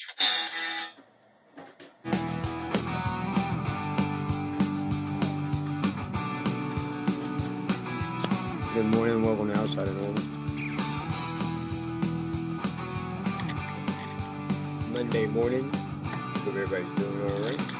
[0.00, 0.14] Good
[8.86, 10.22] morning and welcome to Outside of Normal.
[14.90, 15.70] Monday morning.
[15.74, 17.79] Hope everybody's doing alright.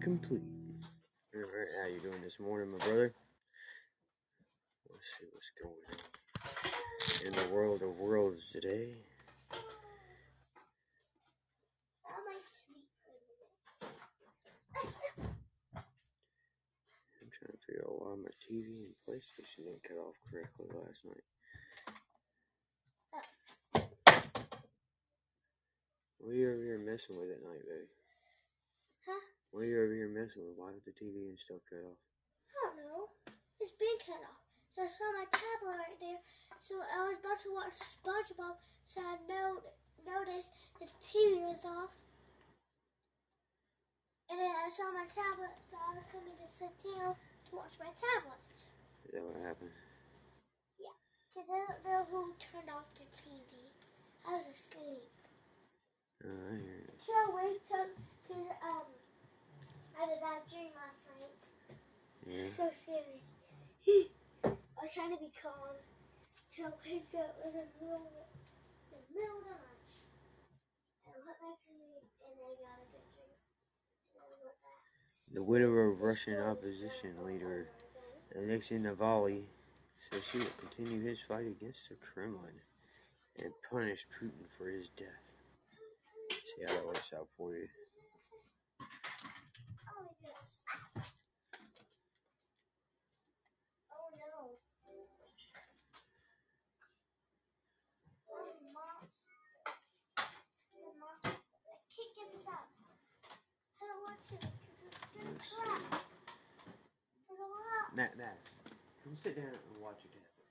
[0.02, 0.42] Theme music complete.
[1.36, 3.14] Alright, how you doing this morning, my brother?
[4.90, 5.98] Let's see what's going on
[7.28, 8.96] in the world of worlds today.
[17.22, 21.06] I'm trying to figure out why my TV and PlayStation didn't cut off correctly last
[21.06, 21.26] night.
[26.20, 28.01] What are you over messing with at night, baby?
[29.62, 30.58] What are you over here messing with?
[30.58, 32.02] Why did the TV and stuff cut off?
[32.50, 33.14] I don't know.
[33.62, 34.42] It's been cut off.
[34.74, 36.18] So I saw my tablet right there.
[36.66, 38.58] So I was about to watch SpongeBob.
[38.90, 39.62] So I know,
[40.02, 40.50] noticed
[40.82, 41.94] that the TV was off.
[44.34, 45.54] And then I saw my tablet.
[45.70, 48.42] So I was coming to sit down to watch my tablet.
[49.06, 49.78] Is that what happened?
[50.82, 50.98] Yeah.
[51.38, 53.70] Because I don't know who turned off the TV.
[54.26, 55.06] I was asleep.
[56.26, 56.98] Oh, I hear you.
[57.06, 57.94] So I wake up
[60.02, 61.38] I had a bad dream last night.
[62.26, 62.50] Yeah.
[62.50, 63.22] So scary.
[64.42, 65.78] I was trying to be calm
[66.50, 68.10] till I picked up in the middle,
[68.90, 69.94] the middle of the night.
[71.06, 73.38] And I went back to sleep and I got a good dream.
[74.18, 74.82] And I went back.
[75.38, 77.70] The widow of Russian opposition leader
[78.34, 79.46] Alexei Navalny
[80.10, 82.58] says she will continue his fight against the Kremlin
[83.38, 85.30] and punish Putin for his death.
[86.32, 87.68] See how that works out for you.
[89.92, 91.12] Oh my gosh.
[93.92, 94.56] Oh no.
[98.32, 99.36] Oh, the monster.
[100.72, 101.36] The monster.
[101.92, 102.72] Kick it up.
[103.82, 106.08] I don't want to because it's gonna collapse.
[107.28, 107.40] There's
[107.96, 108.08] now.
[108.16, 108.40] Nat,
[109.04, 110.48] come sit down and watch it tablet.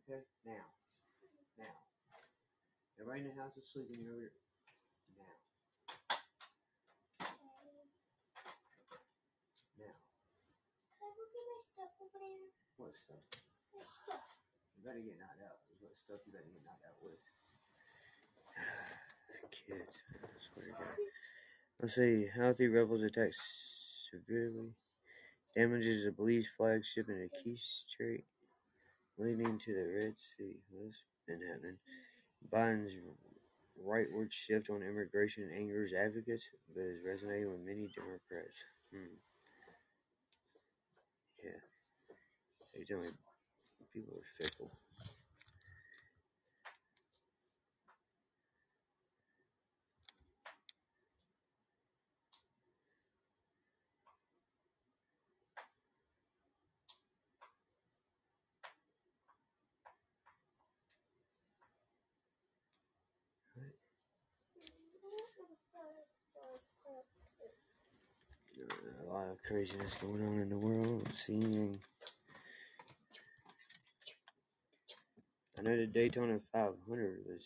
[0.00, 0.24] Okay?
[0.48, 0.64] Now.
[1.60, 1.76] Now.
[2.96, 4.00] Everybody in the house is sleeping.
[4.08, 4.32] Over here.
[5.12, 5.36] Now.
[9.76, 9.92] Now.
[10.96, 12.48] Can I go get my stuff over there?
[12.80, 13.20] What stuff?
[13.76, 14.24] My stuff.
[14.76, 15.60] You better get knocked out.
[15.68, 17.20] Is what stuff you better get knocked out with.
[19.52, 20.96] Kids, I swear to God.
[21.76, 22.32] Let's see.
[22.32, 23.36] Houthi rebels attack
[24.08, 24.72] severely
[25.56, 27.56] damages a Belize flagship in a key
[27.86, 28.24] strait
[29.18, 30.56] leading to the Red Sea.
[30.72, 31.78] What's been happening?
[32.52, 32.94] Biden's
[33.84, 38.58] rightward shift on immigration angers advocates, but is resonating with many Democrats.
[38.92, 39.16] Hmm.
[41.42, 41.60] Yeah.
[42.72, 43.08] So you me
[43.92, 44.70] people are fickle.
[69.14, 71.06] Lot of craziness going on in the world.
[71.24, 71.76] Seeing,
[75.56, 77.44] I know the Daytona 500 was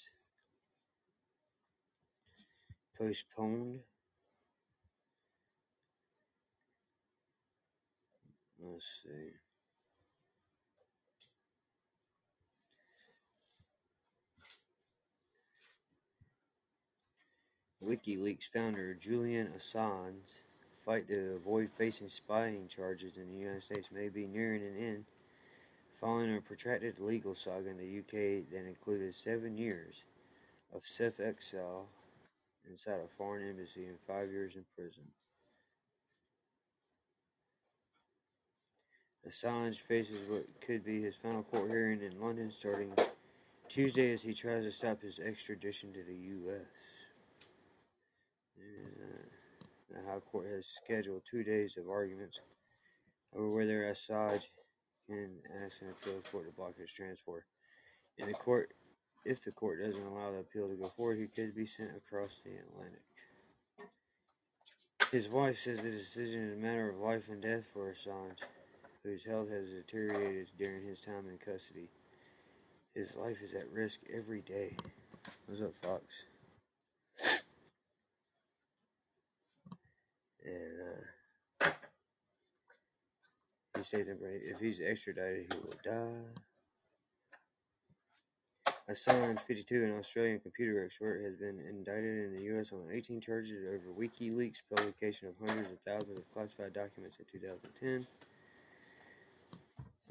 [2.97, 3.81] postponed.
[8.59, 9.33] Let's see.
[17.85, 20.48] WikiLeaks founder Julian Assange's
[20.89, 25.05] fight to avoid facing spying charges in the United States may be nearing an end,
[26.01, 29.97] following a protracted legal saga in the UK that included seven years
[30.75, 31.85] of self-exile
[32.71, 35.03] inside a foreign embassy and five years in prison.
[39.29, 42.93] Assange faces what could be his final court hearing in London starting
[43.69, 46.65] Tuesday as he tries to stop his extradition to the U.S.
[49.91, 52.39] The High Court has scheduled two days of arguments
[53.35, 54.43] over whether Assange
[55.09, 55.31] can
[55.65, 57.45] ask an appeals court to block his transfer.
[58.19, 58.73] In the court,
[59.25, 62.31] if the court doesn't allow the appeal to go forward, he could be sent across
[62.45, 63.03] the Atlantic.
[65.11, 68.43] His wife says the decision is a matter of life and death for Assange,
[69.03, 71.89] whose health has deteriorated during his time in custody.
[72.95, 74.77] His life is at risk every day.
[75.47, 76.05] What's up, Fox?
[80.49, 80.81] And
[81.63, 81.71] uh,
[83.77, 86.43] he says if he's extradited, he will die.
[88.89, 92.73] A Assange, 52, an Australian computer expert, has been indicted in the U.S.
[92.73, 98.07] on 18 charges over WikiLeaks' publication of hundreds of thousands of classified documents in 2010.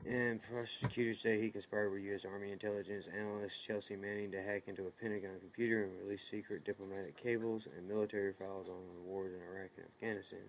[0.09, 2.23] And prosecutors say he conspired with U.S.
[2.23, 7.21] Army intelligence analyst Chelsea Manning to hack into a Pentagon computer and release secret diplomatic
[7.21, 10.47] cables and military files on the wars in Iraq and Afghanistan.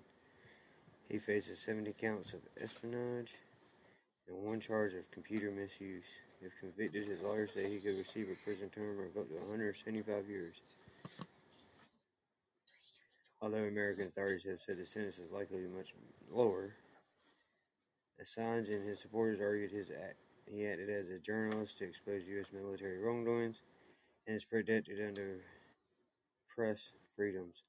[1.09, 3.35] He faces 70 counts of espionage
[4.29, 6.05] and one charge of computer misuse.
[6.41, 10.29] If convicted, his lawyers say he could receive a prison term of up to 175
[10.29, 10.55] years.
[13.43, 15.95] Although American authorities have said the sentence is likely to be much
[16.31, 16.75] lower,
[18.23, 20.17] Assange and his supporters argued his act.
[20.47, 22.47] He acted as a journalist to expose U.S.
[22.53, 23.57] military wrongdoings
[24.27, 25.41] and is protected under
[26.55, 26.79] press
[27.15, 27.63] freedoms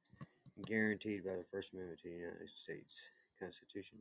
[0.66, 2.96] guaranteed by the First Amendment to the United States
[3.40, 4.00] Constitution.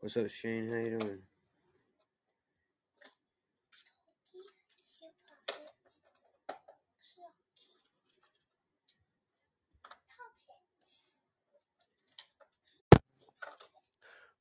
[0.00, 0.68] What's up, Shane?
[0.68, 1.18] How you doing?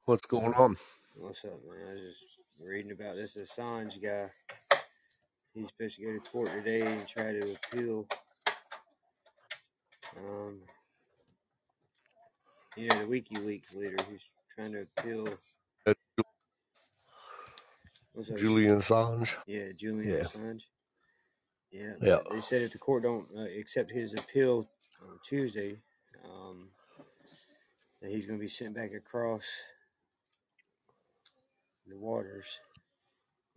[0.06, 0.77] What's going on?
[1.15, 1.87] What's up, man?
[1.90, 4.31] I was just reading about this Assange guy.
[5.54, 8.07] He's supposed to go to court today and try to appeal.
[10.18, 10.59] Um,
[12.76, 15.28] you know, the WikiLeaks leader who's trying to appeal.
[15.85, 15.94] Uh,
[18.14, 19.35] What's up, Julian Assange.
[19.45, 20.23] Yeah, Julian Yeah.
[20.23, 20.61] Assange.
[21.71, 22.19] Yeah, Yeah.
[22.31, 24.68] they said if the court don't uh, accept his appeal
[25.04, 25.78] on Tuesday,
[26.26, 26.69] um,
[28.02, 29.44] that he's going to be sent back across
[31.88, 32.45] the waters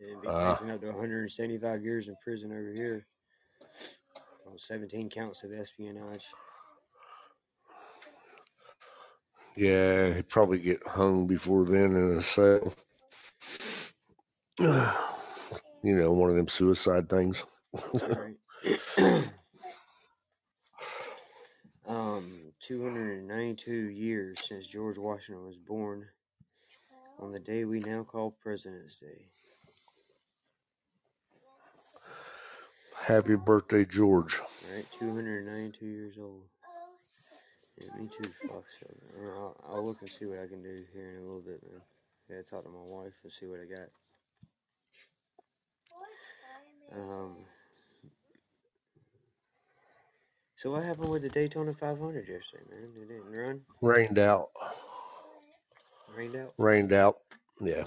[0.01, 0.55] and be Ah.
[0.55, 3.07] facing up to 175 years in prison over here
[4.47, 6.25] on 17 counts of espionage.
[9.57, 12.73] Yeah, he'd probably get hung before then in a cell.
[15.87, 17.45] You know, one of them suicide things.
[21.87, 26.07] Um, 292 years since George Washington was born
[27.21, 29.27] on the day we now call President's Day.
[32.97, 34.41] Happy birthday, George.
[34.75, 36.43] Right, 292 years old.
[37.79, 38.71] Yeah, me too, Fox.
[39.37, 41.83] I'll, I'll look and see what I can do here in a little bit, man.
[42.31, 43.89] I gotta talk to my wife and see what I got.
[46.97, 47.37] Um,
[50.57, 52.89] so what happened with the Daytona 500 yesterday, man?
[52.97, 54.51] It didn't run, Rained out.
[56.17, 56.55] Rained out.
[56.59, 57.19] Rained out.
[57.61, 57.85] Yeah.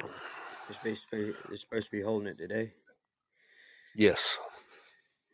[0.00, 2.72] They're supposed to be, they're supposed to be holding it today.
[3.96, 4.38] Yes.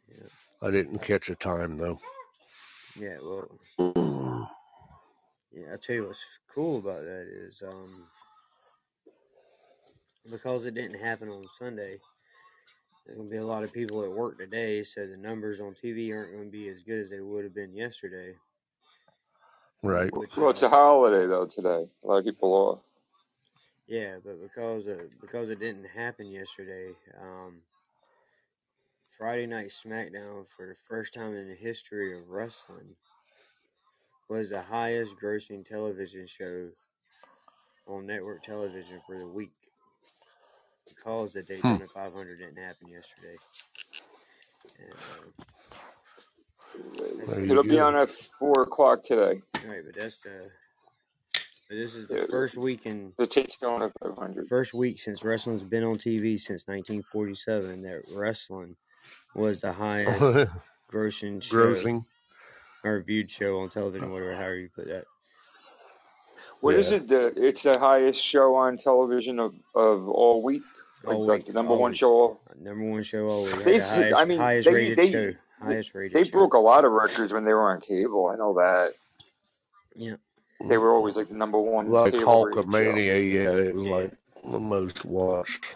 [0.08, 0.28] Yeah.
[0.62, 2.00] I didn't catch a time though.
[2.98, 3.58] Yeah, well,
[5.52, 5.74] yeah.
[5.74, 6.18] I tell you what's
[6.54, 8.04] cool about that is, um,
[10.30, 11.98] because it didn't happen on Sunday,
[13.04, 16.12] there's gonna be a lot of people at work today, so the numbers on TV
[16.12, 18.34] aren't gonna be as good as they would have been yesterday.
[19.82, 20.10] Right.
[20.36, 21.86] Well, it's a holiday though today.
[22.02, 22.78] A lot of people are.
[23.86, 27.62] Yeah, but because uh, because it didn't happen yesterday, um,
[29.16, 32.96] Friday Night SmackDown for the first time in the history of wrestling
[34.28, 36.68] was the highest grossing television show
[37.86, 39.52] on network television for the week
[40.88, 43.36] because the Daytona 500 didn't happen yesterday.
[44.78, 46.65] And, uh, that's There the- you
[47.38, 49.42] It'll be on at four o'clock today.
[49.66, 50.50] right, but that's the.
[51.68, 52.24] But this is the Yeah.
[52.30, 54.46] first week in The Daytona 500.
[54.48, 58.76] first week since wrestling's been on TV since 1947 that wrestling
[59.34, 60.20] was the highest
[60.92, 62.04] grossing show Grossing.
[62.84, 65.04] or viewed show on television, whatever however you put that.
[66.60, 66.98] What is Yeah.
[66.98, 67.08] it?
[67.08, 70.62] The it's the highest show on television of, of all week.
[71.02, 71.98] Like All the week, number one week.
[71.98, 72.38] show.
[72.60, 73.52] Number one show always.
[73.54, 75.34] Had They, the highest, I mean, highest they, rated they, show.
[75.60, 76.30] Highest rated they show.
[76.32, 78.26] broke a lot of records when they were on cable.
[78.26, 78.92] I know that.
[79.94, 80.16] Yeah.
[80.68, 82.70] They were always like the number one Like cable rated show.
[82.70, 83.90] Hulkamania, yeah, it was Yeah.
[83.94, 84.12] like
[84.50, 85.74] the most watched.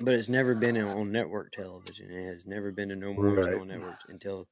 [0.00, 2.10] But it's never been on network television.
[2.10, 3.60] It has never been a number one show Right.
[3.60, 4.48] on network until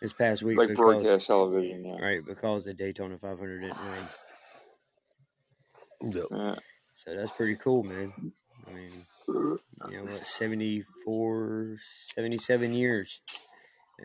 [0.00, 1.98] this past week Like because broadcast television, yeah.
[2.00, 4.08] right because the Daytona 500 didn't rain.
[6.14, 6.24] Yep.
[6.30, 6.54] yeah.
[6.96, 8.12] So that's pretty cool, man.
[8.68, 8.90] I mean,
[9.90, 11.76] you know what, 74,
[12.14, 13.20] 77 years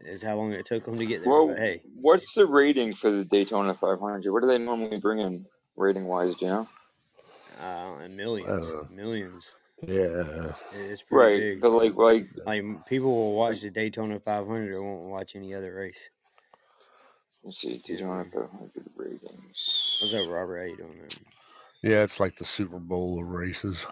[0.05, 1.29] is how long it took them to get there.
[1.31, 4.31] Well, But hey, what's the rating for the Daytona 500?
[4.31, 5.45] What do they normally bring in
[5.75, 6.35] rating wise?
[6.35, 6.67] Do you know?
[7.61, 9.45] uh, and millions, Uh, millions.
[9.87, 10.53] Yeah.
[10.89, 11.61] It's pretty Right, big.
[11.61, 15.73] but like like Like people will watch the Daytona 500 or won't watch any other
[15.73, 16.09] race.
[17.43, 19.97] let's see, Daytona 500 ratings.
[20.01, 20.59] What's up, Robert?
[20.59, 21.07] How you doing, man?
[21.83, 23.85] Yeah, it's like the Super Bowl of races.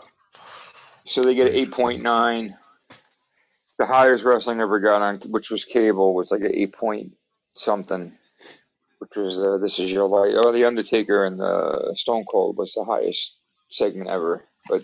[1.06, 2.56] So they get 8.9.
[3.78, 7.14] The highest wrestling ever got on, which was cable, was like an 8 point
[7.54, 8.12] something,
[9.00, 10.42] which was uh, This Is Your Life.
[10.46, 13.36] Oh, The Undertaker and the Stone Cold was the highest
[13.70, 14.44] segment ever.
[14.68, 14.84] But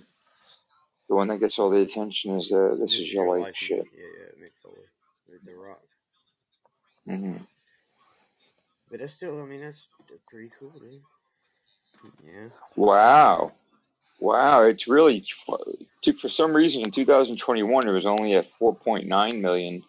[1.10, 3.86] the one that gets all the attention is uh, This Is Your Life shit.
[3.98, 5.82] Yeah, yeah, Mick Foley The Rock.
[7.08, 7.38] hmm
[8.90, 11.02] But that's still, I mean, that's, that's pretty cool, dude.
[12.24, 12.50] Yeah.
[12.76, 13.52] Wow.
[14.22, 19.84] Wow, it's really for some reason in 2021 it was only at 4.9 million.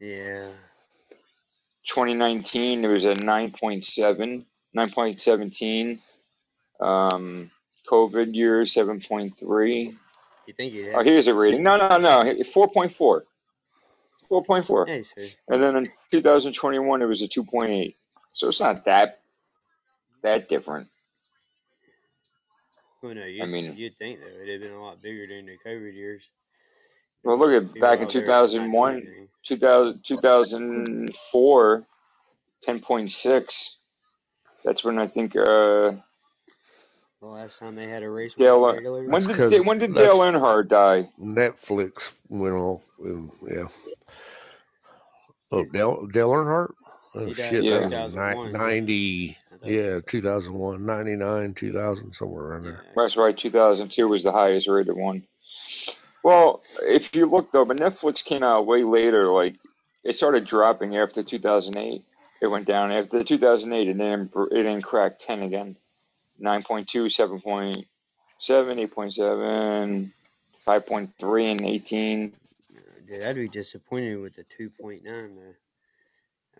[0.00, 0.48] Yeah.
[1.86, 4.44] 2019 it was at 9.7,
[4.76, 5.98] 9.17.
[6.80, 7.52] Um,
[7.88, 9.96] COVID year 7.3.
[10.46, 11.62] You think you Oh, here's a rating.
[11.62, 13.22] No, no, no, 4.4.
[14.28, 14.88] 4.4.
[14.88, 15.30] Hey.
[15.46, 17.94] And then in 2021 it was a 2.8.
[18.32, 19.20] So it's not that
[20.22, 20.88] that different.
[23.04, 25.44] Well, no, I you'd, mean, you'd think, though, it'd have been a lot bigger during
[25.44, 26.22] the COVID years.
[27.22, 29.28] well, look at back in out there not doing 2001, anything.
[29.42, 31.86] 2000, 2004,
[32.66, 33.70] 10.6.
[34.64, 36.00] That's when I think uh, The
[37.22, 38.72] last time they had a race was Dale.
[38.72, 39.04] Regular.
[39.06, 41.10] when did because when did Dale Earnhardt die?
[41.20, 42.80] Netflix went off.
[43.00, 43.68] and- Yeah.
[45.52, 46.72] Oh, He, Dale, Dale Earnhardt?
[47.14, 47.64] Oh, he shit.
[47.64, 49.38] in That Yeah, was ni- 90.
[49.62, 52.84] Yeah, 2001, 99, 2000, somewhere around there.
[52.96, 53.36] that's right.
[53.36, 55.22] 2002 was the highest rated one.
[56.22, 59.28] Well, if you look though, but Netflix came out way later.
[59.32, 59.56] Like
[60.02, 62.02] it started dropping after 2008.
[62.40, 65.76] It went down after 2008, and then it didn't crack 10 again.
[66.42, 67.84] 9.2, 7.7,
[68.40, 70.10] 8.7,
[70.66, 72.32] 5.3, and 18.
[73.06, 75.54] Dude, I'd be disappointed with the 2.9, though.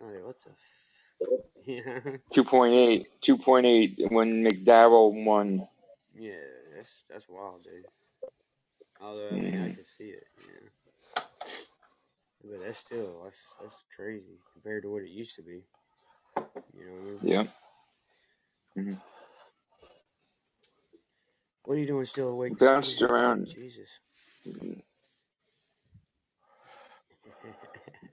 [0.01, 0.51] I'm like, what the?
[0.51, 1.29] F-
[1.65, 2.17] yeah.
[2.35, 5.67] 2.8, 2.8 when McDowell won.
[6.15, 6.33] Yeah,
[6.75, 7.85] that's that's wild, dude.
[9.01, 10.69] Although I mean, I Mm, can see it, yeah.
[12.43, 15.63] But that's still that's that's crazy compared to what it used to be.
[16.77, 17.21] You know what I mean?
[17.21, 17.43] yeah.
[18.77, 18.97] Mhm.
[21.65, 23.55] What are you doing still awake Bounced around.
[23.55, 23.89] Jesus.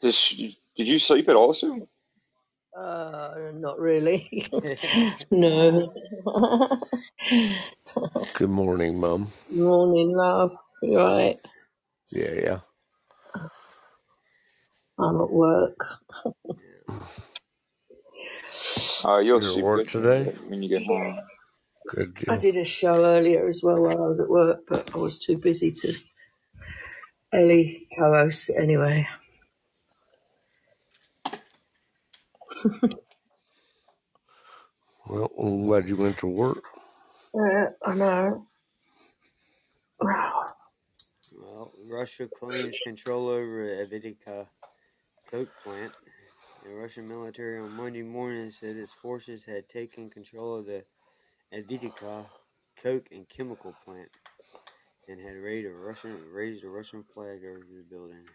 [0.03, 0.35] Just,
[0.76, 1.88] did you sleep at all, Sue?
[2.79, 4.49] Uh, not really.
[5.31, 5.93] no.
[8.35, 9.33] Good morning, Mum.
[9.50, 10.52] Morning, love.
[10.83, 11.38] You right?
[12.12, 12.61] Yeah, yeah.
[14.99, 15.79] I'm at work.
[16.59, 16.95] yeah.
[19.05, 20.25] Uh, you'll You're at sleep work good when you today?
[20.25, 20.87] get when you get Yeah.
[20.87, 21.21] home.
[21.88, 22.38] Good I deal.
[22.38, 25.38] did a show earlier as well while I was at work, but I was too
[25.38, 25.95] busy to
[27.33, 29.07] Ellie co-host it anyway.
[35.07, 36.64] Well, I'm glad you went to work.
[37.35, 38.49] Yeah, I know.
[41.33, 44.49] Well, Russia claims control over the Avdiivka
[45.31, 45.95] coke plant.
[46.62, 50.85] The Russian military on Monday morning said its forces had taken control of the
[51.54, 52.31] Avdiivka
[52.76, 54.11] coke and chemical plant
[55.09, 58.26] and had raised a Russian raised a Russian flag over the building.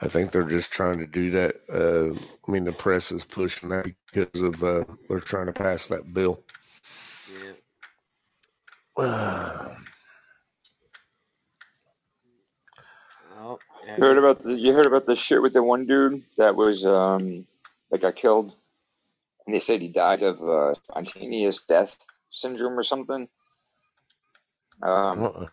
[0.00, 1.56] I think they're just trying to do that.
[1.72, 2.14] Uh,
[2.46, 6.12] I mean, the press is pushing that because of uh, they're trying to pass that
[6.12, 6.40] bill.
[7.28, 7.52] Yeah.
[13.38, 16.56] Oh, You heard about the you heard about the shit with the one dude that
[16.56, 17.46] was um
[17.90, 18.52] that got killed,
[19.46, 21.96] and they said he died of uh, spontaneous death
[22.30, 23.28] syndrome or something.
[24.82, 25.46] Um, Uh-uh.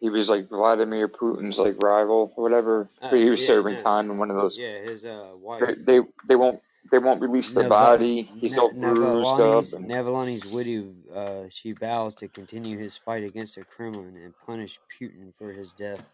[0.00, 2.88] He was like Vladimir Putin's like rival or whatever.
[3.00, 3.82] But he was yeah, serving no.
[3.82, 4.58] time in one of those.
[4.58, 5.62] Yeah, his uh wife.
[5.86, 6.60] They, they won't
[6.90, 8.30] they won't release the body.
[8.38, 9.80] He's Na- all bruised up.
[9.80, 14.78] And, Navalny's widow, uh, she vows to continue his fight against the Kremlin and punish
[15.00, 16.04] Putin for his death.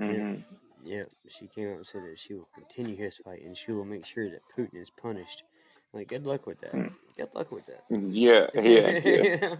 [0.00, 0.42] Mhm.
[0.84, 3.84] Yeah, she came out and said that she will continue his fight and she will
[3.84, 5.42] make sure that Putin is punished.
[5.92, 6.70] Like, good luck with that.
[6.70, 6.88] Hmm.
[7.16, 7.84] Good luck with that.
[7.90, 9.54] Yeah, yeah, yeah.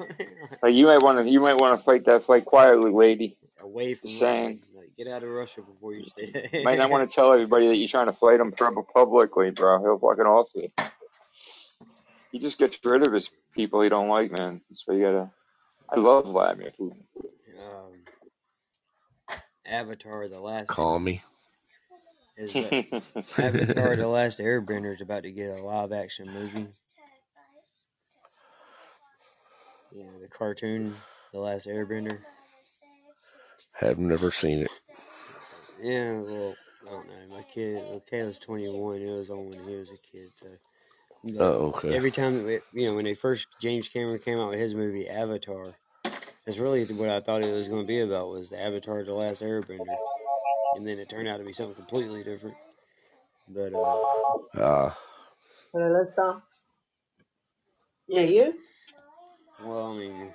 [0.63, 3.37] Like you might want to you might want to fight that fight quietly, lady.
[3.61, 4.35] Away from Just Russia.
[4.35, 4.61] saying.
[4.77, 6.49] Like, get out of Russia before you stay.
[6.53, 9.51] You might not want to tell everybody that you're trying to fight him pub- publicly,
[9.51, 9.81] bro.
[9.83, 10.71] He'll fucking off you.
[12.31, 14.61] He just gets rid of his people he don't like, man.
[14.75, 15.31] So you gotta.
[15.91, 16.99] I love Vladimir Putin.
[17.59, 17.93] um,
[19.67, 21.23] Avatar: The Last Call me.
[22.39, 23.03] Is that
[23.39, 26.69] Avatar: The Last Airbender is about to get a live action movie.
[29.93, 30.95] Yeah, the cartoon,
[31.33, 32.19] The Last Airbender.
[33.73, 34.71] Have never seen it.
[35.81, 36.55] Yeah, well,
[36.87, 37.37] I don't know.
[37.37, 38.97] My kid, well, Caleb's 21.
[38.97, 40.47] It was on when he was a kid, so.
[41.25, 41.95] but Oh, okay.
[41.95, 45.09] Every time, it, you know, when they first James Cameron came out with his movie
[45.09, 45.75] Avatar,
[46.45, 49.15] that's really what I thought it was going to be about was the Avatar: The
[49.15, 49.97] Last Airbender,
[50.79, 52.57] and then it turned out to be something completely different.
[53.49, 54.91] But uh, Uh,
[55.73, 56.43] Hello, Lester.
[58.07, 58.55] Yeah, you?
[59.65, 60.35] well, I mean,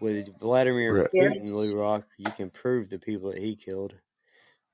[0.00, 1.08] with Vladimir Right.
[1.12, 1.28] Yeah.
[1.28, 3.94] Putin, Lou Rock, you can prove the people that he killed.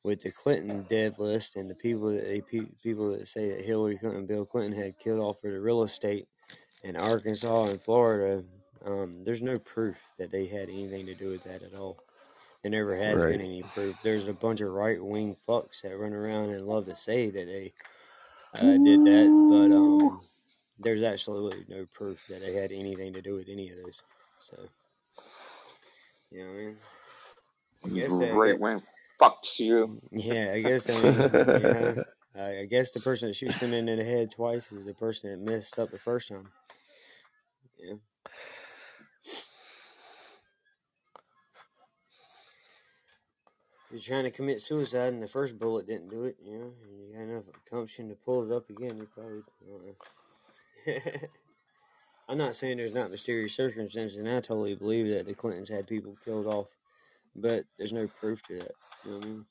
[0.02, 2.42] With the Clinton dead list and the people that they,
[2.82, 5.82] people that say that Hillary Clinton and Bill Clinton had killed off for the real
[5.82, 6.28] estate
[6.82, 8.44] in Arkansas and Florida,
[8.84, 12.03] um, there's no proof that they had anything to do with that at all.
[12.64, 13.26] There never has Right.
[13.26, 13.98] been any proof.
[14.02, 17.46] There's a bunch of right wing fucks that run around and love to say that
[17.46, 17.74] they
[18.54, 20.20] uh, did that, but um,
[20.78, 24.02] there's absolutely no proof that they had anything to do with any of those.
[24.40, 24.68] So,
[26.30, 26.76] you know what I mean?
[27.86, 28.82] I guess Right wing
[29.20, 30.00] fucks you.
[30.12, 31.30] yeah, I guess I mean,
[32.36, 35.30] I I guess the person that shoots them in the head twice is the person
[35.30, 36.50] that messed up the first time.
[37.78, 37.94] Yeah.
[43.94, 47.00] You're trying to commit suicide and the first bullet didn't do it, you know, and
[47.00, 49.44] you got enough gumption to pull it up again, you probably
[50.88, 51.26] Uh,
[52.28, 55.86] I'm not saying there's not mysterious circumstances, and I totally believe that the Clintons had
[55.86, 56.66] people killed off,
[57.36, 58.72] but there's no proof to that.
[59.04, 59.46] You know what I mean?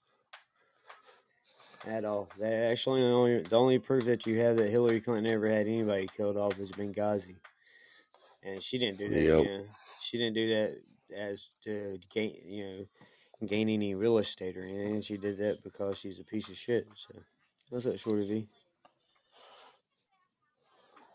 [1.88, 2.28] At all.
[2.38, 5.68] That actually the only the only proof that you have that Hillary Clinton ever had
[5.68, 7.36] anybody killed off is Benghazi,
[8.44, 9.22] and she didn't do that.
[9.22, 9.46] Yep.
[9.46, 9.66] You know,
[10.02, 10.82] she didn't do that
[11.18, 12.86] as to gain you know
[13.48, 15.02] gain any real estate or anything.
[15.02, 16.88] She did that because she's a piece of shit.
[16.96, 17.14] So
[17.70, 18.48] what's up, Shorty V?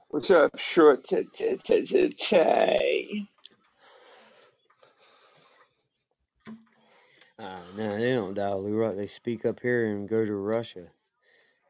[0.09, 3.29] What's up, short t- t- t- t- tay?
[7.39, 8.97] Uh, no, they don't Lou Rock.
[8.97, 10.87] They speak up here and go to Russia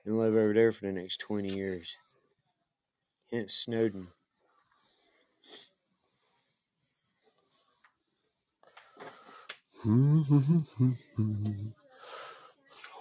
[0.05, 1.97] and live over there for the next 20 years.
[3.31, 4.09] Hence Snowden.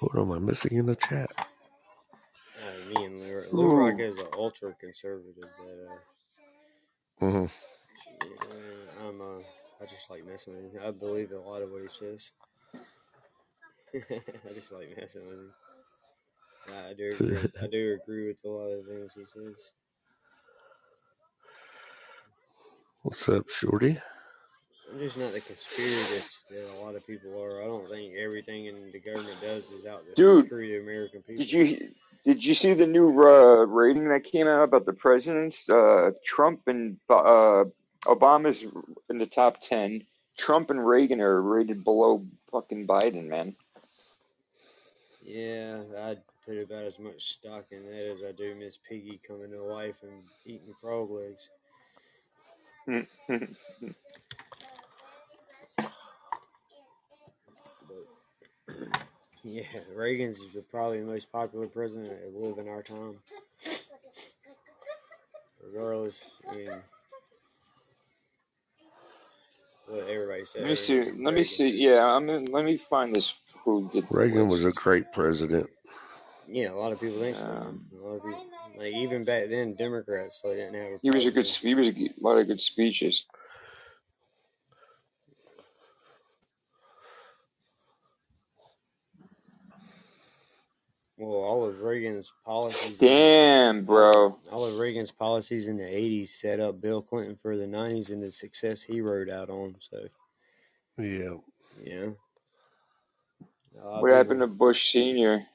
[0.02, 1.32] what am I missing in the chat?
[2.58, 5.50] Uh, me and Lou, Rock- Rock is an ultra conservative.
[5.60, 6.00] That, uh,
[7.20, 7.46] hmm
[8.22, 9.42] yeah, I'm, uh,
[9.82, 10.82] I just like messing with him.
[10.86, 12.22] I believe a lot of what he says.
[13.96, 15.54] I just like messing with him.
[16.70, 17.50] I do agree.
[17.62, 19.56] I do agree with a lot of things he says.
[23.04, 24.00] What's up, Shorty?
[24.92, 27.62] I'm just not the conspiracist that a lot of people are.
[27.62, 31.22] I don't think everything in the government does is out to Dude, screw the American
[31.22, 31.44] people.
[31.44, 31.90] Did you
[32.24, 35.68] did you see the new uh, rating that came out about the presidents?
[35.70, 37.66] Uh, Trump and uh,
[38.06, 38.66] Obama's
[39.10, 40.04] in the top ten.
[40.38, 43.56] Trump and Reagan are rated below fucking Biden, man.
[45.26, 49.52] Yeah, I'd put about as much stock in that as I do Miss Piggy coming
[49.52, 51.50] to life and eating frog legs.
[59.48, 59.64] yeah,
[59.96, 63.16] Reagan's is probably the most popular president that lived in our time.
[65.64, 66.16] regardless,
[66.52, 66.72] I mean,
[69.88, 70.62] what everybody said.
[70.64, 71.00] Let me see.
[71.00, 71.70] Reagan- Let me see.
[71.70, 72.30] Yeah, I'm.
[72.30, 73.34] In, let me find this.
[73.64, 75.70] Who did Reagan was a great president.
[76.48, 77.44] Yeah, a lot of people think so.
[77.44, 78.44] Um, A lot of people,
[78.78, 81.02] like even back then, Democrats like didn't have.
[81.02, 81.48] He was a good.
[81.48, 83.26] He was a lot of good speeches.
[91.18, 92.96] Well, all of Reagan's policies.
[92.98, 94.38] Damn, bro.
[94.52, 98.22] All of Reagan's policies in the '80s set up Bill Clinton for the '90s and
[98.22, 99.76] the success he rode out on.
[99.80, 100.08] So,
[100.98, 101.38] Yeah.
[101.84, 102.10] yeah.
[103.82, 105.46] A lot of What happened to Bush Senior?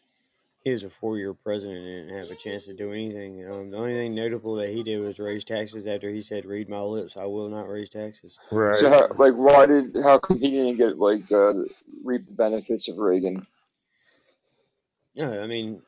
[0.64, 3.44] He was a four-year president and didn't have a chance to do anything.
[3.51, 5.88] Um, the only thing notable that he did was raise taxes.
[5.88, 8.79] After he said, "Read my lips, I will not raise taxes." Right.
[8.79, 9.96] So, how, like, why did?
[10.03, 11.64] How come he didn't get like uh,
[12.05, 13.46] reap the benefits of Reagan?
[15.16, 15.83] No, I mean,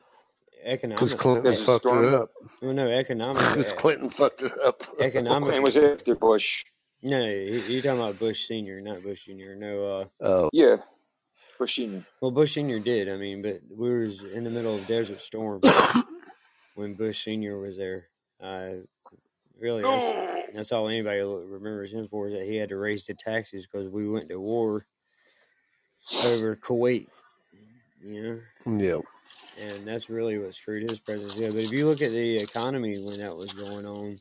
[0.63, 1.17] Because economic.
[1.17, 2.05] Clinton Because of fucked Storm?
[2.05, 2.29] it up.
[2.61, 3.37] Well, no, economic.
[3.37, 4.83] Because Clinton fucked it up.
[4.99, 5.43] economic.
[5.43, 6.63] Clinton was after Bush.
[7.01, 9.55] No, no, you- you're talking about Bush Senior, not Bush Junior.
[9.55, 10.77] No, uh, Oh, Yeah,
[11.59, 12.05] Bush Senior.
[12.21, 13.09] well, Bush Senior did.
[13.09, 15.61] I mean, but we was in the middle of Desert Storm
[16.75, 18.07] when Bush Senior was there.
[18.41, 18.69] Uh,
[19.59, 23.13] really, that's, that's all anybody remembers him for is that he had to raise the
[23.13, 24.85] taxes because we went to war
[26.25, 27.07] over Kuwait.
[28.03, 28.99] You know, yeah.
[29.57, 31.53] And that's really what screwed his presidency up.
[31.55, 34.19] But if you look at the economy when that was going on,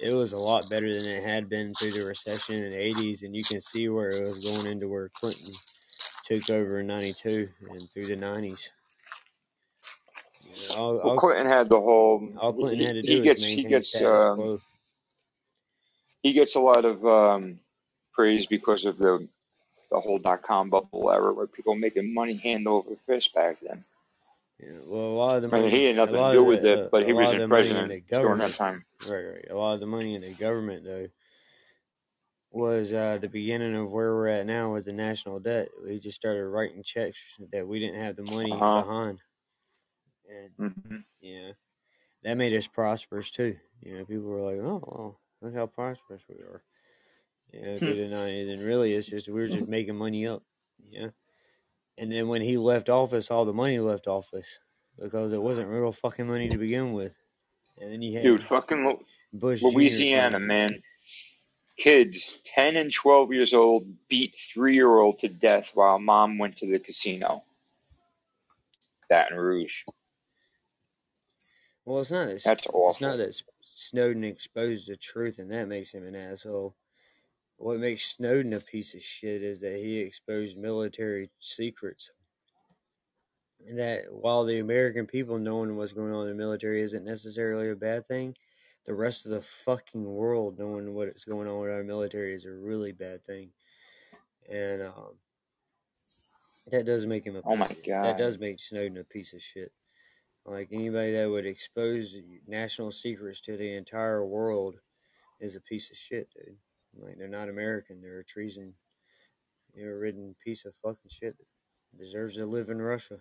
[0.00, 3.22] it was a lot better than it had been through the recession in the 80s,
[3.22, 5.60] and you can see where it was going into where Clinton
[6.24, 8.60] took over in 92 and through the 90s.
[10.44, 12.28] You know, all, Well, all, Clinton had the whole.
[12.36, 14.52] all Clinton he, had to he do was gets he gets um,
[16.22, 17.60] he gets a lot of um,
[18.14, 19.28] praise because of the
[19.90, 23.84] the whole dot com bubble era where people making money hand over fist back then.
[24.62, 26.64] Yeah, well, a lot of the I mean, money, he had nothing to do with
[26.64, 28.84] the, it, but he was in the money in president the during that time.
[29.02, 29.46] right, right.
[29.50, 31.08] A lot of the money in the government though
[32.50, 35.68] was uh, the beginning of where we're at now with the national debt.
[35.82, 37.18] We just started writing checks
[37.52, 38.72] that we didn't have the money Uh-huh.
[38.72, 39.22] behind,
[40.28, 41.54] and hmm you know
[42.24, 43.58] that made us prosperous too.
[43.82, 46.64] You know, people were like, "Oh, well, look how prosperous we are."
[47.52, 50.44] You know, the nineties, and really, it's just we were just making money up.
[50.90, 51.12] Know,
[51.98, 54.60] and then when he left office, all the money left office
[55.00, 57.14] because it wasn't real fucking money to begin with.
[57.78, 58.98] And then you had Dude, fucking
[59.32, 60.40] Bush Louisiana, come.
[60.40, 60.82] man.
[61.78, 66.58] Kids, 10 and 12 years old, beat three year old to death while mom went
[66.58, 67.44] to the casino.
[69.08, 69.84] Baton Rouge.
[71.84, 75.92] Well, it's not that That's it's not that Snowden exposed the truth, and that makes
[75.92, 76.76] him an asshole.
[77.60, 82.08] What makes Snowden a piece of shit is that he exposed military secrets.
[83.68, 87.68] And that while the American people knowing what's going on in the military isn't necessarily
[87.68, 88.34] a bad thing,
[88.86, 92.50] the rest of the fucking world knowing what's going on with our military is a
[92.50, 93.50] really bad thing.
[94.50, 95.18] And um,
[96.72, 98.04] that does make him a Oh my piece of- God.
[98.06, 99.70] That does make Snowden a piece of shit.
[100.46, 102.14] Like anybody that would expose
[102.48, 104.76] national secrets to the entire world
[105.40, 106.56] is a piece of shit, dude.
[106.98, 108.00] Like they're not American.
[108.00, 108.74] They're a treason,
[109.74, 113.18] you're a ridden piece of fucking shit that deserves to live in Russia.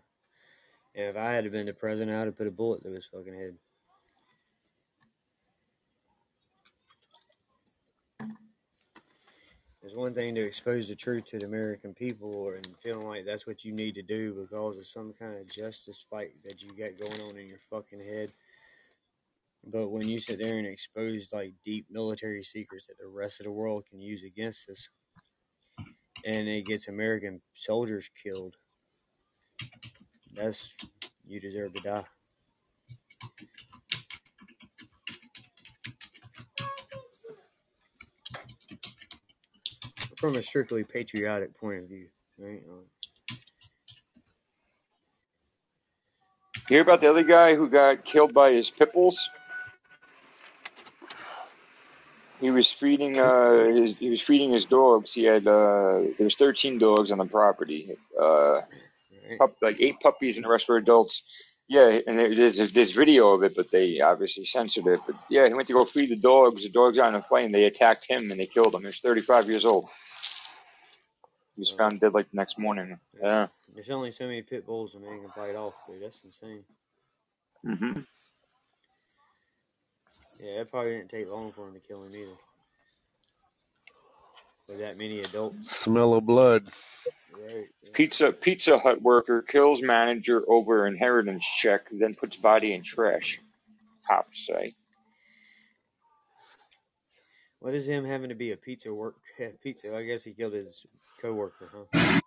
[0.95, 3.34] And if I had been the president, I'd have put a bullet through his fucking
[3.34, 3.55] head.
[9.82, 13.47] It's one thing to expose the truth to the American people and feeling like that's
[13.47, 16.99] what you need to do because of some kind of justice fight that you got
[16.99, 18.32] going on in your fucking head.
[19.65, 23.45] But when you sit there and expose like deep military secrets that the rest of
[23.45, 24.89] the world can use against us,
[26.25, 28.55] and it gets American soldiers killed,
[30.33, 30.73] that's
[31.27, 32.03] you deserve to die.
[40.17, 42.61] From a strictly patriotic point of view, right?
[46.69, 49.29] You hear about the other guy who got killed by his pit bulls?
[52.39, 55.13] He was feeding uh his, he was feeding his dogs.
[55.13, 57.97] He had uh there was 13 dogs on the property.
[58.19, 58.62] Uh
[59.38, 61.23] pup, like eight puppies and the rest were adults.
[61.67, 64.99] Yeah, and there- there's there's video of it, but they obviously censored it.
[65.06, 66.63] But yeah, he went to go feed the dogs.
[66.63, 68.82] The dogs got in a and they attacked him and they killed him.
[68.82, 69.89] He was 35 years old.
[71.56, 72.97] He was found dead like the next morning.
[73.21, 73.47] Yeah.
[73.75, 76.02] There's only so many pit bulls a man can fight off, dude.
[76.02, 76.63] That's insane.
[77.63, 77.99] hmm
[80.41, 82.32] Yeah, it probably didn't take long for him to kill him either.
[84.67, 86.67] With that many adults, Smell of blood.
[87.34, 87.65] right?
[87.82, 87.89] yeah.
[87.93, 93.39] Pizza Pizza Hut worker kills manager over inheritance check, then puts body in trash.
[94.08, 94.75] Cops say.
[97.60, 99.15] What is him having to be a pizza work
[99.63, 99.95] pizza?
[99.95, 100.86] I guess he killed his
[101.21, 102.18] coworker, huh?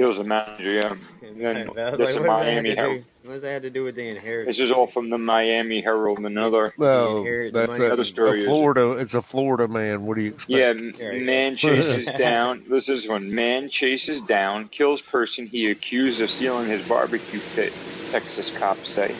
[0.00, 0.94] He was a manager, yeah.
[1.28, 3.04] And then But this like, is what does that have Miami to Herald.
[3.22, 4.56] What does that have to do with the inheritance?
[4.56, 6.20] This is all from the Miami Herald.
[6.20, 8.38] Another, No, that's a, another story.
[8.38, 8.92] a is- Florida.
[8.92, 10.06] It's a Florida man.
[10.06, 10.50] What do you expect?
[10.50, 11.26] Yeah, m- There you go.
[11.26, 12.64] man chases down.
[12.70, 17.74] This is when man chases down, kills person he accused of stealing his barbecue pit.
[18.10, 19.14] Texas cops say.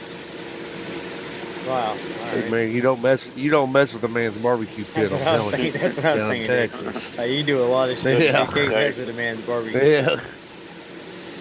[1.68, 1.90] Wow.
[1.90, 2.50] All Hey right.
[2.50, 3.28] man, you don't mess.
[3.36, 5.10] You don't mess with a man's barbecue pit.
[5.10, 5.72] That's I'm what I was telling you.
[5.72, 5.80] thinking.
[5.82, 6.56] That's what I was Down in thinking.
[6.56, 7.18] Texas.
[7.18, 8.22] Uh, you do a lot of shit.
[8.22, 8.46] Yeah.
[8.48, 9.78] You can't mess with a man's barbecue.
[9.78, 10.20] Yeah.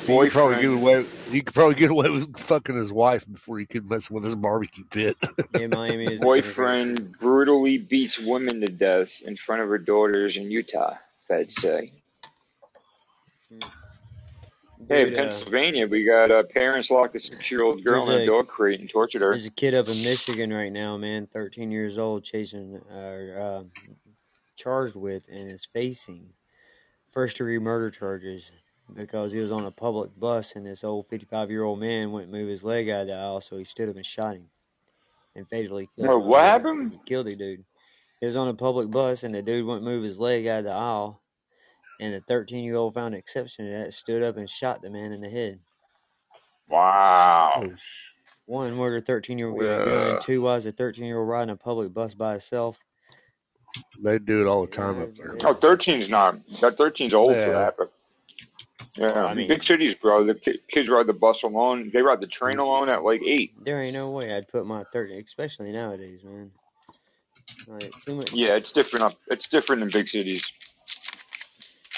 [0.08, 1.06] You could probably get away.
[1.32, 4.36] You could probably get away with fucking his wife before he could mess with his
[4.36, 5.18] barbecue pit.
[5.60, 6.22] Yeah, Miami is.
[6.22, 6.26] a different country.
[6.26, 10.96] boyfriend brutally beats women to death in front of her daughters in Utah.
[11.28, 11.92] Feds say.
[14.88, 18.26] Hey, Dude, uh, Pennsylvania, we got uh, parents locked a six-year-old girl in a a-
[18.26, 19.34] dog crate and tortured her.
[19.34, 23.64] There's a kid up in Michigan right now, man, 13 years old, chasing, uh, uh,
[24.56, 26.30] charged with, and is facing
[27.12, 28.50] first degree murder charges
[28.96, 32.32] because he was on a public bus and this old 55 year old man wouldn't
[32.32, 34.50] move his leg out of the aisle, so he stood up and shot him
[35.36, 36.26] and fatally killed Wait, him.
[36.28, 36.92] what happened?
[36.94, 37.64] He killed a dude.
[38.20, 40.66] He was on a public bus and the dude wouldn't move his leg out of
[40.66, 41.22] the aisle,
[42.00, 44.90] and the 13 year old found an exception to that, stood up and shot the
[44.90, 45.60] man in the head.
[46.70, 47.52] Wow.
[47.64, 48.14] Oh, sh-
[48.46, 50.12] One, murder 13 year old with a Yeah.
[50.14, 50.22] gun.
[50.22, 52.78] Two, why is a 13 year old riding a public bus by himself?
[54.02, 55.36] they do it all the time up there.
[55.44, 56.44] Oh, 13's not.
[56.60, 57.92] That 13's old for that, but
[58.96, 60.26] yeah, I mean- big cities, bro.
[60.26, 61.92] The ki- kids ride the bus alone.
[61.94, 62.62] They ride the train mm-hmm.
[62.62, 63.54] alone at like eight.
[63.64, 66.52] There ain't no way I'd put my thirty, especially nowadays, man.
[67.68, 68.34] Like, too much.
[68.34, 69.16] Yeah, it's different up.
[69.28, 70.52] It's different in big cities.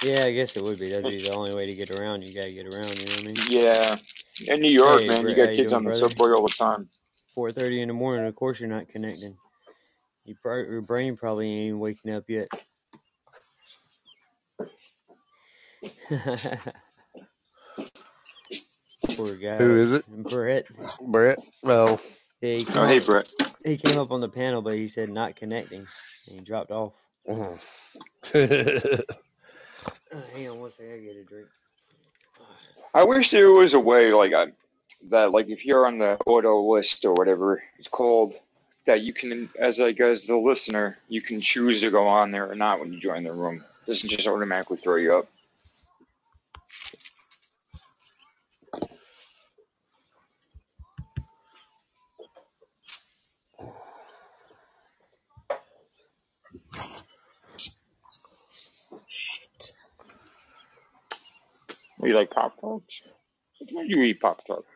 [0.04, 0.90] Yeah, I guess it would be.
[0.90, 2.24] That'd be the only way to get around.
[2.24, 2.98] You gotta get around.
[2.98, 3.36] You know what I mean?
[3.50, 3.96] Yeah,
[4.48, 6.10] in New York, Hey, man, you got how you kids doing, on the brother?
[6.10, 6.90] subway all the time.
[7.38, 8.26] 4:30 in the morning.
[8.26, 9.38] Of course, you're not connecting.
[10.42, 12.48] Pro- your brain probably ain't waking up yet.
[19.16, 19.60] Poor guy.
[19.60, 20.06] Who is it?
[20.08, 20.68] Brett.
[21.02, 21.40] Brett.
[21.64, 22.02] Well,
[22.42, 23.30] Yeah, he Oh, hey, up, Brett.
[23.64, 25.90] he came up on the panel, but he said not connecting,
[26.28, 26.94] and he dropped off.
[27.30, 27.60] mhm.
[28.34, 28.34] Uh,
[30.34, 31.48] hang on one second, I get a drink.
[32.94, 34.48] I wish there was a way, like I,
[35.10, 38.36] that, like if you're on the auto list or whatever it's called,
[38.86, 42.50] that you can, as like as the listener, you can choose to go on there
[42.52, 43.66] or not when you join the room.
[43.88, 45.30] It doesn't just automatically throw you up.
[62.04, 63.04] You like Pop Tarts?
[63.72, 64.68] Why do you eat Pop Tarts?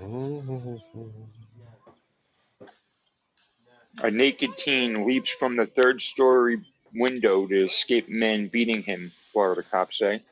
[4.02, 6.62] A naked teen leaps from the third story
[6.94, 10.22] window to escape men beating him, Florida cops say.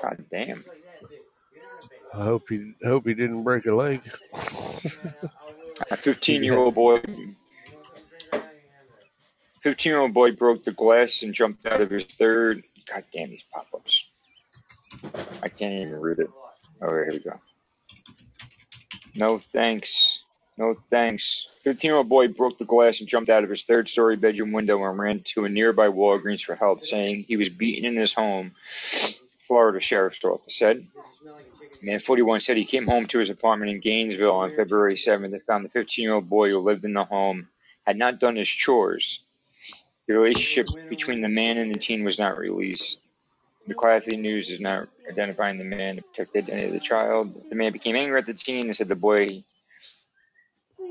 [0.00, 0.64] God damn.
[2.14, 4.02] I hope he hope he didn't break a leg.
[5.90, 7.02] A 15 year old boy.
[9.60, 12.62] 15 year old boy broke the glass and jumped out of his third.
[12.88, 14.08] God damn these pop ups.
[15.42, 16.30] I can't even read it.
[16.82, 17.38] Oh, here we go.
[19.14, 20.20] No thanks.
[20.56, 21.46] No thanks.
[21.62, 24.52] 15 year old boy broke the glass and jumped out of his third story bedroom
[24.52, 28.14] window and ran to a nearby Walgreens for help, saying he was beaten in his
[28.14, 28.52] home,
[29.48, 30.86] Florida Sheriff's Office said.
[31.82, 35.42] Man 41 said he came home to his apartment in Gainesville on February 7th and
[35.44, 37.48] found the 15 year old boy who lived in the home
[37.86, 39.20] had not done his chores.
[40.06, 42.99] The relationship between the man and the teen was not released.
[43.70, 47.46] The McClatchy News is not identifying the man to protect the identity of the child.
[47.50, 49.44] The man became angry at the teen and said the boy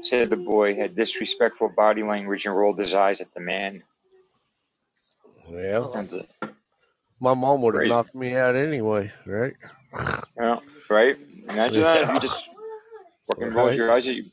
[0.04, 3.84] said the boy had disrespectful body language and rolled his eyes at the man.
[5.52, 6.30] Yeah, it.
[7.20, 7.86] my mom would have Right.
[7.86, 9.56] knocked me out anyway, right?
[10.40, 11.18] Yeah, right?
[11.50, 12.50] Imagine that if you just
[13.28, 13.78] fucking rolled Right.
[13.78, 14.32] your eyes at you.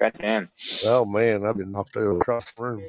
[0.00, 0.50] God damn.
[0.82, 2.84] Oh man, I've been knocked over across the room.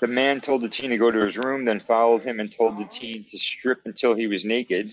[0.00, 2.76] The man told the teen to go to his room, then followed him and told
[2.78, 4.90] the teen to strip until he was naked.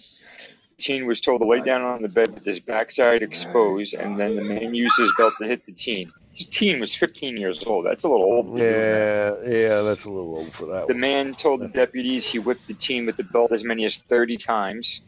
[0.78, 4.20] The teen was told to lay down on the bed with his backside exposed, and
[4.20, 6.12] then the man used his belt to hit the teen.
[6.32, 7.86] This teen was 15 years old.
[7.86, 8.58] That's a little old.
[8.58, 9.42] to that.
[9.46, 11.00] Yeah, yeah, that's a little old for that The one.
[11.00, 14.38] man told the deputies he whipped the teen with the belt as many as 30
[14.38, 15.02] times,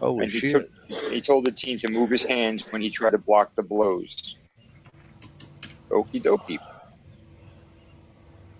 [0.00, 0.52] Holy and he shit!
[0.52, 0.68] took
[1.10, 4.36] he told the teen to move his hands when he tried to block the blows.
[5.90, 6.58] Okie dokie.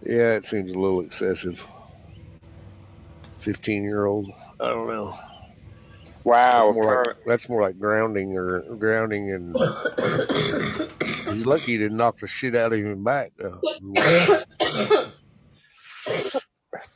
[0.09, 1.67] Yeah, it seems a little excessive.
[3.39, 4.31] 15 year old.
[4.61, 5.19] I don't know.
[6.23, 6.51] Wow.
[6.53, 9.57] That's more like that's more like grounding or grounding and
[11.29, 13.33] he's lucky he didn't knock the shit out of him back.
[13.37, 13.61] though.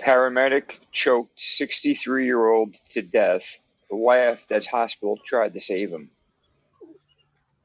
[0.01, 3.59] paramedic choked 63 year old to death.
[3.90, 6.11] Laughed as hospital tried to save him.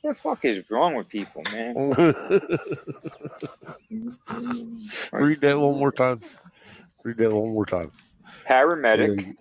[0.06, 1.76] What the fuck is wrong with people, man?
[5.12, 6.22] Read that one more time.
[7.04, 7.91] Read that one more time.
[8.48, 9.36] Paramedic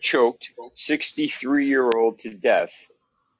[0.00, 2.88] choked 63 year old to death.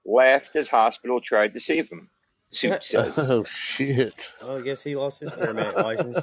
[0.04, 2.10] Laughed as hospital tried to save him.
[2.50, 3.16] Suit says.
[3.16, 4.34] Oh shit.
[4.42, 6.18] Well, I guess he lost his paramedic license.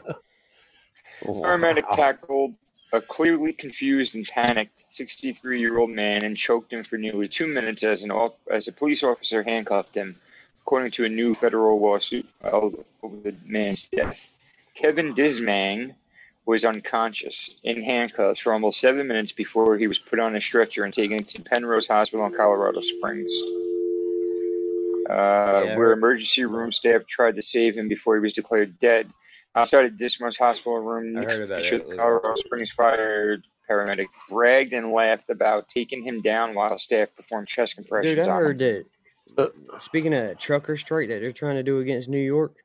[1.23, 2.55] Paramedic tackled
[2.95, 7.47] a clearly confused and panicked 63 year old man and choked him for nearly two
[7.47, 8.11] minutes as, an
[8.51, 10.15] as a police officer handcuffed him,
[10.65, 14.31] according to a new federal lawsuit filed over the man's death.
[14.73, 15.93] Kevin Dismang
[16.47, 20.83] was unconscious in handcuffs for almost seven minutes before he was put on a stretcher
[20.83, 23.31] and taken to Penrose Hospital in Colorado Springs.
[25.07, 25.77] Uh, Yeah.
[25.77, 29.07] where emergency room staff tried to save him before he was declared dead.
[29.55, 31.95] Outside of Dismos Hospital room, about Fisher, that.
[31.95, 33.37] Colorado Springs fire
[33.69, 38.31] paramedic bragged and laughed about taking him down while staff performed chest compressions Dude, I
[38.31, 38.47] on him.
[38.47, 38.85] heard that.
[39.79, 42.55] Speaking of that trucker strike that they're trying to do against New York,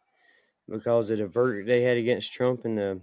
[0.68, 3.00] because of the verdict they had against Trump in the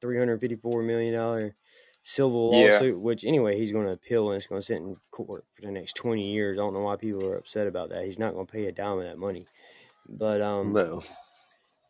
[0.00, 1.54] three hundred fifty-four million dollar
[2.02, 2.72] civil Yeah.
[2.74, 5.62] lawsuit, which anyway he's going to appeal and it's going to sit in court for
[5.62, 6.58] the next twenty years.
[6.58, 8.04] I don't know why people are upset about that.
[8.04, 9.46] He's not going to pay a dime of that money.
[10.08, 11.02] But um, No.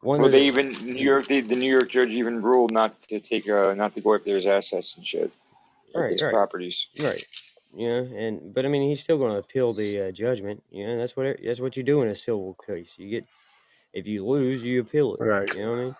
[0.00, 3.00] one Well, they the, even New York, the, the New York judge even ruled not
[3.08, 5.30] to take, uh, not to go after his assets and shit,
[5.94, 6.32] Right, his right.
[6.32, 6.86] properties.
[7.00, 7.24] Right.
[7.74, 10.62] You know, and but I mean, he's still going to appeal the uh, judgment.
[10.70, 12.94] You know, that's what it, that's what you do in a civil case.
[12.98, 13.26] You get
[13.92, 15.22] if you lose, you appeal it.
[15.22, 15.54] Right.
[15.54, 15.96] You know what I mean?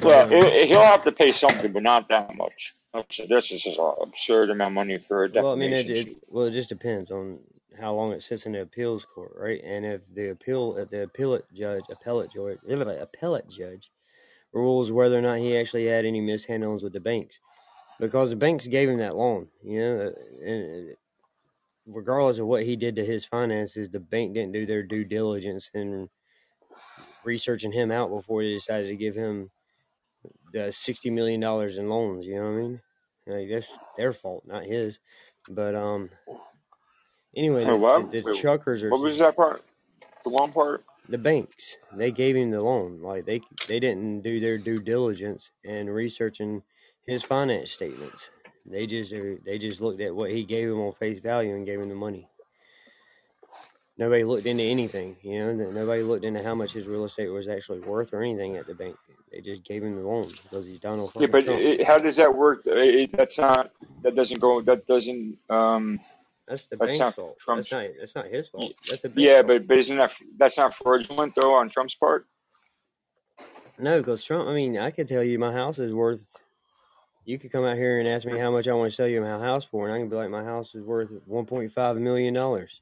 [0.00, 2.74] But, Well, um, it, it- he'll have to pay something, but not that much.
[2.94, 6.08] That's this is just an absurd amount of money for a well, I mean, defamation
[6.08, 7.38] it, it, well, it just depends on
[7.80, 9.62] how long it sits in the appeals court, right?
[9.64, 13.90] And if the appeal, if the appellate judge, appellate judge, appellate judge
[14.52, 17.40] rules whether or not he actually had any mishandlings with the banks,
[18.02, 20.94] because the banks gave him that loan, you know, uh, and uh,
[21.86, 25.70] regardless of what he did to his finances, the bank didn't do their due diligence
[25.72, 26.10] in
[27.22, 29.52] researching him out before they decided to give him
[30.52, 32.26] the sixty million dollars in loans.
[32.26, 32.80] You know what I mean?
[33.28, 34.98] Like that's their fault, not his.
[35.48, 36.10] But um,
[37.36, 38.10] anyway, what?
[38.10, 39.62] the, the, Wait, truckers are What was that part?
[40.24, 40.84] The one part?
[41.08, 41.76] the banks.
[41.94, 43.00] They gave him the loan.
[43.00, 46.64] Like they they didn't do their due diligence in researching
[47.06, 48.30] his finance statements.
[48.64, 49.12] They just
[49.44, 51.94] they just looked at what he gave him on face value and gave him the
[51.94, 52.28] money.
[53.98, 55.52] Nobody looked into anything, you know.
[55.70, 58.74] Nobody looked into how much his real estate was actually worth or anything at the
[58.74, 58.96] bank.
[59.30, 62.34] They just gave him the loan because he's Donald Yeah, but it, how does that
[62.34, 62.62] work?
[62.66, 63.70] It, that's not.
[64.02, 64.60] That doesn't go.
[64.62, 65.38] That doesn't.
[65.50, 66.00] Um.
[66.48, 67.38] That's the That's bank's fault.
[67.38, 67.70] Trump's.
[67.70, 68.72] That's not that's not his fault.
[68.88, 69.46] That's the Yeah, fault.
[69.48, 72.26] but but isn't that that's not fraudulent though on Trump's part?
[73.78, 74.48] No, because Trump.
[74.48, 76.24] I mean, I could tell you my house is worth.
[77.24, 79.20] You could come out here and ask me how much I want to sell you
[79.20, 81.96] my house for, and I can be like, my house is worth one point five
[81.96, 82.80] million dollars.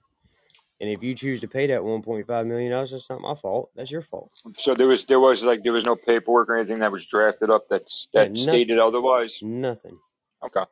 [0.80, 3.34] And if you choose to pay that one point five million dollars, that's not my
[3.34, 3.70] fault.
[3.76, 4.30] That's your fault.
[4.56, 7.50] So there was there was like there was no paperwork or anything that was drafted
[7.50, 9.40] up that's Yeah, that stated otherwise.
[9.42, 9.98] Nothing.
[10.42, 10.64] Okay.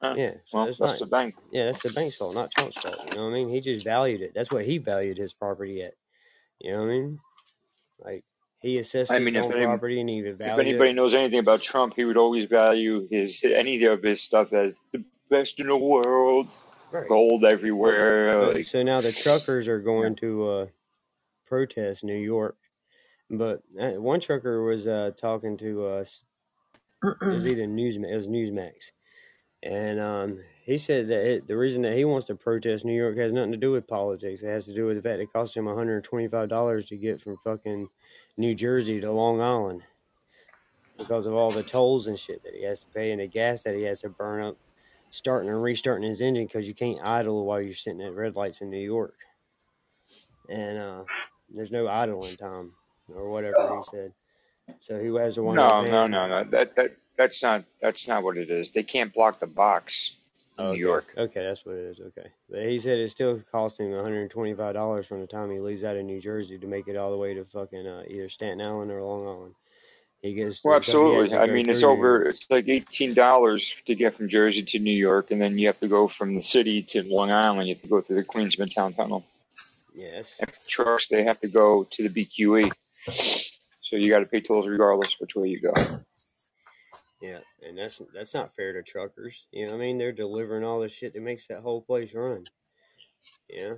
[0.00, 0.14] Huh.
[0.16, 0.34] Yeah.
[0.44, 0.98] So Well, that's that's not.
[1.00, 1.34] the bank.
[1.50, 3.08] Yeah, that's the bank's fault, not Trump's fault.
[3.10, 3.48] You know what I mean?
[3.48, 4.34] He just valued it.
[4.34, 5.94] That's what he valued his property at.
[6.60, 7.18] You know what I mean?
[7.98, 8.24] Like
[8.60, 10.94] he assessed I his mean, if own any, property and he if anybody it.
[10.94, 15.04] knows anything about Trump, he would always value his any of his stuff as the
[15.30, 16.48] best in the world,
[16.90, 17.08] Right.
[17.08, 18.40] gold everywhere.
[18.46, 20.66] But Like, so now the truckers are going to uh,
[21.46, 22.56] protest New York.
[23.28, 26.24] But uh, one trucker was uh, talking to us.
[27.02, 28.12] It was either Newsmax.
[28.12, 28.90] It was Newsmax,
[29.62, 33.16] and um, he said that it, the reason that he wants to protest New York
[33.18, 34.42] has nothing to do with politics.
[34.42, 36.86] It has to do with the fact it cost him one hundred twenty five dollars
[36.88, 37.88] to get from fucking
[38.36, 39.82] New Jersey to Long Island
[40.98, 43.62] because of all the tolls and shit that he has to pay and the gas
[43.62, 44.56] that he has to burn up
[45.12, 48.60] starting and restarting his engine because you can't idle while you're sitting at red lights
[48.60, 49.14] in New York.
[50.48, 51.04] And uh,
[51.54, 52.72] there's no idling time
[53.14, 54.12] or whatever he said.
[54.80, 56.44] So he has to wind no, no, no, no.
[56.50, 58.72] That that that's not that's not what it is.
[58.72, 60.16] They can't block the box
[60.58, 60.80] Oh, New okay.
[60.80, 61.14] York.
[61.16, 62.00] Okay, that's what it is.
[62.00, 62.28] Okay.
[62.48, 66.04] But he said it still costs him $125 from the time he leaves out of
[66.04, 69.02] New Jersey to make it all the way to fucking uh, either Staten Island or
[69.02, 69.54] Long Island.
[70.22, 71.36] He gets Well, absolutely.
[71.36, 72.22] I mean, it's over.
[72.22, 75.78] It's like eighteen dollars to get from Jersey to New York, and then you have
[75.80, 77.68] to go from the city to Long Island.
[77.68, 79.24] You have to go through the Queens Midtown Tunnel.
[79.94, 80.34] Yes.
[80.40, 82.72] And for trucks, they have to go to the BQE.
[83.82, 85.72] So you got to pay tolls regardless which way you go.
[87.20, 89.46] Yeah, and that's that's not fair to truckers.
[89.50, 89.98] You know what I mean?
[89.98, 92.44] They're delivering all the shit that makes that whole place run.
[93.48, 93.74] Yeah.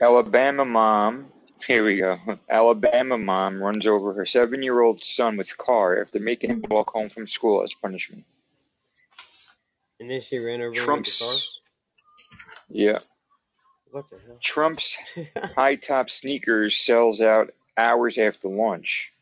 [0.00, 1.26] Alabama mom.
[1.64, 2.18] Here we go.
[2.50, 7.26] Alabama mom runs over her seven-year-old son with car after making him walk home from
[7.26, 8.24] school as punishment.
[9.98, 10.84] And then she ran over him with car.
[10.84, 11.60] Trump's.
[12.68, 12.98] Yeah.
[13.90, 14.38] What the hell?
[14.42, 14.98] Trump's
[15.56, 19.12] high top sneakers sells out hours after lunch.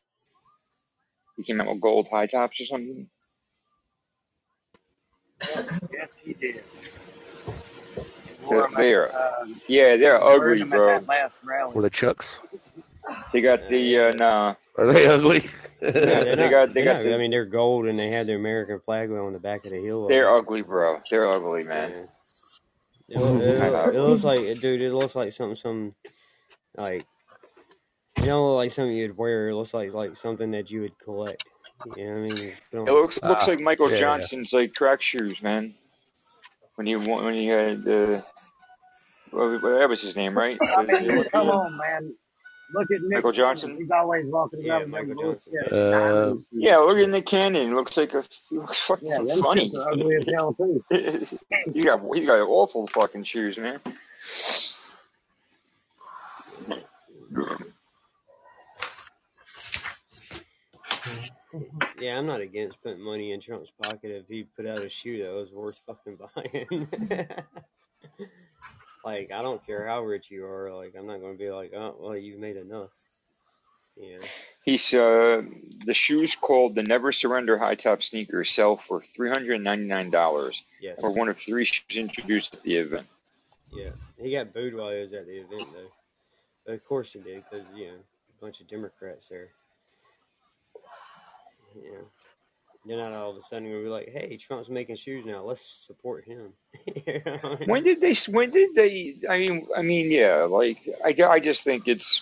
[1.36, 3.08] He came out with gold high tops or something.
[5.92, 6.62] Yes, he did.
[8.48, 10.86] They're, they're Uh, yeah, they're ugly, bro.
[11.00, 11.74] that last rally.
[11.74, 12.38] Were the Chucks?
[13.32, 14.54] They got the uh, nah.
[14.78, 15.48] Are they ugly?
[15.82, 16.50] No, they're not.
[16.50, 17.02] got they got not.
[17.04, 19.72] the I mean, they're gold and they have the American flag on the back of
[19.72, 20.08] the heel.
[20.08, 20.38] they're it.
[20.38, 21.00] ugly, bro.
[21.10, 22.08] They're ugly, man.
[23.08, 23.16] Yeah.
[23.16, 24.82] It, loo- it, loo- it looks like, dude.
[24.82, 25.94] It looks like something, some
[26.76, 27.04] like
[28.24, 29.48] you don't look like something you'd wear.
[29.50, 31.44] It looks like like something that you would collect.
[31.96, 32.52] You know what I mean?
[32.72, 34.00] It on- looks looks Ah, like Michael yeah, yeah.
[34.00, 35.74] Johnson's like track shoes, man.
[36.76, 38.20] When he won- when he had uh,
[39.30, 40.56] what, what that was his name, right?
[40.76, 41.50] I The- mean, the come Olympian?
[41.50, 42.14] on, man.
[42.72, 43.34] Look at Nick Michael Cannon.
[43.46, 43.76] Johnson.
[43.76, 45.78] He's always walking around with them Michael bullshit Johnson.
[45.78, 46.44] Uh, shoes.
[46.52, 47.68] Yeah, look at Nick Cannon.
[47.68, 49.70] He looks like a he looks fucking Yeah, them funny.
[49.70, 50.82] shits are ugly as hell too.
[51.72, 53.80] he got he got awful fucking shoes, man.
[62.00, 65.22] Yeah, I'm not against putting money in Trump's pocket if he put out a shoe
[65.22, 66.88] that was worth fucking buying.
[69.04, 70.74] like, I don't care how rich you are.
[70.74, 72.90] Like, I'm not going to be like, oh, well, you've made enough.
[73.96, 74.18] Yeah.
[74.64, 75.42] He's uh
[75.86, 79.84] the shoes called the Never Surrender high top sneakers sell for three hundred and ninety
[79.84, 80.64] nine dollars.
[80.80, 80.98] Yes.
[81.00, 83.06] Or one of three shoes introduced at the event.
[83.72, 83.90] Yeah.
[84.20, 85.90] He got booed while he was at the event, though.
[86.66, 89.50] But of course he did, because, you know, a bunch of Democrats there.
[91.74, 91.98] Yeah.
[92.86, 95.42] They're not all of a sudden to be like, hey, Trump's making shoes now.
[95.42, 96.52] Let's support him.
[97.06, 97.68] You know I mean?
[97.68, 98.14] When did they?
[98.30, 99.16] When did they?
[99.28, 100.42] I mean, I mean, yeah.
[100.42, 102.20] Like, I, I just think it's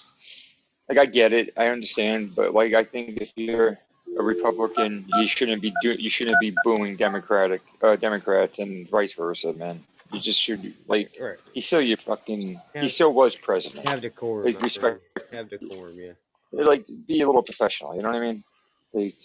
[0.89, 3.79] like I get it, I understand, but like I think if you're
[4.19, 9.13] a Republican, you shouldn't be do, you shouldn't be booing Democratic uh, Democrats and vice
[9.15, 9.83] versa, man.
[10.13, 11.39] You just should like Right.
[11.55, 13.89] he's still your fucking he still was president.
[13.89, 14.45] Have decorum.
[14.45, 15.01] Like, respect.
[15.33, 16.13] Have decorum, yeah.
[16.53, 17.95] Like, be a little professional.
[17.97, 18.45] You know what I mean?
[18.93, 19.17] Like,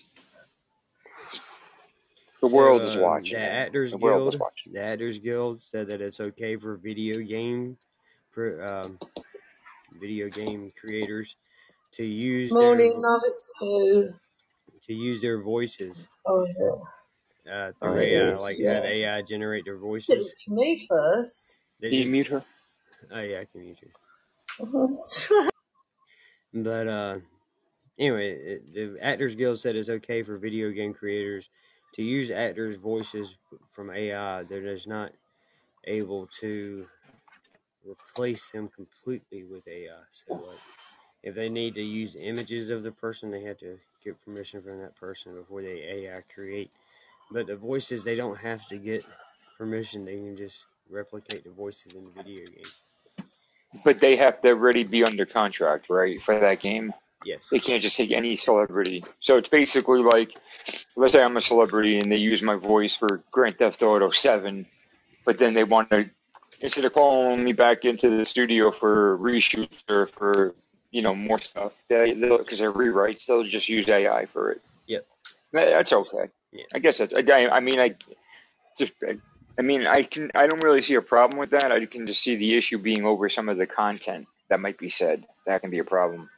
[2.42, 3.42] the world is So, um, watching.
[3.44, 3.50] The.
[3.52, 4.74] Actors The world is Guild, watching.
[4.74, 7.78] the Actors Guild said that it's okay for video game,
[8.32, 9.00] for um,
[9.92, 11.38] video game creators
[11.94, 14.14] to use Morning, their, nuggets too.
[14.84, 16.84] to use their voices Oh yeah.
[17.52, 18.74] uh, Oh, through it AI, is, like yeah.
[18.74, 20.34] have AI generate their Did it voices.
[20.46, 21.58] to me first.
[21.80, 22.46] They Can you just, mute her?
[23.12, 23.92] oh yeah, I can mute you.
[26.54, 27.20] But uh,
[28.00, 31.50] anyway, the Actors Guild said it's okay for video game creators
[31.94, 33.36] to use actors' voices
[33.72, 34.44] from AI.
[34.44, 35.12] They're just not
[35.86, 36.88] able to
[37.86, 39.92] replace them completely with AI.
[40.12, 40.60] So, like,
[41.24, 44.80] if they need to use images of the person, they have to get permission from
[44.80, 46.72] that person before they AI create.
[47.32, 49.04] But the voices, they don't have to get
[49.58, 50.06] permission.
[50.06, 53.28] They can just replicate the voices in the video game.
[53.84, 56.94] But they have to already be under contract, right, for that game.
[57.26, 57.42] Yes.
[57.52, 59.04] They can't just take any celebrity.
[59.20, 60.36] So it's basically like,
[60.96, 64.66] let's say I'm a celebrity and they use my voice for Grand Theft Auto 7,
[65.26, 66.10] but then they want to,
[66.62, 70.56] instead of calling me back into the studio for reshoots or for,
[70.92, 74.62] you know, more stuff, they, because they're rewrites, they'll just use AI for it.
[74.88, 75.06] Yep.
[75.54, 76.30] That- That's okay.
[76.52, 76.64] Yeah.
[76.74, 77.96] I guess that's, I, I mean, I
[78.78, 78.94] just,
[79.60, 81.72] I mean, I can, I don't really see a problem with that.
[81.72, 84.90] I can just see the issue being over some of the content that might be
[84.90, 85.26] said.
[85.46, 86.30] That can be a problem.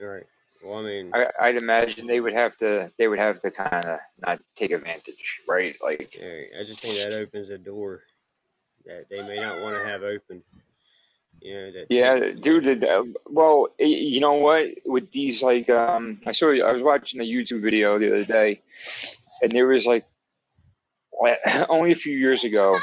[0.00, 0.26] All right.
[0.64, 3.86] Well, I mean, I, I'd imagine they would have to they would have to kind
[3.86, 5.76] of not take advantage, right?
[5.82, 8.02] Like, Yeah, I just think that opens a door
[8.86, 10.42] that they may not want to have open.
[11.40, 11.86] You know that.
[11.88, 12.84] yeah, dude.
[12.84, 14.66] Uh, well, you know what?
[14.84, 18.60] With these, like, um, I saw I was watching a YouTube video the other day,
[19.40, 20.04] and there was like
[21.68, 22.74] only a few years ago,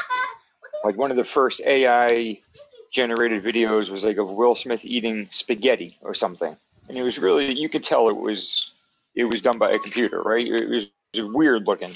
[0.83, 2.39] like one of the first AI
[2.91, 6.55] generated videos was like of Will Smith eating spaghetti or something,
[6.87, 8.71] and it was really you could tell it was
[9.15, 10.45] it was done by a computer, right?
[10.45, 11.91] It was, it was weird looking.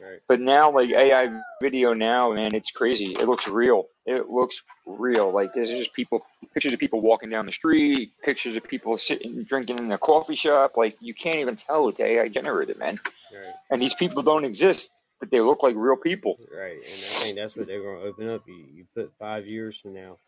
[0.00, 0.20] Right.
[0.28, 1.28] But now, like AI
[1.60, 3.16] video now, man, it's crazy.
[3.18, 3.86] It looks real.
[4.06, 5.32] It looks real.
[5.32, 6.24] Like there's just people,
[6.54, 10.36] pictures of people walking down the street, pictures of people sitting drinking in a coffee
[10.36, 10.76] shop.
[10.76, 13.00] Like you can't even tell it's AI generated, man.
[13.32, 13.54] Right.
[13.70, 16.38] And these people don't exist, but they look like real people.
[16.40, 16.76] Right.
[16.76, 18.42] And I think that's what they're going to open up.
[18.46, 20.18] You, you put five years from now,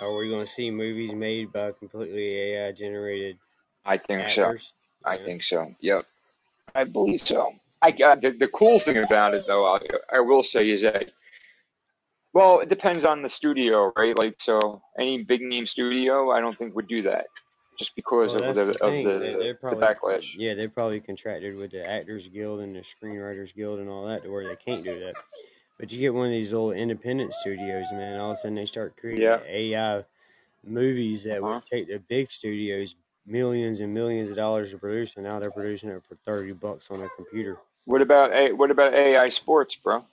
[0.00, 3.38] are we going to see movies made by completely AI generated
[3.84, 4.54] I think so.
[5.04, 5.24] I Yeah.
[5.24, 5.74] think so.
[5.80, 6.06] Yep,
[6.74, 7.52] I believe so.
[7.82, 9.66] I got the, the cool thing about it though.
[9.66, 9.80] I,
[10.12, 11.10] I will say is that
[12.34, 14.16] well, it depends on the studio, right?
[14.18, 17.26] Like so, any big name studio, I don't think would do that,
[17.78, 20.26] just because Well, of the the of the They, they're the backlash.
[20.36, 24.22] yeah, they're probably contracted with the Actors Guild and the Screenwriters Guild and all that
[24.24, 25.14] to where they can't do that.
[25.78, 28.20] But you get one of these little independent studios, man.
[28.20, 29.40] All of a sudden they start creating Yeah.
[29.46, 30.04] AI
[30.64, 31.54] movies that Uh-huh.
[31.54, 32.96] would take the big studios
[33.26, 36.90] millions and millions of dollars to produce, and now they're producing it for thirty bucks
[36.90, 37.58] on a computer.
[37.86, 40.04] What about a what about AI sports, bro?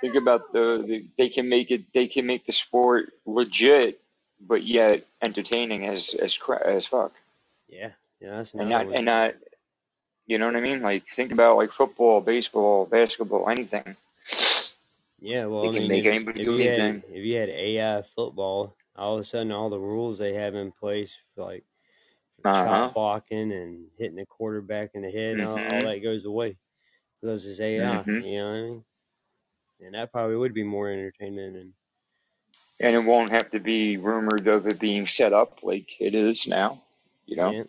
[0.00, 4.00] Think about the, the they can make it they can make the sport legit,
[4.40, 7.12] but yet entertaining as as as fuck,
[7.68, 7.90] Yeah,
[8.20, 9.34] yeah, that's and not and not
[10.26, 10.82] you know what I mean?
[10.82, 13.96] Like think about like football, baseball, basketball, anything.
[15.20, 17.36] Yeah, well, They I can mean, make if, anybody if do you had if you
[17.36, 21.64] had AI football, all of a sudden all the rules they have in place like
[22.44, 22.66] Uh huh.
[22.66, 25.86] chop blocking and hitting the quarterback in the head and all, all Mhm.
[25.86, 26.58] that goes away
[27.20, 28.06] because it's AI.
[28.06, 28.20] Mhm.
[28.20, 28.84] You know what I mean?
[29.82, 31.72] And that probably would be more entertainment and
[32.80, 36.46] And it won't have to be rumored of it being set up like it is
[36.46, 36.82] now.
[37.26, 37.56] You know.
[37.56, 37.64] yeah.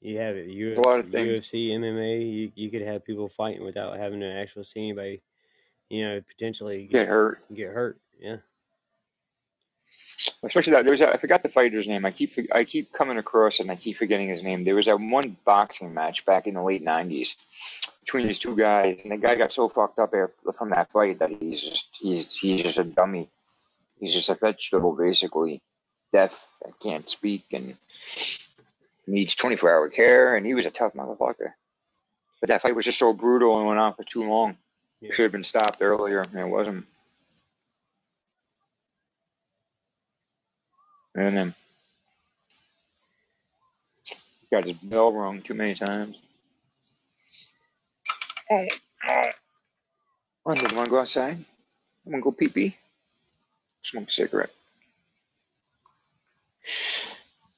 [0.00, 1.40] You have it There's a lot of things.
[1.40, 2.20] UFC, MMA.
[2.32, 5.22] You you could have people fighting without having to actually see anybody.
[5.90, 7.54] You know, potentially Get get hurt.
[7.54, 7.98] get hurt.
[8.20, 8.36] Yeah.
[10.42, 12.04] Especially that there was that, I forgot the fighter's name.
[12.04, 14.64] I keep I keep coming across and I keep forgetting his name.
[14.64, 17.36] There was that one boxing match back in the late '90s
[18.00, 21.18] between these two guys, and the guy got so fucked up after, from that fight
[21.18, 23.28] that he's just he's he's just a dummy.
[23.98, 25.60] He's just a vegetable basically,
[26.12, 26.46] deaf,
[26.80, 27.76] can't speak, and
[29.06, 30.36] needs 24 hour care.
[30.36, 31.52] And he was a tough motherfucker.
[32.40, 34.56] But that fight was just so brutal and went on for too long.
[35.00, 35.14] Yeah.
[35.14, 36.86] Should have been stopped earlier, and it wasn't.
[41.14, 41.54] And then
[44.50, 46.16] got his bell rung too many times.
[48.50, 48.66] Oh,
[49.10, 49.30] oh.
[50.46, 51.38] London, wanna go outside?
[52.06, 52.76] I'm gonna go pee pee.
[53.82, 54.50] Smoke a cigarette.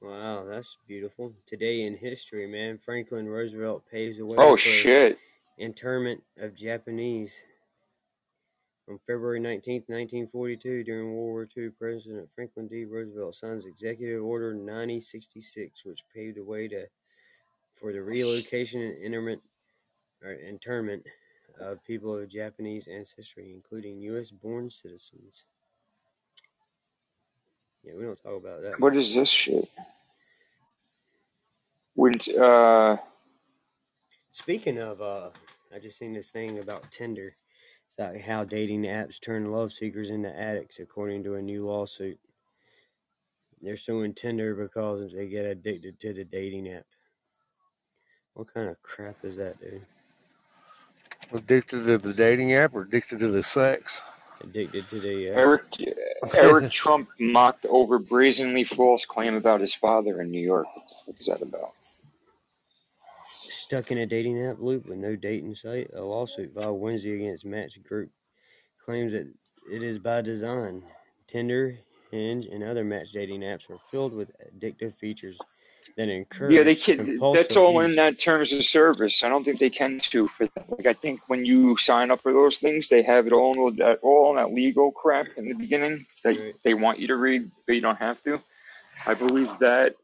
[0.00, 1.32] Wow, that's beautiful.
[1.46, 5.18] Today in history, man, Franklin Roosevelt paves the way oh shit!
[5.56, 7.32] internment of Japanese.
[8.86, 12.84] On February 19th, 1942, during World War II, President Franklin D.
[12.84, 16.86] Roosevelt signs Executive Order 9066, which paved the way to
[17.80, 19.40] for the relocation and interment,
[20.22, 21.04] or internment
[21.58, 25.44] of people of Japanese ancestry, including U.S.-born citizens.
[27.82, 28.78] Yeah, we don't talk about that.
[28.78, 29.66] What is this shit?
[32.00, 32.96] Wouldn't uh
[34.32, 35.28] Speaking of, uh,
[35.74, 37.36] I just seen this thing about Tinder.
[37.90, 42.18] It's like how dating apps turn love seekers into addicts, according to a new lawsuit.
[43.60, 46.86] They're suing Tinder because they get addicted to the dating app.
[48.32, 49.84] What kind of crap is that, dude?
[51.34, 54.00] Addicted to the dating app or addicted to the sex?
[54.42, 55.64] Addicted to the uh, Eric
[56.34, 60.66] Eric Trump mocked over brazenly false claim about his father in New York.
[61.04, 61.74] What is that about?
[63.70, 65.88] Stuck in a dating app loop with no date in sight.
[65.94, 68.10] A lawsuit filed Wednesday against Match Group
[68.84, 69.32] claims that
[69.72, 70.82] it is by design.
[71.28, 71.78] Tinder,
[72.10, 75.38] Hinge, and other match dating apps are filled with addictive features
[75.96, 77.20] that encourage Yeah, they can.
[77.32, 79.22] That's all in that terms of service.
[79.22, 80.68] I don't think they can sue for that.
[80.68, 83.76] Like I think when you sign up for those things, they have it all in
[83.76, 86.56] that all in that legal crap in the beginning that Right.
[86.64, 88.40] they want you to read, but you don't have to.
[89.06, 89.94] I believe that.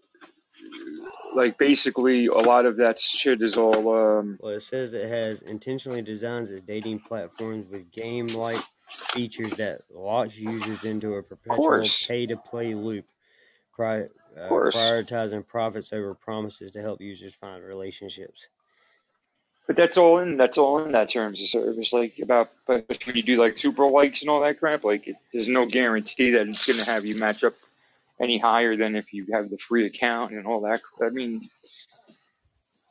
[1.36, 3.94] Like basically, a lot of that shit is all.
[3.94, 8.58] Um, Well, it says it has intentionally designed its dating platforms with game-like
[8.88, 13.04] features that locks users into a perpetual pay-to-play loop,
[13.74, 18.48] pri- uh, prioritizing profits over promises to help users find relationships.
[19.66, 20.36] But that's all in.
[20.36, 21.92] That's all in that terms of service.
[21.92, 25.16] Like about, but when you do like super likes and all that crap, like it,
[25.32, 27.54] there's no guarantee that it's gonna have you match up
[28.20, 30.80] any higher than if you have the free account and all that.
[31.02, 31.48] I mean,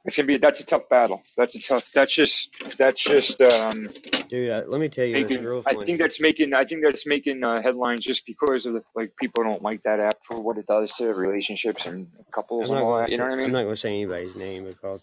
[0.05, 1.23] it's gonna be that's a tough battle.
[1.35, 1.91] That's a tough.
[1.91, 3.89] That's just that's just um
[4.29, 5.61] Dude, uh, let me tell you, making.
[5.65, 6.53] I think that's making.
[6.53, 9.99] I think that's making uh, headlines just because of the like people don't like that
[9.99, 13.09] app for what it does to relationships and couples and all that.
[13.09, 13.45] You know what I mean?
[13.45, 15.01] I'm not gonna say anybody's name because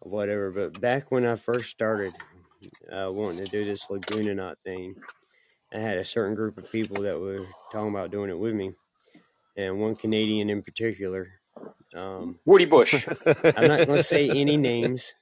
[0.00, 0.50] whatever.
[0.50, 2.14] But back when I first started
[2.90, 4.96] uh, wanting to do this Laguna Knot thing,
[5.72, 8.72] I had a certain group of people that were talking about doing it with me,
[9.56, 11.28] and one Canadian in particular.
[11.94, 13.06] Um, Woody Bush.
[13.26, 15.14] I'm not gonna say any names,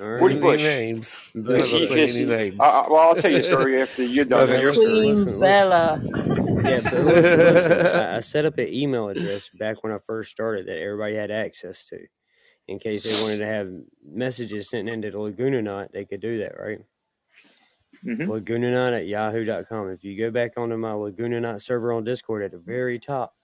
[0.00, 0.22] All right.
[0.22, 0.62] Woody Any Bush.
[0.62, 1.30] names?
[1.34, 2.56] But He- us say his- any names.
[2.60, 4.48] uh, uh, well, I'll tell you a story after you're done.
[4.48, 4.74] Okay, listen.
[4.74, 5.40] Queen listen, listen.
[5.40, 6.00] Bella.
[6.04, 7.72] Yeah, but listen, listen.
[7.86, 11.30] I, I set up an email address back when I first started that everybody had
[11.32, 11.98] access to,
[12.68, 13.68] in case they wanted to have
[14.06, 15.88] messages sent into the Lagunaut.
[15.92, 16.78] They could do that, right?
[18.02, 19.90] hmm Lagunaut at yahoo.com.
[19.90, 23.34] If you go back onto my Lagunaut server on Discord at the very top,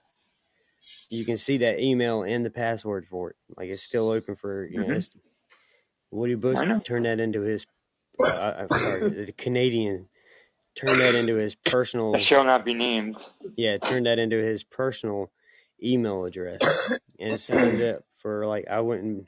[1.09, 3.35] you can see that email and the password for it.
[3.57, 4.87] Like it's still open for you know.
[4.87, 4.97] Mhm.
[4.97, 5.09] It's,
[6.11, 6.79] Woody Bush I know.
[6.85, 7.65] turned that into his.
[8.19, 10.07] Uh, I'm sorry, the Canadian
[10.75, 12.15] turned that into his personal.
[12.15, 13.17] It shall not be named.
[13.57, 15.31] Yeah, turned that into his personal
[15.83, 19.25] email address and signed up for like I wouldn't.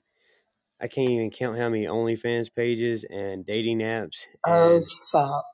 [0.81, 4.27] I can't even count how many OnlyFans pages and dating apps.
[4.47, 4.81] Oh
[5.11, 5.45] fuck.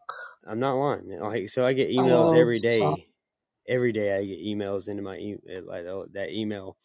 [0.47, 1.19] I'm not lying.
[1.19, 2.79] Like so, I get emails Oh every day.
[2.79, 2.99] fuck.
[3.67, 6.77] Every day, I get emails into my e- uh, like uh, that email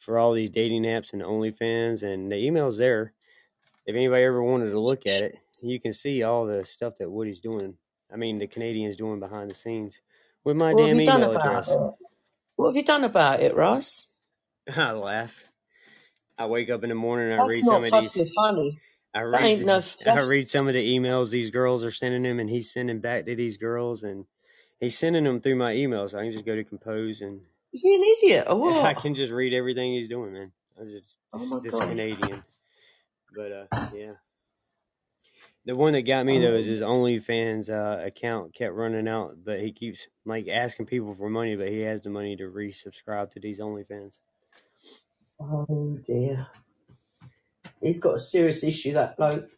[0.00, 3.14] for all these dating apps and OnlyFans, and the email's there.
[3.86, 7.10] If anybody ever wanted to look at it, you can see all the stuff that
[7.10, 7.74] Woody's doing.
[8.12, 10.00] I mean, the Canadians doing behind the scenes
[10.44, 11.68] with my What damn email address.
[11.68, 11.94] it?
[12.56, 14.08] What have you done about it, Ross?
[14.76, 15.34] I laugh.
[16.38, 18.20] I wake up in the morning and I read some of these.
[18.36, 18.80] funny.
[19.14, 19.82] I That read ain't no.
[20.06, 23.26] I read some of the emails these girls are sending him, and he's sending back
[23.26, 24.26] to these girls, and
[24.82, 27.82] he's sending them through my email, so I can just go to compose and is
[27.82, 30.52] he an idiot or I can just read everything he's doing, man.
[30.80, 31.88] I just Oh this, my this god.
[31.88, 32.44] Canadian,
[33.34, 34.12] but uh, yeah.
[35.64, 39.60] The one that got me though is his OnlyFans uh, account kept running out, but
[39.60, 43.40] he keeps like asking people for money, but he has the money to resubscribe to
[43.40, 44.14] these OnlyFans.
[45.40, 46.48] oh dear.
[47.80, 49.48] He's got a serious issue, that bloke.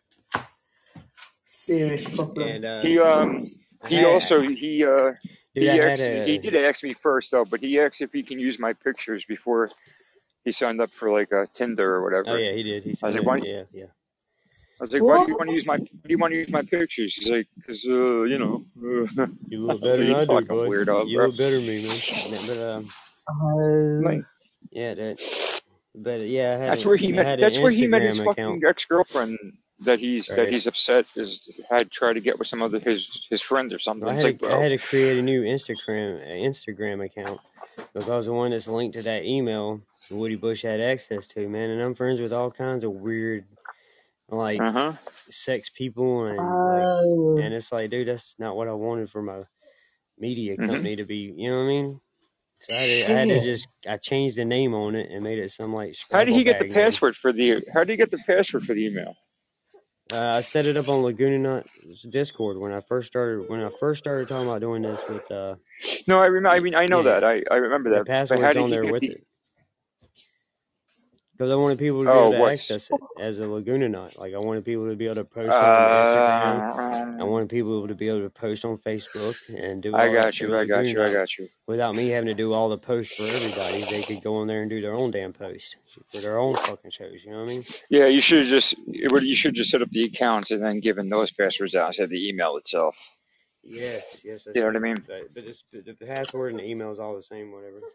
[1.45, 2.49] Serious problem.
[2.49, 5.12] And uh, He um I he had, also he uh
[5.55, 8.22] he I had asked he did ask me first though, but he asked if he
[8.22, 9.70] can use my pictures before
[10.45, 12.24] he signed up for like a Tinder or whatever.
[12.28, 12.51] oh whatever.
[12.51, 12.85] yeah, he did.
[12.85, 13.47] He I was said like, why?
[13.47, 13.85] Yeah, yeah.
[14.80, 15.76] I was like, why do you want to use my?
[15.76, 17.14] Why do you want to use my pictures?
[17.14, 18.64] He's like, cause uh, you know.
[18.78, 20.68] Uh, You look better than you I do, fucking bud.
[20.68, 21.26] weirdo, You bro.
[21.26, 22.41] look better than me, man.
[22.49, 22.85] But um,
[23.30, 24.22] Oh.
[24.70, 25.61] Yeah, that.
[25.95, 27.39] But yeah, I had that's an where he I met.
[27.41, 29.39] That's where he met his Instagram fucking ex girlfriend
[29.81, 33.43] that he's that he's upset is had tried to get with some other his his
[33.43, 34.09] friend or something.
[34.09, 37.41] I had like, to, I had to create a new Instagram Instagram account
[37.93, 41.70] because the one that's linked to that email Woody Bush had access to, man.
[41.70, 43.47] And I'm friends with all kinds of weird,
[44.29, 44.93] like uh huh.
[45.31, 47.39] sex people, and like, Oh.
[47.39, 49.43] and it's like, dude, that's not what I wanted for my
[50.18, 51.33] media hmm company to be.
[51.37, 52.01] You know what I mean?
[52.61, 55.22] So I had to, I had to just I changed the name on it and
[55.25, 56.75] made it some like How did he get the bag name.
[56.75, 57.62] password for the?
[57.72, 59.14] How did he get the password for the email?
[60.12, 61.64] Uh, I set it up on Laguna
[62.09, 63.48] Discord when I first started.
[63.48, 65.57] When I first started talking about doing this with, uh,
[66.07, 66.57] No, I remember.
[66.57, 67.24] I mean, I know yeah, that.
[67.24, 68.00] I I remember that.
[68.00, 69.26] The password's on there with it
[71.37, 72.62] because I wanted people to be Oh, able to what's?
[72.70, 74.16] access it as a Laguna Nut.
[74.18, 77.20] Like I wanted people to be able to post it on Instagram.
[77.20, 80.39] I Uh, wanted people to be able to post on Facebook and do I got
[80.41, 80.47] you.
[80.57, 81.03] I got Laguna you.
[81.03, 81.49] I got you.
[81.66, 83.82] without me having to do all the posts for everybody.
[83.82, 85.76] They could go on there and do their own damn post
[86.12, 87.24] for their own fucking shows.
[87.24, 87.64] You know what I mean?
[87.91, 91.09] Yeah, you should just it you should just set up the accounts and then giving
[91.09, 92.97] those passwords out instead of the email itself.
[93.66, 95.03] Yes, yes, You know what I mean?
[95.07, 97.80] But, but it's, the password and the email is all the same, whatever.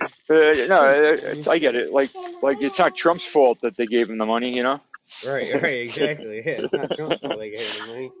[0.00, 1.92] Uh, no, uh, I get it.
[1.92, 2.10] Like
[2.42, 4.54] like it's not Trump's fault that they gave him the money.
[4.54, 4.80] You know.
[5.26, 6.42] Right, right, exactly.
[6.44, 8.12] Yeah, it's not Trump's fault they gave him money.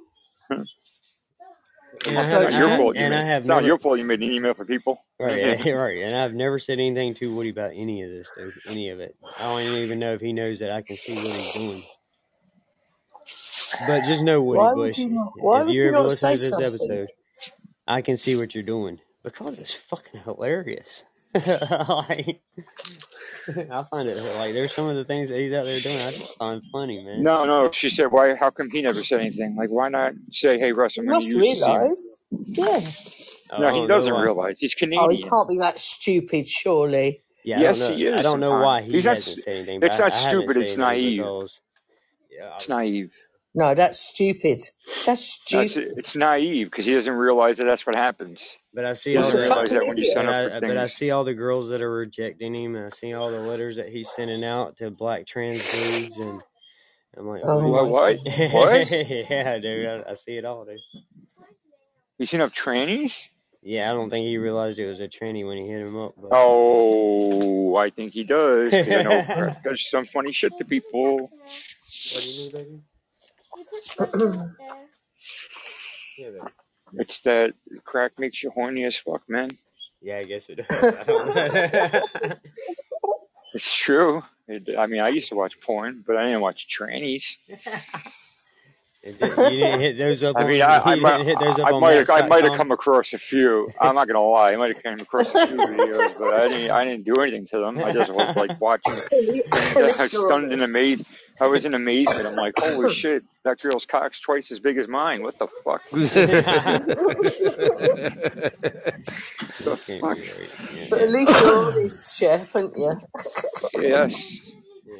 [2.06, 2.96] And It's not your fault.
[2.96, 3.98] You made, have it's not your fault.
[3.98, 5.04] You made an email for people.
[5.18, 8.90] right, right, and I've never said anything to Woody about any of this, dude, any
[8.90, 9.16] of it.
[9.38, 11.82] I don't even know if he knows that I can see what he's doing.
[13.86, 15.32] But just know, Woody Why Bush, you not?
[15.36, 16.66] If you you ever listen to this something?
[16.66, 17.08] episode,
[17.86, 21.04] I can see what you're doing because it's fucking hilarious.
[21.88, 22.42] like,
[23.70, 26.12] I find it like there's some of the things that he's out there doing I
[26.12, 27.24] just find funny, man.
[27.24, 27.70] No, no.
[27.72, 28.34] She said, "Why?
[28.36, 29.56] How come he never said anything?
[29.56, 32.22] Like, why not say, hey, Russ, He I'm going to must use realise.
[32.32, 32.80] Yeah.
[33.50, 34.20] Oh, No, he oh, doesn't why.
[34.24, 34.56] realize.
[34.58, 35.04] He's Canadian.
[35.04, 37.22] Oh, he can't be that stupid, surely.
[37.44, 37.94] Yeah, Yes, know.
[37.96, 39.18] he I don't know Sometimes why he he's not.
[39.18, 40.50] hasn't s- said anything, It's not I stupid.
[40.50, 41.20] said It's naive.
[42.30, 43.12] yeah, It's naive.
[43.54, 44.62] No, that's stupid.
[45.06, 45.94] That's No, it's stupid.
[45.98, 48.56] it's naive because he doesn't realize that that's what happens.
[48.72, 50.14] but I see He all He's a doesn't the realize fucking that when you idiot.
[50.14, 50.92] sign and up for I but I things.
[50.94, 53.88] see all the girls that are rejecting him, and I see all the letters that
[53.88, 56.40] he's sending out to black trans dudes, and
[57.16, 57.88] I'm like, Oh what?
[57.88, 58.16] What?
[58.26, 58.52] my What?
[58.52, 58.90] What?
[59.30, 60.78] yeah, dude, I, I see it all, dude.
[62.18, 63.28] You seen up trannies?
[63.62, 66.14] Yeah, I don't think he realized it was a tranny when he hit him up,
[66.20, 70.64] but Oh, I think he does because I know Crack does some funny shit to
[70.64, 71.30] people.
[72.12, 72.80] what do you mean, baby?
[76.18, 76.38] Yeah, baby.
[76.94, 79.50] It's that crack makes you horny as fuck, man.
[80.02, 81.00] Yeah, I guess it does.
[81.00, 82.38] I don't.
[83.56, 84.20] It's true.
[84.48, 87.36] It, I mean, I used to watch porn, but I didn't watch trannies.
[89.06, 90.34] It did- you didn't hit those up.
[90.34, 92.08] I on, mean, I, I you might, didn't hit those up I on might, have,
[92.08, 92.56] I might have Match.com?
[92.56, 93.70] come across a few.
[93.78, 96.70] I'm not gonna lie, I might have come across a few videos, but I didn't,
[96.72, 97.78] I didn't do anything to them.
[97.84, 100.74] I just was like watching, At I least was you're stunned and honest.
[100.74, 101.06] amazed.
[101.40, 102.26] I was in amazement.
[102.26, 105.22] I'm like, holy shit, that girl's cock's twice as big as mine.
[105.22, 105.82] What the fuck?
[109.64, 109.86] The fuck?
[109.86, 110.50] be right.
[110.74, 110.86] Yeah.
[110.90, 113.00] But at least you're honest, Chef, aren't you?
[113.74, 114.40] Yes.
[114.86, 114.94] Yeah.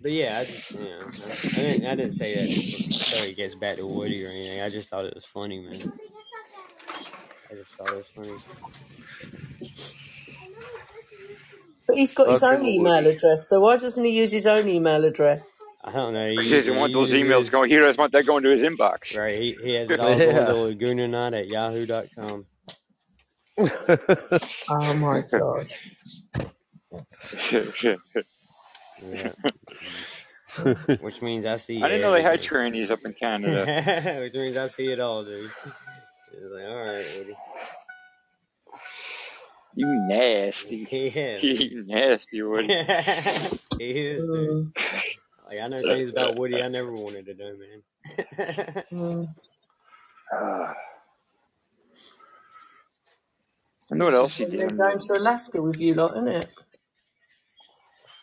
[0.00, 3.32] But yeah, I just you know, I, I didn't I didn't say that so he
[3.34, 4.60] gets back to Woody or anything.
[4.60, 5.92] I just thought it was funny, man.
[7.50, 8.36] I just thought it was funny.
[11.86, 14.66] But he's got his Fucking own email address, so why doesn't he use his own
[14.68, 15.46] email address?
[15.84, 16.28] I don't know.
[16.30, 17.70] He He, doesn't want those uses emails his, going.
[17.70, 19.16] He doesn't want that going to his inbox.
[19.18, 19.38] right.
[19.38, 20.46] He, he has it all going Yeah.
[20.46, 22.46] to Lagoonanot at yahoo.com.
[24.68, 25.70] Oh my god.
[29.02, 29.30] Yeah.
[31.00, 32.50] Which means I see I didn't know they had everything.
[32.72, 34.20] trannies up in Canada.
[34.20, 35.50] Which means I see it all, dude.
[36.32, 37.36] It's like, all right, Woody.
[39.74, 40.88] You nasty.
[41.14, 42.74] Yeah, You nasty, Woody.
[43.78, 44.56] he is, dude.
[44.56, 44.72] Mm,
[45.48, 47.82] Like I know things about Woody I never wanted to know, man.
[48.92, 49.28] mm.
[50.32, 50.74] Ah.
[53.92, 54.58] I know what This else is he when did.
[54.58, 56.46] they're going to Alaska with you lot, isn't it?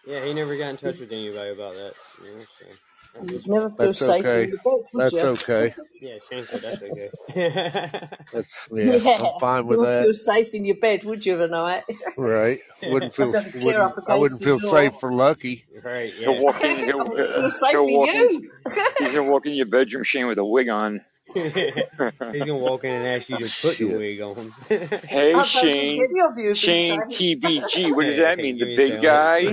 [0.06, 1.96] yeah, he never got in touch with anybody about that.
[2.24, 2.66] You know, so
[3.14, 4.44] that's You'd never feel That's safe okay.
[4.44, 5.20] in your bed, would That's you?
[5.30, 5.76] okay.
[6.02, 7.10] Yeah, Shane that's okay.
[8.34, 8.96] That's yeah.
[8.96, 9.18] Yeah.
[9.34, 11.84] I'm fine You with wouldn't feel safe in your bed, would you, of a night?
[12.18, 12.62] Right.
[12.82, 15.64] Wouldn't feel have a chair wouldn't I wouldn't feel safe for Lucky.
[15.84, 16.42] right, He'll yeah.
[16.42, 16.72] walk in.
[16.72, 18.32] I He'll, wouldn't uh, safe he'll for walk in.
[18.32, 18.52] you.
[18.98, 21.02] He's gonna walk in your bedroom, Shane, with a wig on.
[21.34, 23.98] He's gonna walk in and ask you to put the Shit.
[23.98, 24.52] wig on.
[24.68, 25.98] Hey, I don't Shane.
[26.38, 27.00] you Shane.
[27.04, 27.96] TBG.
[27.96, 28.58] What does that mean?
[28.58, 29.46] The big guy?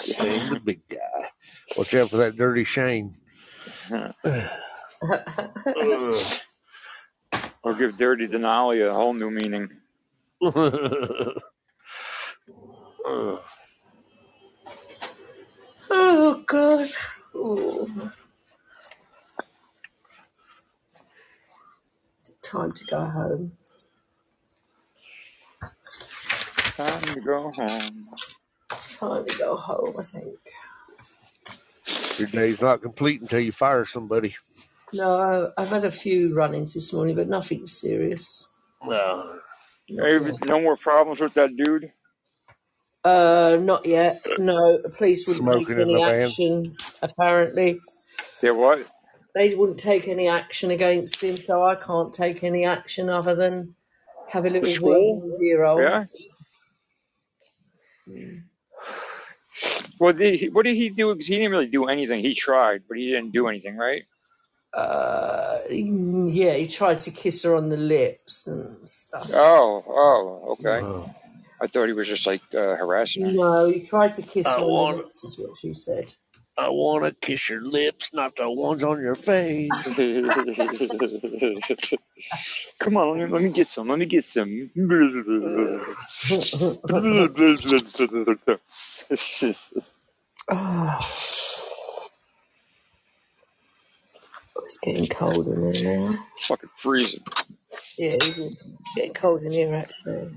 [0.00, 1.30] Shane the big guy.
[1.76, 3.16] Watch out for that dirty Shane.
[5.80, 6.28] Ugh.
[7.62, 9.68] Or give Dirty Denali a whole new meaning.
[10.44, 11.42] Ugh.
[15.90, 16.88] oh, God.
[17.34, 18.10] Ooh.
[22.42, 23.52] Time to go home.
[26.76, 28.08] Time to go home.
[28.98, 30.36] Time to go home, I think.
[32.18, 34.34] Your day's not complete until you fire somebody.
[34.92, 35.14] No,
[35.56, 38.50] I- I've had a few run-ins this morning, but nothing serious.
[38.84, 39.40] Well,
[39.88, 40.18] Hey,
[40.48, 41.92] no more problems with that dude.
[43.04, 44.20] Uh, not yet.
[44.38, 46.22] No, the police wouldn't take smoking in the any van.
[46.24, 46.76] action.
[47.00, 47.80] Apparently,
[48.42, 48.86] Yeah, what?
[49.34, 53.76] they wouldn't take any action against him, so I can't take any action other than
[54.28, 55.20] have a little wee school?
[55.22, 55.64] in his ear.
[58.06, 58.30] Yeah.
[60.00, 61.14] Well, did he, what did he do?
[61.16, 62.22] 'Cause he didn't really do anything.
[62.22, 64.04] He tried, but he didn't do anything, right?
[64.74, 69.30] Uh, yeah, he tried to kiss her on the lips and stuff.
[69.34, 70.84] Oh, oh, okay.
[70.84, 71.10] oh,
[71.62, 73.32] I thought he was just like uh, harassing her.
[73.34, 76.14] No, he tried to kiss I her on the want lips, is what she said.
[76.56, 79.98] I want to kiss your lips, not the ones on your face.
[82.80, 83.88] Come on, let me, let me get some.
[83.88, 84.70] Let me get some.
[90.50, 90.98] oh,
[94.64, 96.26] it's getting cold in here now.
[96.40, 97.24] Fucking freezing.
[97.98, 98.40] Yeah, it's
[98.96, 100.30] getting cold in here actually.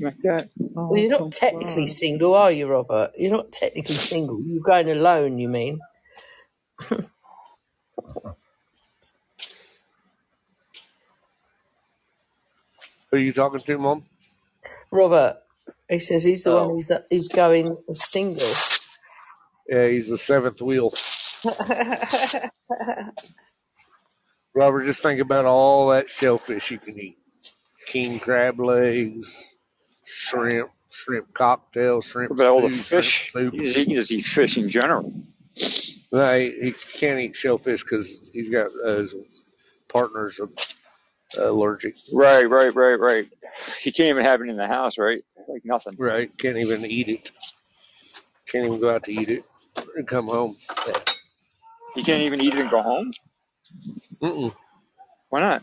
[0.00, 0.50] Smack that.
[0.88, 3.12] Well, you're not technically single, are you, Robert?
[3.18, 4.40] You're not technically single.
[4.42, 5.80] You're going alone, you mean?
[13.10, 14.04] Who are you talking to, Mom?
[14.92, 15.38] Robert,
[15.88, 18.64] he says he's the one Oh, who's, who's going single.
[19.68, 20.92] yeah, he's the seventh wheel.
[24.54, 27.18] Robert, just think about all that shellfish you can eat:
[27.86, 29.44] king crab legs,
[30.10, 33.32] shrimp, shrimp cocktail, What shrimp about all the fish?
[33.32, 33.54] soup.
[33.54, 35.12] He's, he can just eat fish in general.
[36.12, 39.14] No, he, he can't eat shellfish because he's got uh, his
[39.88, 40.40] partner's
[41.38, 41.94] allergic.
[42.12, 43.28] Right, right, right, right.
[43.80, 45.22] He can't even have it in the house, right?
[45.48, 45.96] Like nothing.
[45.98, 47.30] Right, can't even eat it.
[48.46, 49.44] Can't even go out to eat it
[49.96, 50.56] and come home.
[51.94, 53.12] He can't even eat it and go home.
[54.20, 54.54] Mm-mm.
[55.28, 55.62] Why not?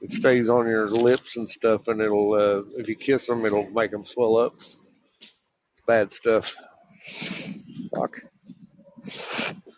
[0.00, 3.68] It stays on your lips and stuff, and it'll uh, if you kiss them, it'll
[3.70, 4.54] make them swell up.
[5.86, 6.54] Bad stuff.
[7.94, 8.16] Fuck.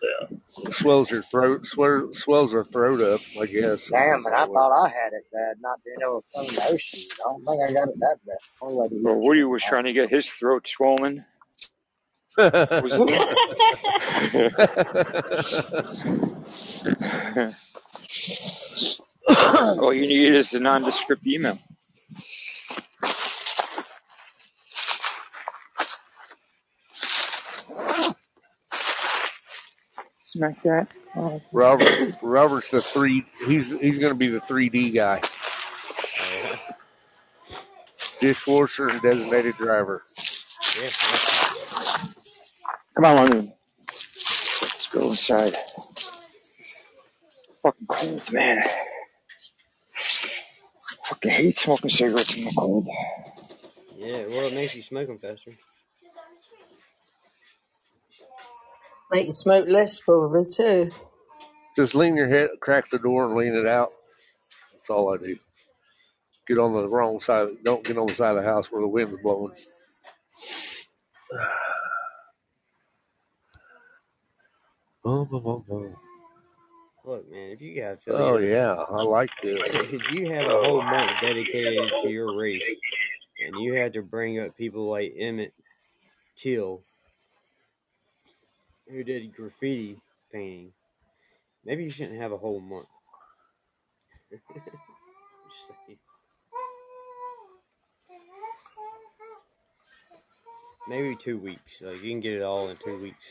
[0.03, 0.37] Yeah.
[0.49, 1.67] Swells your throat.
[1.67, 3.21] Swell, swells her throat up.
[3.41, 3.89] I guess.
[3.89, 7.01] Damn, and I thought I had it bad, not being able to swim the ocean.
[7.13, 8.37] I don't think I got it that bad.
[8.63, 11.25] Only way to Well, Woody was trying to get his throat swollen.
[19.81, 21.59] All you need is a nondescript email.
[30.21, 30.89] Smack that.
[31.17, 32.17] Oh, Robert.
[32.23, 33.27] Robert's the three.
[33.47, 35.21] He's he's going to be the 3D guy.
[38.21, 40.03] Dishwasher and designated driver.
[40.81, 40.91] Yeah.
[42.95, 43.53] Come on, London.
[44.63, 45.57] Let's go inside.
[47.63, 48.63] Fucking cold, man.
[51.19, 52.87] Fucking hate smoking cigarettes in the cold.
[53.97, 55.51] Yeah, well, it makes you smoke them faster.
[59.11, 60.93] Make you smoke less, probably too.
[61.77, 63.91] Just lean your head, crack the door, and lean it out.
[64.73, 65.37] That's all I do.
[66.47, 67.49] Get on the wrong side.
[67.65, 69.55] Don't get on the side of the house where the wind's blowing.
[75.05, 76.08] Oh, oh, oh, oh.
[77.09, 79.75] Look, man, if you got affiliate, Oh, yeah, I like this.
[79.75, 82.77] if you have a whole month dedicated to your race,
[83.43, 85.55] and you had to bring up people like Emmett
[86.37, 86.83] Till,
[88.91, 89.97] who did graffiti
[90.31, 90.75] painting,
[91.65, 92.89] maybe you shouldn't have a whole month.
[100.89, 101.79] Maybe two weeks.
[101.83, 103.27] Like you can get it all in two weeks.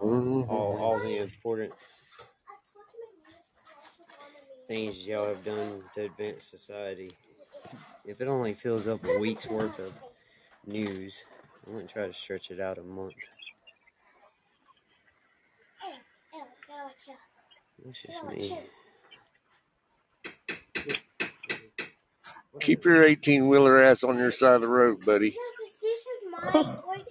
[0.00, 0.48] Mhm.
[0.48, 1.72] All, all the important
[4.68, 7.12] things y'all have done to advance society.
[8.04, 9.92] If it only fills up a week's worth of
[10.66, 11.16] news,
[11.66, 13.14] I wouldn't try to stretch it out a month.
[15.80, 15.94] Hey,
[16.32, 17.18] hey, gotta watch out.
[17.84, 18.58] That's just me.
[22.60, 25.36] Keep your 18 wheeler ass on your side of the road, buddy.
[25.82, 26.78] This is mine.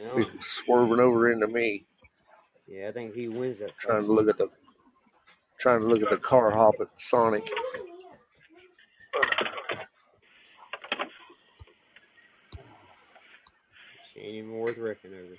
[0.00, 0.24] Boy, give it me.
[0.24, 1.84] No, Be swerving over into me,
[2.68, 4.06] yeah, I think he wins that trying fight.
[4.06, 4.48] to look at the
[5.60, 7.48] trying to look at the car hop at Sonic.
[14.12, 15.36] She ain't even worth reckoning over.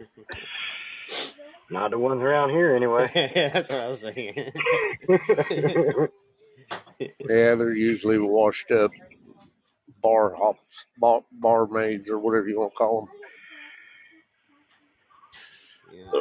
[1.70, 3.10] Not the ones around here, anyway.
[3.52, 4.52] That's what I was saying.
[7.28, 8.92] Yeah, they're usually washed up
[10.02, 13.21] bar hops, bar, barmaids, or whatever you want to call yeah.
[15.96, 16.12] Them.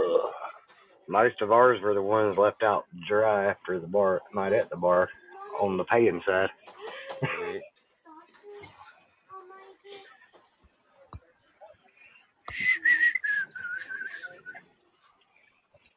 [1.07, 4.77] Most of ours were the ones left out dry after the bar night at the
[4.77, 5.09] bar
[5.59, 6.49] on the paying side.
[7.21, 7.61] Right.
[9.29, 9.55] Oh my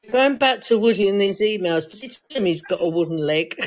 [0.06, 0.12] god.
[0.12, 3.16] Going back to Woody in these emails, does he tell him he's got a wooden
[3.16, 3.54] leg?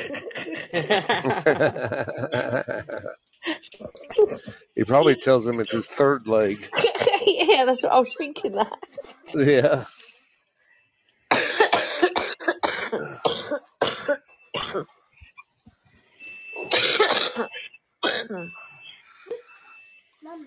[4.74, 6.68] he probably tells him it's his third leg.
[7.56, 8.52] yeah, that's what I was thinking.
[8.52, 8.78] That.
[9.34, 9.84] Yeah.
[20.22, 20.46] Mama.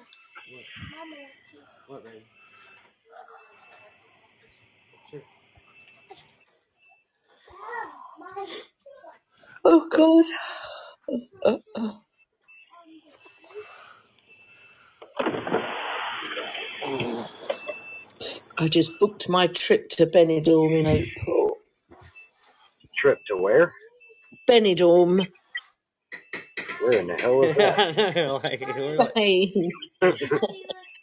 [0.92, 1.18] Mama.
[1.88, 2.26] what, baby?
[5.10, 5.22] Sure.
[9.66, 10.26] Oh God.
[18.62, 21.60] I just booked my trip to Benidorm in April.
[22.98, 23.74] Trip to where?
[24.50, 25.28] Benidorm,
[26.80, 27.98] Where in the hell is that?
[28.44, 29.72] like, we're like, Spain.
[30.00, 30.02] Where?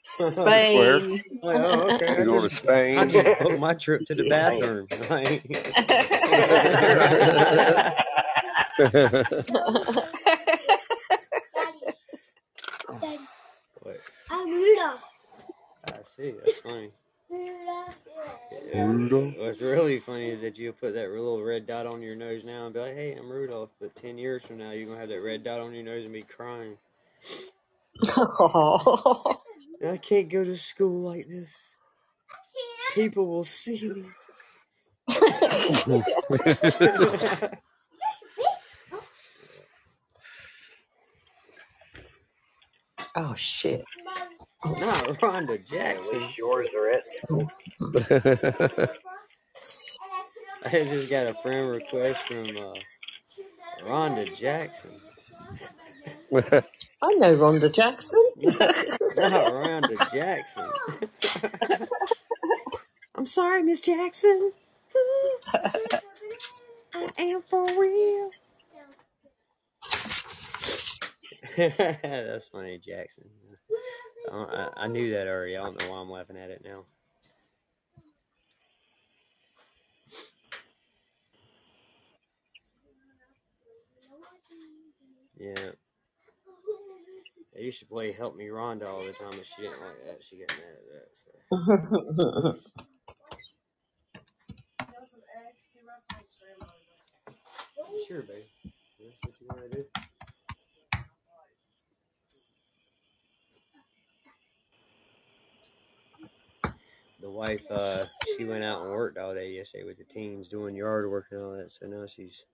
[0.05, 1.23] Spain.
[1.43, 2.19] like, oh, okay.
[2.19, 2.65] I You going to just,
[2.97, 3.07] I Spain?
[3.07, 4.89] just booked my trip to the bathroom.
[5.11, 5.45] Like,
[5.87, 6.09] Daddy.
[13.01, 13.29] Daddy.
[14.31, 15.05] I'm Rudolph.
[15.87, 16.33] I see.
[16.33, 16.93] That's funny.
[17.31, 17.95] Rudolph.
[19.37, 22.67] What's really funny is that you'll put that little red dot on your nose now
[22.67, 25.21] and be like, "Hey, I'm Rudolph." But ten years from now, you're gonna have that
[25.21, 26.77] red dot on your nose and be crying.
[28.17, 29.41] Oh.
[29.87, 31.49] I can't go to school like this.
[32.95, 34.05] People will see me.
[43.17, 43.85] oh shit.
[44.65, 46.21] Not Rhonda At Jackson.
[46.21, 47.51] least yours are at school.
[47.97, 48.89] I
[50.65, 52.75] I just got a friend request from uh,
[53.85, 54.93] Rhonda Jackson.
[57.03, 58.23] I know Rhonda Jackson.
[59.17, 60.71] Not Rhonda Jackson.
[63.15, 64.53] I'm sorry, Miss Jackson.
[66.95, 68.31] I am for real.
[71.57, 73.25] That's funny, Jackson.
[74.33, 75.57] I, I, knew that already.
[75.57, 76.85] I don't know why I'm laughing at it now.
[85.39, 85.71] Yeah.
[87.57, 90.21] I used to play Help Me Rhonda all the time, but she didn't like that.
[90.29, 92.55] She got mad at that.
[92.55, 92.85] So.
[98.07, 98.45] Sure, babe.
[98.99, 100.08] That's what you want to do.
[107.21, 108.05] The wife, uh,
[108.37, 111.43] she went out and worked all day yesterday with the teens doing yard work and
[111.43, 111.73] all that.
[111.73, 112.45] So now she's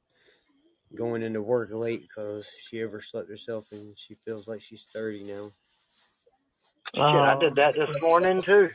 [0.94, 5.52] going into work late because she overslept herself and she feels like she's 30 now.
[6.94, 8.70] Shit, I did that this morning too.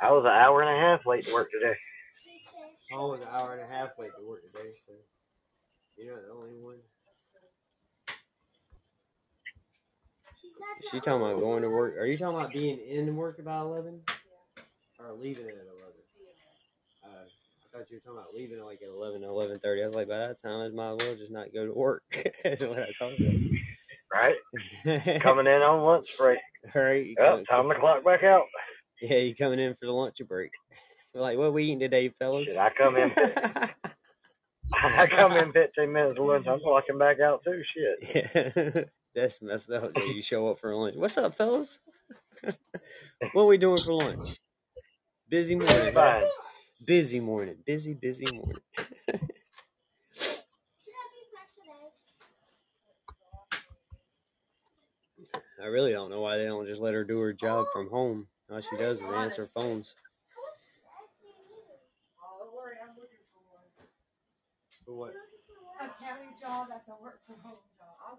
[0.00, 1.74] I was an hour and a half late to work today.
[2.92, 4.94] I was an hour and a half late to work today, so
[5.96, 6.78] you're not the only one.
[10.90, 11.96] She talking about going to work.
[11.96, 14.00] Are you talking about being in work about 11?
[14.98, 15.66] Or leaving at 11?
[17.04, 19.82] Uh, I thought you were talking about leaving like at 11, 11.30.
[19.82, 22.02] I was like, by that time, I might as well just not go to work.
[22.44, 23.58] That's what I told you.
[24.12, 24.36] Right?
[25.22, 26.38] Coming in on lunch break.
[26.74, 27.06] All right.
[27.06, 28.44] You Yep, time to clock back out.
[29.00, 30.50] yeah, you coming in for the lunch break.
[31.14, 32.46] We're like, what we eating today, fellas?
[32.46, 33.12] Shit, I come in.
[34.74, 36.46] I come in 15 minutes to lunch.
[36.46, 37.62] I'm clocking back out too.
[37.74, 37.98] Shit.
[38.76, 38.82] Yeah,
[39.14, 39.94] that's messed up.
[39.94, 40.16] Dude.
[40.16, 40.96] You show up for lunch.
[40.96, 41.78] What's up, fellas?
[43.32, 44.40] what are we doing for lunch?
[45.28, 45.94] Busy morning.
[45.94, 46.24] Fine.
[46.84, 47.56] Busy morning.
[47.64, 48.56] Busy, busy morning.
[55.62, 58.26] I really don't know why they don't just let her do her job from home.
[58.50, 59.94] All she does is answer phones.
[62.18, 63.22] Oh, don't worry, I'm looking
[64.84, 65.14] for what?
[65.80, 67.54] A county job that's a work from home job.
[67.54, 67.71] I'll go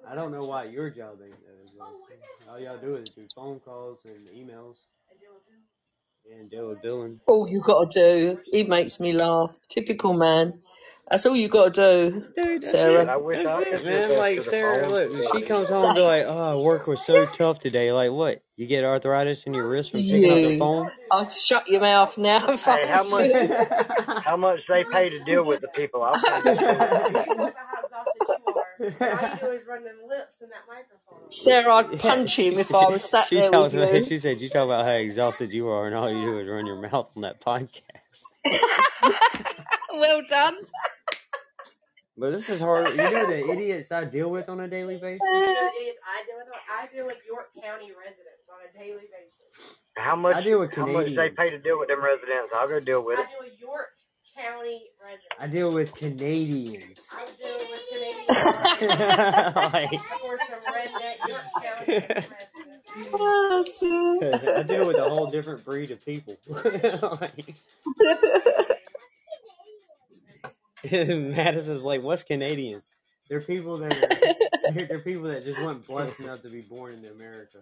[0.09, 2.49] I don't know why your job ain't that.
[2.49, 4.75] All y'all do is do phone calls and emails
[5.09, 6.39] and deal with bills.
[6.39, 7.19] and deal with billing.
[7.27, 7.99] all you got to
[8.35, 8.39] do.
[8.51, 9.55] He makes me laugh.
[9.69, 10.61] Typical man.
[11.09, 13.01] That's all you got to do, Dude, that's Sarah.
[13.03, 13.09] it.
[13.09, 14.09] I wish I That's could it, do man.
[14.09, 14.91] that Like to the Sarah, phone.
[14.91, 18.41] look, she comes home and be like, "Oh, work was so tough today." Like, what?
[18.55, 20.59] You get arthritis in your wrist from picking up the You.
[20.59, 20.89] phone?
[21.11, 23.31] I'll shut your mouth now if Hey, how much?
[24.23, 26.03] How much they pay to deal with the people?
[26.03, 26.69] I'll pay this shit.
[26.69, 29.11] You talk about how exhausted you are.
[29.11, 31.31] All you do is run them lips in that microphone.
[31.31, 34.03] Sarah, I'd punch him if I was sat she there talks with about, you.
[34.03, 36.65] she said, "You talk about how exhausted you are, and all you do is run
[36.65, 37.71] your mouth on that podcast."
[39.93, 40.55] well done.
[42.17, 42.89] But this is hard.
[42.91, 45.19] You know the idiots I deal with on a daily basis.
[45.23, 46.47] You know the idiots I deal with?
[46.71, 49.77] I deal with York County residents on a daily basis.
[49.97, 50.35] How much?
[50.35, 51.37] I deal with How much they Canadians.
[51.37, 52.51] pay to deal with them residents?
[52.55, 53.27] I'll go deal with I it.
[53.29, 53.89] deal with York
[54.37, 55.35] County residents.
[55.39, 56.99] I deal with Canadians.
[57.11, 58.27] I deal with Canadian
[59.73, 62.27] like, or some redneck York County residents.
[63.11, 64.57] Oh, dear.
[64.57, 66.37] I deal with a whole different breed of people.
[66.47, 67.55] like,
[70.91, 72.83] Madison's like, what's Canadians?
[73.29, 76.93] They're people that are, they're, they're people that just weren't blessed enough to be born
[76.93, 77.59] in America.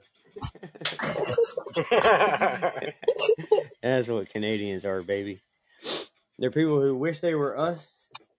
[3.83, 5.41] That's what Canadians are, baby.
[6.39, 7.87] They're people who wish they were us.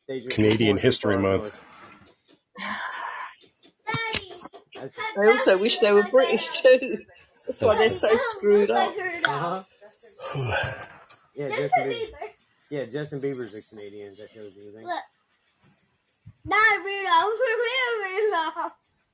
[0.08, 1.24] They just Canadian History Month.
[1.24, 1.60] north.
[4.74, 6.98] That's, I also wish they were British too.
[7.46, 8.94] That's why they're so screwed up.
[9.24, 9.64] uh-huh.
[11.34, 11.48] Yeah,
[12.72, 14.14] Yeah, Justin Bieber's a Canadian.
[14.18, 14.86] That shows you anything.
[14.86, 15.04] Look.
[16.46, 17.34] Not Rudolph.
[17.60, 18.72] Real Rudolph.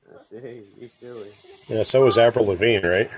[0.09, 0.63] I see.
[0.79, 1.27] He's silly.
[1.67, 3.11] Yeah, so is Avril Lavigne, right?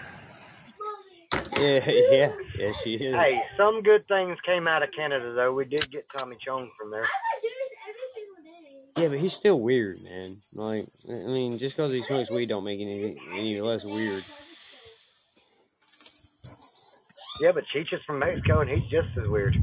[1.58, 2.72] Yeah, yeah, yeah.
[2.84, 3.14] She is.
[3.14, 5.54] hey, some good things came out of Canada though.
[5.54, 7.04] We did get Tommy Chong from there.
[7.04, 8.44] I do this every single
[8.96, 9.04] day.
[9.04, 10.38] Yeah, but he's still weird, man.
[10.56, 14.24] Like, I mean, just because he smokes weed don't make any any less weird.
[17.40, 19.56] Yeah, but Cheech is from Mexico and he's just as weird.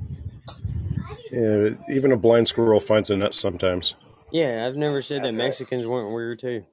[1.33, 3.95] Yeah, even a blind squirrel finds a nut sometimes.
[4.33, 6.65] Yeah, I've never said that Mexicans weren't weird too.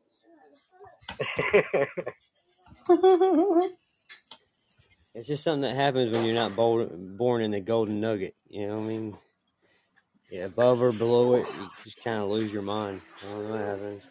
[5.16, 8.36] It's just something that happens when you're not bold, born in the golden nugget.
[8.49, 9.18] You know what I mean?
[10.32, 13.01] Yeah, above or below it, you just kind of lose your mind.
[13.24, 14.03] I don't know what happens.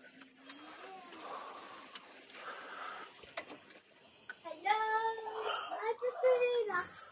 [4.44, 4.70] Hello,
[5.82, 7.04] I'm just Rudolph.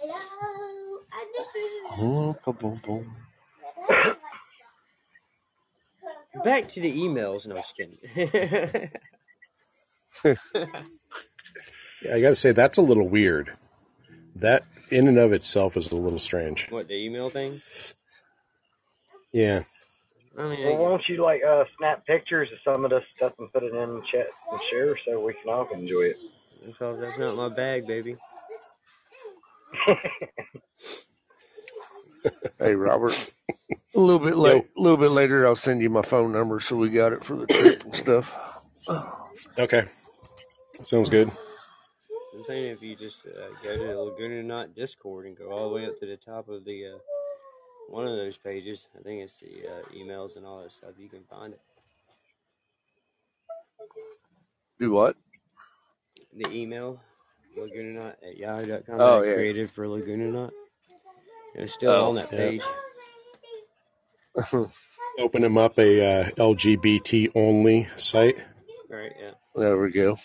[0.00, 1.35] Hello, I'm just using Boom, boom, boom, boom.
[6.44, 7.46] Back to the emails.
[7.46, 7.98] No, just kidding.
[12.02, 13.54] Yeah, I got to say that's a little weird.
[14.34, 16.70] That in and of itself is a little strange.
[16.70, 17.62] what the email thing?
[19.32, 19.62] Yeah.
[20.38, 23.04] I mean, Well, I, why don't you like uh, snap pictures of some of this
[23.16, 26.18] stuff and put it in the chat and share so we can all enjoy it?
[26.66, 28.16] because that's not my bag, baby.
[32.58, 33.32] Hey, Robert.
[33.94, 34.66] A little bit late.
[34.76, 37.36] A little bit later, I'll send you my phone number so we got it for
[37.36, 38.34] the trip and stuff.
[39.58, 39.84] Okay.
[40.82, 41.30] Sounds good.
[42.34, 45.68] I'm saying if you just uh, go to the Laguna Knot Discord and go all
[45.68, 46.98] the way up to the top of the uh,
[47.88, 50.90] one of those pages, I think it's the uh, emails and all that stuff.
[50.98, 51.60] You can find it.
[54.78, 55.16] Do what?
[56.36, 57.00] The email
[57.56, 59.00] Laguna Knot at yahoo.com.
[59.00, 59.34] Oh, that I yeah.
[59.34, 60.52] created for Laguna Knot.
[61.56, 62.38] It's still Oh, on that yeah.
[62.38, 62.62] page.
[65.18, 68.36] Open them up a uh, LGBT only site.
[68.90, 69.12] Right?
[69.18, 69.30] Yeah.
[69.54, 70.18] there we go.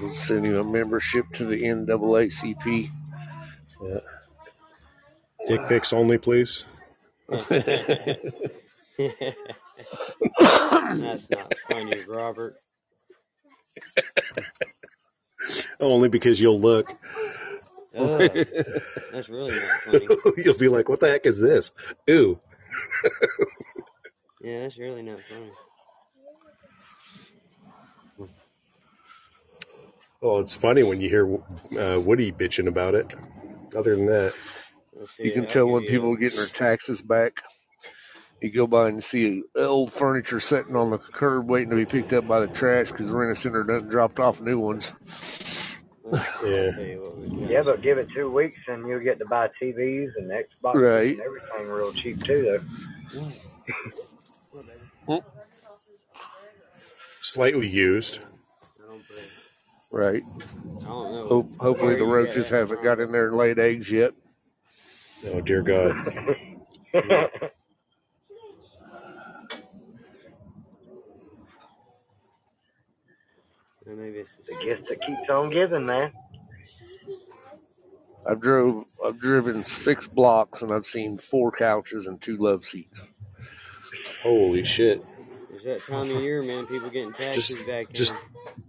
[0.00, 2.90] We'll send you a membership to the NAACP.
[3.82, 4.00] Yeah.
[5.46, 6.64] Dick pics only, please.
[7.28, 7.50] That's
[11.30, 12.56] not funny, Robert.
[15.80, 16.92] Only because you'll look.
[17.96, 18.20] Ugh,
[19.12, 20.06] that's really not funny.
[20.44, 21.72] you'll be like, "What the heck is this?"
[22.08, 22.38] Ooh.
[24.42, 25.50] Yeah, that's really not funny.
[30.22, 31.34] Well, it's funny when you hear
[31.78, 33.14] uh, Woody bitching about it.
[33.76, 34.34] Other than that,
[35.06, 35.24] see.
[35.24, 37.42] You can I'll tell when people a- are getting their taxes back.
[38.40, 42.14] You go by and see old furniture sitting on the curb waiting to be picked
[42.14, 44.90] up by the trash because the rent center doesn't dropped off new ones.
[46.12, 46.70] Yeah.
[46.72, 47.50] tell you what we got.
[47.50, 51.12] yeah, but give it two weeks and you'll get to buy TVs and Xbox Right.
[51.12, 52.60] and everything real cheap too,
[55.06, 55.22] though.
[57.20, 58.18] Slightly used.
[58.18, 59.50] I don't believe-
[59.90, 60.22] Right.
[60.80, 61.26] I don't know.
[61.28, 64.14] Hope, hopefully the roaches haven't got in there and laid eggs yet.
[65.26, 65.94] Oh dear God.
[66.94, 67.02] Or
[72.36, 76.12] maybe it's the the gift that keeps on giving, man.
[78.26, 83.02] I've drove I've driven six blocks and I've seen four couches and two love seats.
[84.22, 85.02] Holy shit.
[85.54, 86.66] It's that time of year, man.
[86.66, 87.92] People getting taxes Just- back.
[87.92, 88.16] just-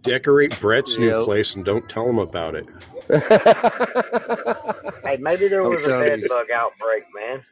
[0.04, 2.68] Decorate Brett's new place and don't tell him about it.
[5.04, 7.44] Hey, maybe there I'm was a telling bed bug outbreak, man.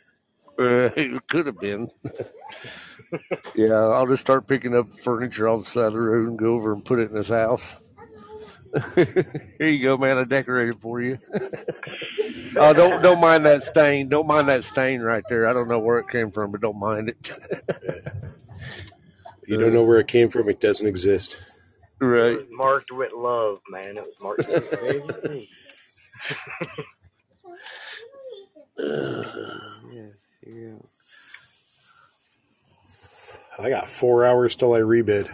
[0.58, 1.90] Uh, it could have been.
[3.56, 6.54] yeah, I'll just start picking up furniture off the side of the road and go
[6.56, 7.76] over and put it in his house.
[8.96, 10.18] Here you go, man.
[10.18, 11.18] I decorated for you.
[12.58, 14.10] oh, don't don't mind that stain.
[14.10, 15.48] Don't mind that stain right there.
[15.48, 17.32] I don't know where it came from, but don't mind it.
[17.42, 18.04] If
[19.48, 21.42] you don't know where it came from, it doesn't exist.
[22.00, 22.38] It right.
[22.38, 23.98] was marked with love, man.
[23.98, 25.42] It was marked with love.
[29.92, 30.06] Yeah,
[30.42, 30.89] figure out.
[33.62, 35.30] I got four hours till I rebid.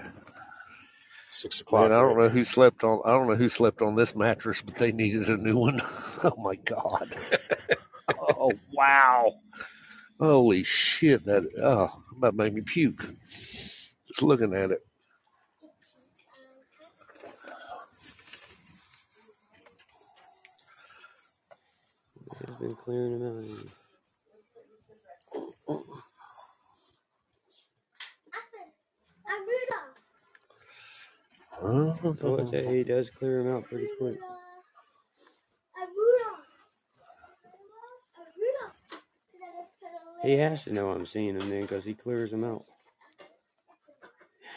[1.30, 1.90] Six o'clock.
[1.90, 2.24] Man, I don't right?
[2.24, 3.02] know who slept on.
[3.06, 5.82] I don't know who slept on this mattress, but they needed a new one.
[6.24, 7.16] oh my god.
[8.20, 9.34] oh wow.
[10.20, 11.26] Holy shit!
[11.26, 13.06] That oh, that made me puke.
[13.30, 14.82] Just looking at it.
[22.48, 23.72] I've been clearing them out.
[29.28, 29.98] I'm Rudolph.
[31.62, 31.98] I oh.
[32.22, 34.18] would say he does clear him out pretty quick.
[35.78, 36.46] I'm Rudolph.
[38.18, 38.76] I'm Rudolph.
[39.32, 40.32] Did I just put away?
[40.32, 42.66] He has to know I'm seeing him then because he clears him out.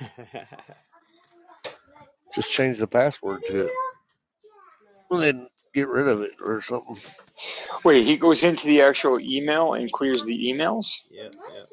[2.34, 3.72] Just change the password to it,
[5.10, 6.96] and then get rid of it or something.
[7.84, 10.94] Wait, he goes into the actual email and clears the emails.
[11.10, 11.68] yep, yep.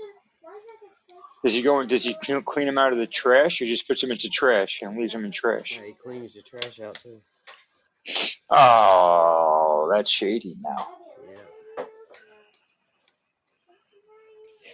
[1.45, 3.87] Does he go and does he clean clean them out of the trash, or just
[3.87, 5.77] puts them into trash and leaves them in trash?
[5.79, 7.21] Yeah, he cleans the trash out too.
[8.49, 10.87] Oh, that's shady now.
[11.77, 11.85] Yeah.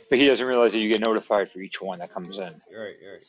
[0.09, 2.43] But he doesn't realize that you get notified for each one that comes in.
[2.45, 3.21] Right, right.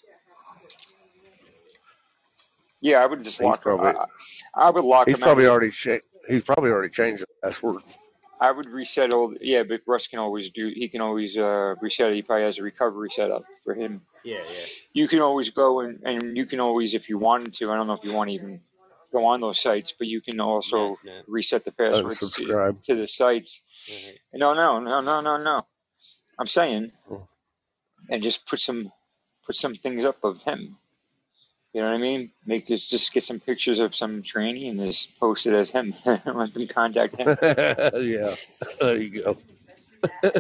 [2.81, 3.61] Yeah, I would just He's lock.
[3.61, 4.05] probably- I,
[4.55, 5.09] I would lock.
[5.09, 5.51] He's them probably out.
[5.51, 5.99] already cha-
[6.29, 7.83] He's probably already changed the password.
[8.43, 9.35] I would reset all.
[9.41, 10.65] Yeah, but Russ can always do.
[10.75, 12.17] He can always uh, reset it.
[12.17, 14.03] He probably has a recovery set up for him.
[14.25, 14.67] Yeah, yeah.
[14.93, 17.71] You can always go and and you can always, if you wanted to.
[17.71, 18.61] I don't know if you want to even
[19.13, 21.23] go on those sites, but you can also No, no.
[21.29, 23.61] reset the passwords to, to the sites.
[23.89, 24.19] Alright.
[24.35, 25.67] No, no, no, no, no, no.
[26.39, 27.29] I'm saying, Oh.
[28.11, 28.91] and just put some
[29.47, 30.79] put some things up of him.
[31.73, 32.31] You know what I mean?
[32.45, 35.95] Make it just get some pictures of some tranny and just post it as him.
[36.05, 37.29] Let them contact him.
[37.43, 38.35] yeah,
[38.81, 39.37] there you go.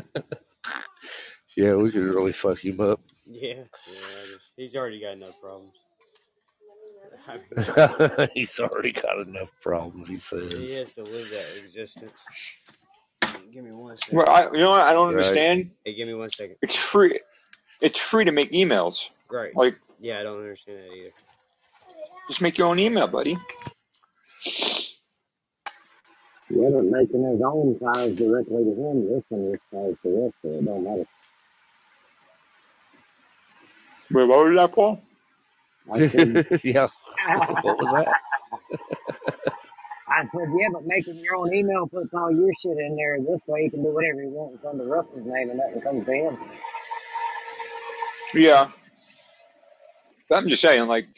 [1.57, 3.01] yeah, we could really fuck him up.
[3.25, 3.65] Yeah, yeah.
[4.27, 5.75] Just, he's already got enough problems.
[7.29, 10.79] I mean, He's already got enough problems, he says he says.
[10.81, 12.13] has to live that existence.
[13.53, 14.19] Give me one second.
[14.19, 14.81] Well, I, you know what?
[14.81, 15.17] I don't Right.
[15.17, 15.71] understand.
[15.85, 16.57] Hey, give me one second.
[16.63, 17.21] It's free.
[17.81, 19.09] It's free to make emails.
[19.31, 19.55] Right.
[19.55, 21.13] Like, Yeah, I don't understand that either.
[22.29, 23.39] just make your own email, buddy.
[26.51, 30.33] Yeah, but making his own ties directly to him, this one just ties to us,
[30.43, 31.07] so it don't matter.
[34.11, 35.01] Wait, what was that, Paul?
[35.93, 36.89] I said, yeah,
[37.63, 38.09] what was that?
[40.09, 43.19] I said, yeah, but making your own email puts all your shit in there.
[43.21, 46.05] This way you can do whatever you want It's under Russell's name and nothing comes
[46.07, 46.39] to him.
[48.35, 48.73] Yeah.
[50.33, 51.09] But I'm just saying, like,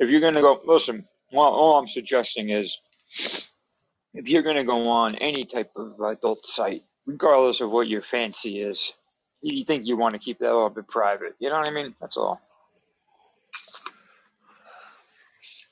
[0.00, 1.06] if you're gonna go, listen.
[1.32, 2.76] Well, all I'm suggesting is,
[4.12, 8.60] if you're gonna go on any type of adult site, regardless of what your fancy
[8.60, 8.92] is,
[9.40, 11.36] you think you want to keep that a little bit private.
[11.38, 11.94] You know what I mean?
[12.00, 12.40] That's all.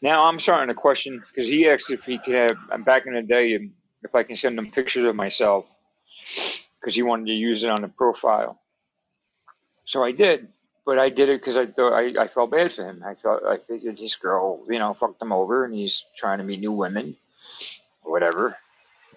[0.01, 2.59] Now I'm starting to question because he asked if he could have.
[2.71, 3.59] I'm back in the day,
[4.05, 5.67] if I can send him pictures of myself
[6.81, 8.61] because he wanted to use it on the profile.
[9.85, 10.47] So I did,
[10.87, 13.03] but I did it because I thought I, I felt bad for him.
[13.07, 16.45] I felt I figured this girl, you know, fucked him over, and he's trying to
[16.45, 17.17] meet new women,
[18.05, 18.57] or whatever.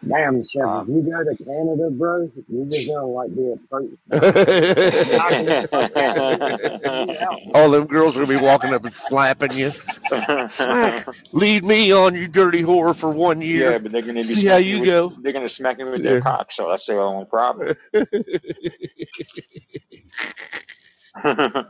[0.08, 3.58] Damn, Chef, Uh, if you go to Canada, bro, you're just gonna like be a
[3.70, 3.98] person.
[7.54, 9.72] All them girls are gonna be walking up and slapping you.
[10.48, 11.08] Smack.
[11.34, 13.72] Lead me on, you dirty whore, for one year.
[13.72, 15.14] yeah, but they're gonna be See how you with, go.
[15.18, 17.76] they're gonna smack me with their cock, so that's the only problem.
[21.26, 21.66] right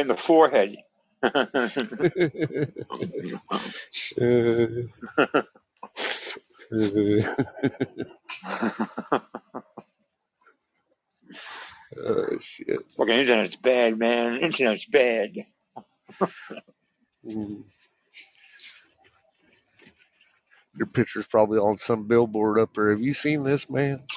[0.00, 0.76] in the forehead.
[1.24, 1.30] oh
[12.40, 12.80] shit.
[12.96, 14.38] Fucking internet's bad, man.
[14.38, 15.34] Internet's bad.
[17.26, 17.64] Mm.
[20.76, 22.90] Your picture's probably on some billboard up there.
[22.90, 24.02] Have you seen this man?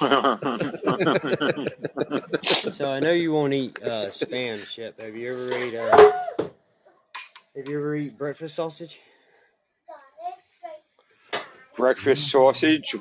[2.70, 5.00] So I know you won't eat uh, spam, Shep.
[5.00, 5.74] Have you ever ate?
[5.74, 6.12] Uh,
[7.56, 9.00] have you ever eat breakfast sausage?
[11.76, 12.94] Breakfast sausage,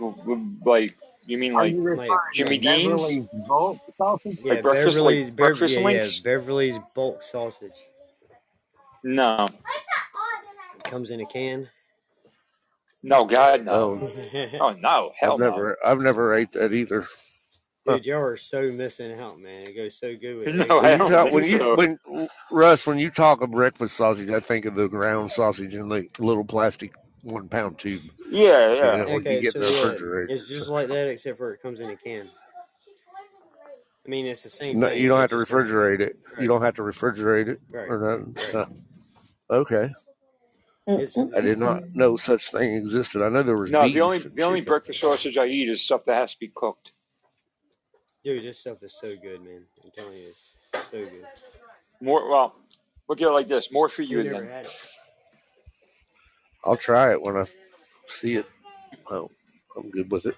[0.65, 0.95] like
[1.26, 3.02] you mean like you Like Jimmy to Dean's?
[3.02, 4.38] Beverly's bulk sausage?
[4.44, 6.19] yeah, Like breakfast, like Beverly's Bev- breakfast yeah, yeah, links?
[6.19, 7.76] Beverly's bulk sausage.
[9.03, 9.48] No,
[10.77, 11.69] It comes in a can.
[13.06, 13.91] No, God, no.
[13.99, 14.11] Oh,
[14.60, 15.56] Oh no, hell I've no.
[15.56, 17.07] never, I've never ate that either.
[17.86, 19.64] Dude, y'all are so missing out, man.
[19.65, 20.80] It goes so good with No, eggs.
[20.84, 21.73] I When you don't talk, when think you, so.
[21.73, 21.99] when
[22.52, 26.10] Russ, when you talk of breakfast sausage, I think of the ground sausage in the
[26.19, 28.03] little plastic one pound tube.
[28.32, 28.98] Yeah, You yeah.
[28.98, 31.61] know, when you Okay, get so the yeah, it's just like that, except for it
[31.61, 32.30] comes in a can.
[34.06, 34.91] I mean, it's the same No, thing.
[34.91, 36.18] you don't have to just comes in a refrigerate it.
[36.40, 38.38] You don't have to refrigerate it right, or nothing.
[38.38, 38.53] right.
[38.53, 38.68] No.
[39.52, 39.94] Okay.
[40.88, 41.02] Mm-hmm.
[41.02, 43.24] It's I did not know such thing existed.
[43.24, 44.72] I know there was No, the only beef and the only chicken.
[44.72, 46.91] breakfast sausage I eat is stuff that has to be cooked.
[48.24, 49.64] dude, this stuff is so good, man.
[49.84, 50.28] I'm telling you,
[50.74, 51.26] it's so good.
[52.02, 52.56] More well,
[53.10, 53.72] look at it like this.
[53.72, 54.52] More for You you never then.
[54.52, 54.72] had it.
[56.64, 57.45] I'll try it when I
[58.07, 58.45] see it.
[59.10, 59.30] Oh,
[59.78, 60.36] I'm good with it.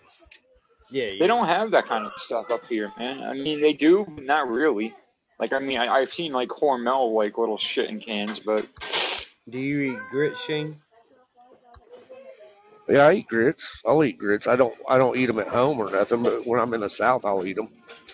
[0.90, 1.28] Yeah, They you.
[1.28, 3.22] don't have that kind of stuff up here, man.
[3.24, 4.94] I mean, they do, but not really.
[5.40, 8.66] Like, I mean, I, I've seen like Hormel like little shit in cans, but
[9.50, 10.82] Do you eat grits, Shane?
[12.90, 13.82] Yeah, I eat grits.
[13.86, 14.48] I'll eat grits.
[14.48, 14.74] I don't.
[14.88, 16.24] I don't eat them at home or nothing.
[16.24, 17.70] But when I'm in the South, I'll eat them.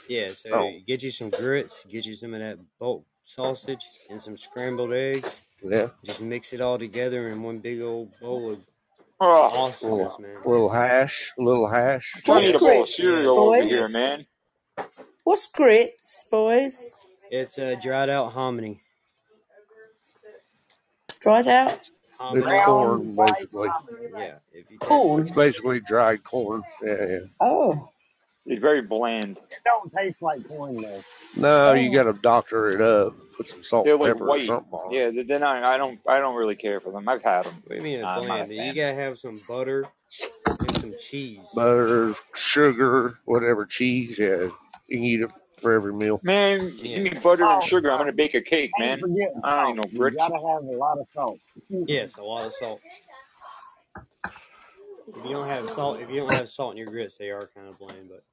[0.10, 4.19] Yeah, so Oh, get you some grits, get you some of that bulk sausage, and
[4.19, 5.41] some scrambled eggs.
[5.64, 5.89] yeah.
[6.03, 8.60] Just mix it all together in one big old bowl of
[9.22, 10.38] oh, awesomeness, Little, man.
[10.45, 11.31] little hash.
[11.38, 12.14] Little hash.
[12.18, 14.26] I'm trying to What's eat a bowl of grits, cereal over here, man.
[15.23, 16.95] What's grits, boys?
[17.31, 18.81] It's a dried out hominy.
[21.23, 21.89] Dried out
[22.19, 23.69] um, It's corn, basically.
[24.13, 24.35] yeah.
[24.53, 26.63] If you take It's basically dried corn.
[26.81, 27.19] Yeah, yeah.
[27.39, 27.89] Oh,
[28.45, 29.37] It's very bland.
[29.37, 31.03] It don't taste like corn though.
[31.35, 31.73] No, oh.
[31.73, 33.15] you oh, got to doctor it up.
[33.35, 34.43] Put some salt They're and like pepper or white.
[34.43, 35.15] something on it.
[35.15, 35.63] Yeah, they're not.
[35.63, 35.99] I don't.
[36.07, 37.09] I don't really care for them.
[37.09, 37.55] I've had them.
[37.65, 38.51] what do you mean it's I'm not a bland?
[38.51, 38.75] You fan.
[38.75, 39.85] gotta have some butter
[40.59, 41.39] and some cheese.
[41.55, 44.19] Butter, sugar, whatever, cheese.
[44.19, 44.49] Yeah,
[44.87, 45.31] you can eat it
[45.64, 46.19] for every meal.
[46.23, 46.95] Man, Yeah.
[46.98, 47.91] give me butter and Oh, sugar.
[47.91, 48.99] I'm gonna bake a cake, man.
[49.44, 49.76] I ain't salt.
[49.77, 50.18] no You grits.
[50.18, 51.40] gotta have a lot of salt.
[51.69, 52.81] Yes, a lot of salt.
[53.95, 57.49] If you don't have salt, if you don't have salt in your grits, they are
[57.56, 58.10] kind of bland.
[58.10, 58.23] But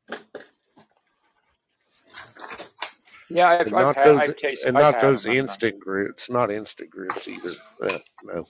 [3.32, 5.30] Yeah, I've, And I've not had, those, I've tasted, and I've not those them.
[5.32, 6.30] I'm not- instant grits.
[6.30, 7.52] Not instant grits either.
[7.80, 8.44] Yeah, no.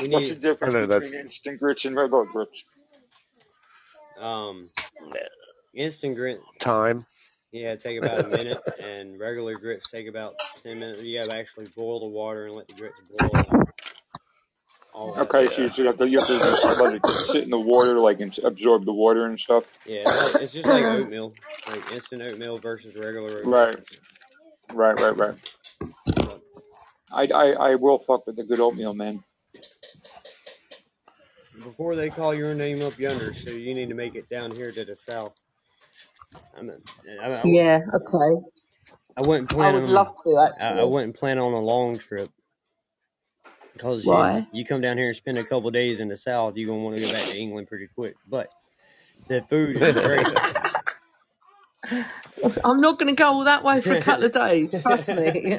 [0.00, 2.64] we What's the difference I know that's- instant grits and regular grits?
[4.18, 4.70] um
[5.74, 6.40] instant grit.
[6.58, 7.06] Time.
[7.52, 11.02] Yeah, take about a minute, and regular grits take about ten minutes.
[11.02, 13.44] You gotta actually boil the water and let the grits boil.
[13.50, 13.66] And
[14.92, 15.18] all.
[15.18, 18.20] Okay, so you have to, you have to let it sit in the water, like
[18.20, 19.64] and absorb the water and stuff.
[19.84, 21.32] Yeah, it's, like, it's just like oatmeal,
[21.68, 23.50] like instant oatmeal versus regular oatmeal.
[23.50, 23.76] Right.
[24.72, 25.34] Right, right, right.
[27.12, 29.24] I, I, I will fuck with the good oatmeal, man.
[31.62, 34.70] before they call your name up yonder, so you need to make it down here
[34.72, 35.34] to the south.
[36.56, 36.78] I mean,
[37.22, 38.42] I, I, Yeah, okay.
[39.16, 39.90] I wouldn't I plan would on.
[39.90, 40.84] love to I, I actually.
[40.84, 42.30] wouldn't plan on a long trip
[43.74, 44.46] because you, Why?
[44.52, 46.96] you come down here and spend a couple days in the south, you're gonna want
[46.96, 48.16] to go back to England pretty quick.
[48.28, 48.48] But
[49.28, 50.26] the food is great.
[52.64, 54.74] I'm not going to go all that way for a couple of days.
[54.82, 55.58] Trust me.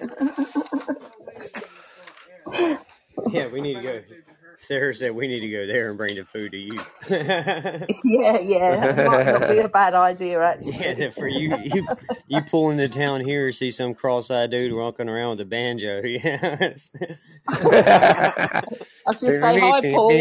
[3.31, 4.01] yeah, we need to go.
[4.61, 6.77] Sarah said we need to go there and bring the food to you.
[7.09, 8.93] yeah, yeah.
[9.05, 10.73] Might not be a bad idea actually.
[10.79, 11.87] Yeah, for you, you,
[12.27, 16.01] you pull into town here and see some cross-eyed dude walking around with a banjo.
[17.49, 18.61] Yeah,
[19.07, 20.11] I'll just say hi, Paul.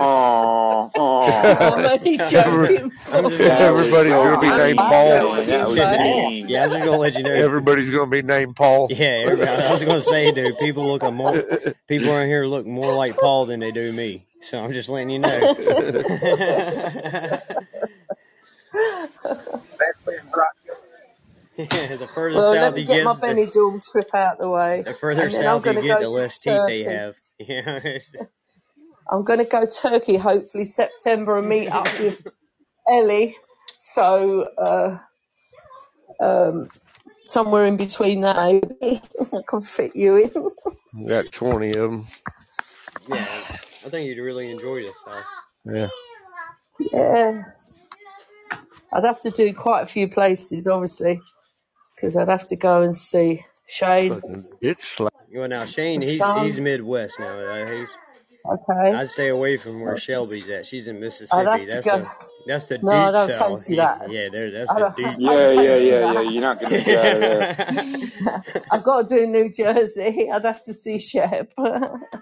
[0.00, 1.22] oh, oh.
[1.24, 2.92] I'm only joking.
[3.12, 4.78] I'm just That gonna, was Everybody's gonna be named.
[4.78, 5.08] Paul.
[5.08, 6.48] That was mean.
[6.48, 7.32] yeah, I was just gonna let you know.
[7.32, 8.88] Everybody's gonna be named Paul.
[8.90, 11.42] Yeah, everybody, I was gonna say, dude, people look more,
[11.88, 14.26] people around here look more like Paul than they do me.
[14.40, 15.54] So I'm just letting you know.
[19.22, 20.03] Especially in Rockville.
[21.56, 24.38] Yeah, the further Well, let south me you get get, my the, Benidorm trip out
[24.38, 24.82] the way.
[24.82, 27.14] the further I'm south you get, the to less teeth they have.
[27.40, 27.98] Yeah,
[29.10, 32.24] I'm going to go Turkey hopefully September and meet up with
[32.88, 33.36] Ellie.
[33.78, 34.98] So, uh,
[36.20, 36.68] um,
[37.26, 38.36] somewhere in between that,
[38.80, 39.00] maybe
[39.32, 40.16] I can fit you
[40.94, 41.06] in.
[41.08, 42.06] Got twenty of them.
[43.08, 43.26] yeah.
[43.84, 44.92] I think you'd really enjoy this.
[45.04, 45.24] South.
[45.66, 45.88] Yeah.
[46.92, 47.42] Yeah.
[48.92, 51.20] I'd have to do quite a few places, obviously,
[52.04, 54.14] because I'd have to go and see Shane.
[54.14, 55.14] Fucking bitch slap.
[55.32, 56.44] Well, now Shane, he's sun.
[56.44, 57.38] he's Midwest now.
[57.40, 57.90] Uh, he's
[58.46, 58.92] Okay.
[58.92, 60.66] I'd stay away from where Shelby's at.
[60.66, 61.44] She's in I'd Mississippi.
[61.46, 61.98] have to That's go.
[62.00, 62.10] the
[62.46, 63.38] that's the No, I don't south.
[63.38, 64.10] fancy that.
[64.12, 64.50] Yeah, there.
[64.50, 65.06] That's I the don't- deep.
[65.18, 66.20] Yeah, yeah, yeah, yeah.
[66.20, 68.64] You're not gonna get out of there.
[68.70, 70.30] I've got to do New Jersey.
[70.30, 71.54] I'd have to see Shep.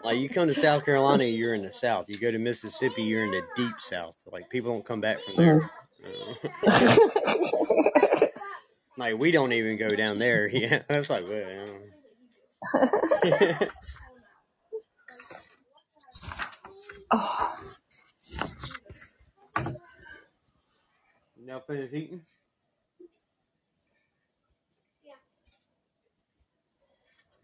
[0.04, 2.04] like you come to South Carolina, you're in the South.
[2.08, 4.14] You go to Mississippi, you're in the deep South.
[4.30, 5.70] Like people don't come back from there.
[8.98, 10.48] Like we don't even go down there.
[10.52, 11.26] Yeah, that's like.
[11.28, 11.80] Well,
[12.74, 13.66] uh,
[17.12, 17.60] oh,
[21.36, 22.22] you now finished eating?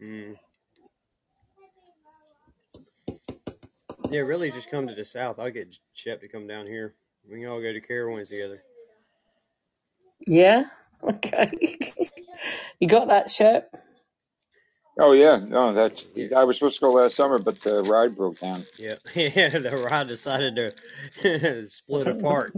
[0.01, 0.35] Mm.
[4.11, 5.39] Yeah, really, just come to the South.
[5.39, 6.95] I'll get Shep to come down here.
[7.29, 8.63] We can all go to Carowinds together.
[10.27, 10.63] yeah.
[11.09, 11.51] Okay.
[12.79, 13.73] you got that, Shep?
[14.99, 16.05] Oh yeah, no, that's.
[16.35, 18.65] I was supposed to go last summer, but the ride broke down.
[18.77, 19.47] Yeah, yeah.
[19.47, 20.73] The ride decided
[21.21, 22.53] to split apart.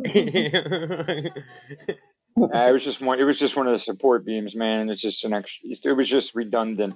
[2.37, 3.19] Uh, it was just one.
[3.19, 4.89] It was just one of the support beams, man.
[4.89, 5.69] It's just an extra.
[5.69, 6.95] It was just redundant.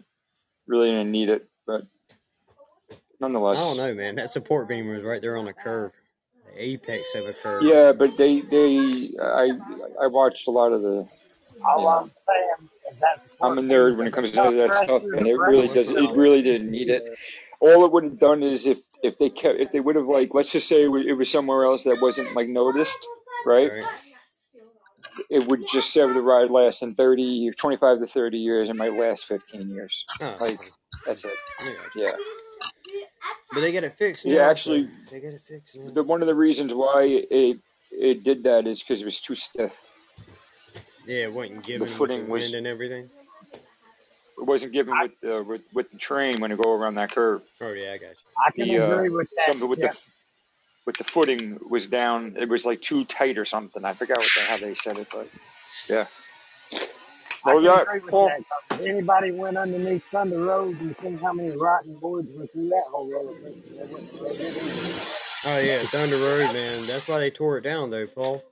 [0.65, 1.83] Really didn't need it, but
[3.19, 3.57] nonetheless.
[3.57, 4.15] I don't know, man.
[4.15, 5.91] That support beam was right there on the curve,
[6.45, 7.63] the apex of a curve.
[7.63, 9.51] Yeah, but they they I
[10.01, 11.07] I watched a lot of the.
[11.63, 14.75] All You I'm saying is that I'm a support nerd when it comes to that
[14.75, 15.89] stuff, pressure and it really does.
[15.89, 15.97] it.
[15.97, 17.17] It really didn't need it.
[17.59, 20.33] All it would have done is if if they kept if they would have like
[20.33, 22.97] let's just say it was, it was somewhere else that wasn't like noticed,
[23.45, 23.71] right?
[23.71, 23.85] Right.
[25.29, 28.69] It would just have the ride last in 30, 25 to 30 years.
[28.69, 30.03] It might last 15 years.
[30.21, 30.59] Oh, Like
[31.05, 31.31] that's it.
[31.61, 32.05] I got you.
[32.05, 32.11] Yeah.
[33.53, 34.49] But they got it fixed Yeah, now.
[34.49, 35.87] actually, they got it fixed now.
[35.93, 37.59] the one of the reasons why it
[37.91, 39.71] it did that is because it was too stiff.
[41.05, 43.09] Yeah, it wasn't The given with the footing was and everything.
[44.37, 47.43] it wasn't given with the with, with the train when it go around that curve.
[47.61, 48.15] Oh yeah, I got you.
[48.37, 49.53] I can The uh with that.
[49.53, 49.93] something with Yeah.
[49.93, 49.97] the
[50.85, 52.35] with the footing was down.
[52.39, 53.85] It was like too tight or something.
[53.85, 55.29] I forgot what the, how they said it, but
[55.89, 56.07] yeah.
[57.45, 58.37] Oh yeah, agree Paul.
[58.69, 62.85] if anybody went underneath Thunder Road and seen how many rotten boards were through that
[62.91, 64.63] whole road, they, they, wouldn't- they didn't.
[65.45, 66.87] Oh yeah, Thunder Road, man.
[66.87, 68.43] That's why they tore it down, though, Paul.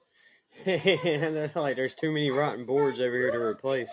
[1.06, 3.90] and they're like, there's too many rotten boards over here to replace.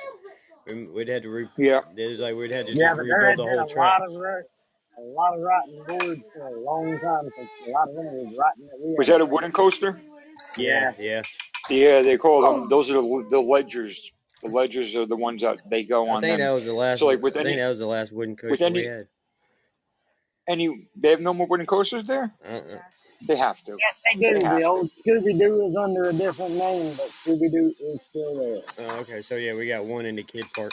[0.67, 1.81] And We'd had to re- Yeah.
[1.97, 4.01] it was like we'd had to Yeah, just but there rebuild had the whole track.
[4.01, 4.43] lot of ro-
[4.99, 7.29] a lot of rotten boards for a long time
[7.67, 9.15] a lot of them was rotten that we Was had.
[9.17, 10.01] that a wooden coaster?
[10.57, 11.23] Yeah, yeah.
[11.71, 12.63] Yeah, they call them.
[12.65, 12.69] Oh.
[12.69, 14.13] Those are the, the ledgers.
[14.43, 16.47] The ledgers are the ones that they go I on think them.
[16.47, 16.99] that was the last.
[17.01, 19.07] So like with I think any that was the last wooden with coaster we had.
[20.49, 22.33] any they have no more wooden coasters there.
[22.47, 22.79] Uh-uh.
[23.27, 23.77] They have to.
[23.79, 24.39] Yes, they do.
[24.39, 24.69] They have The to.
[24.69, 28.87] old Scooby Doo is under a different name, but Scooby Doo is still there.
[28.89, 30.73] Oh, okay, so yeah, we got one in the kid park.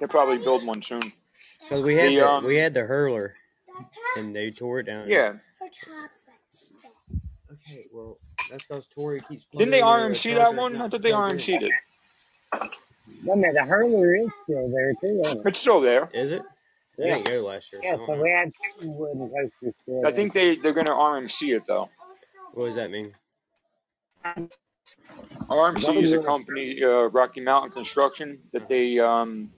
[0.00, 1.02] They'll probably build one soon.
[1.68, 3.34] Cause we had The the um we had the hurler,
[4.16, 5.08] and they tore it down.
[5.08, 5.34] yeah.
[7.52, 8.18] Okay, well
[8.50, 10.76] that's because Tori keeps Didn't they plugging the RMC that charger one?
[10.76, 11.38] I thought they plugged in.
[11.38, 11.72] RMC'd it.
[13.24, 15.46] Wait a minute, the hurler is still there too, ain't it?
[15.46, 16.10] It's still there.
[16.12, 16.42] Is it?
[17.00, 17.14] We Yeah.
[17.14, 18.22] didn't go last year, so I Yeah, don't so know.
[18.22, 20.12] we had two wooden coasters still I there.
[20.12, 21.90] think they they're gonna RMC it though.
[22.54, 23.14] What does that mean?
[25.50, 29.50] RMC is a Another company, uh, Rocky Mountain Construction, that they um,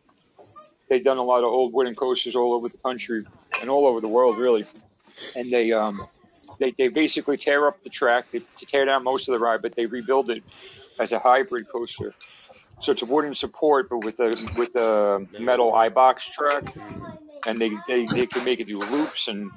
[0.91, 3.27] they've done a lot of old wooden coasters all over the country
[3.61, 4.67] and all over the world, really.
[5.35, 6.09] And they um,
[6.61, 9.75] they they basically tear up the track, they tear down most of the ride, but
[9.77, 10.45] they rebuild it
[11.01, 12.15] as a hybrid coaster.
[12.81, 16.75] So it's a wooden support, but with a with a metal I-Box track,
[17.47, 19.51] and they they they can make it do loops and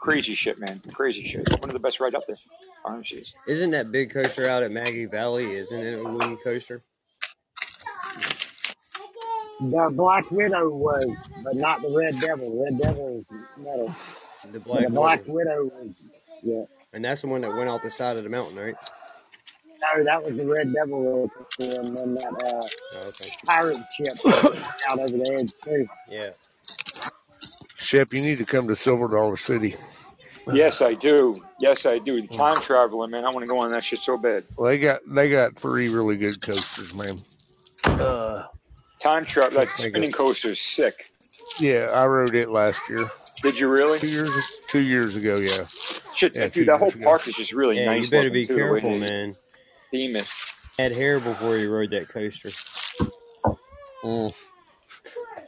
[0.00, 1.48] crazy shit, man, crazy shit.
[1.60, 2.36] One of the best rides out there.
[2.84, 3.32] RMC's.
[3.46, 5.54] Isn't that big coaster out at Maggie Valley?
[5.54, 6.82] Isn't it a wooden coaster?
[9.60, 11.06] The Black Widow was,
[11.44, 12.64] but not the Red Devil.
[12.64, 13.94] Red Devil is metal.
[14.50, 15.94] The But Black the Black Widow, Widow was,
[16.42, 16.64] yeah.
[16.92, 18.74] and that's the one that went off the side of the mountain, right?
[19.82, 22.60] No, that was the Red Devil roller coaster, and then that uh,
[22.96, 23.30] Oh, okay.
[23.46, 25.86] pirate ship out over the edge too.
[26.08, 26.30] Yeah.
[27.76, 29.76] Shep, you need to come to Silver Dollar City.
[30.52, 31.34] Yes, I do.
[31.60, 32.26] Yes, I do.
[32.26, 33.24] Time traveler, man.
[33.24, 34.44] I want to go on that shit so bad.
[34.56, 37.20] Well, they got they got three really good coasters, man.
[37.84, 38.44] Uh,
[39.00, 41.10] Time travel, that they spinning got, coaster is sick.
[41.60, 43.10] yeah, I rode it last year,
[43.42, 43.98] Did you really?
[43.98, 45.36] two years two years ago.
[45.36, 45.64] Yeah,
[46.14, 47.04] Shit, yeah, two dude, that whole years ago.
[47.04, 48.54] park is just really Yeah, you better looking be too.
[48.54, 49.32] The way careful, they man.
[49.92, 50.28] Theme it.
[50.78, 52.48] Had hair before you rode that coaster.
[54.02, 54.34] Mm.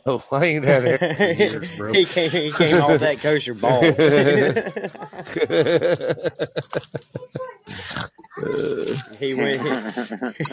[0.07, 1.93] Oh, I ain't had hair years, bro.
[1.93, 3.85] he came he came off that coaster bald.
[9.19, 9.63] he went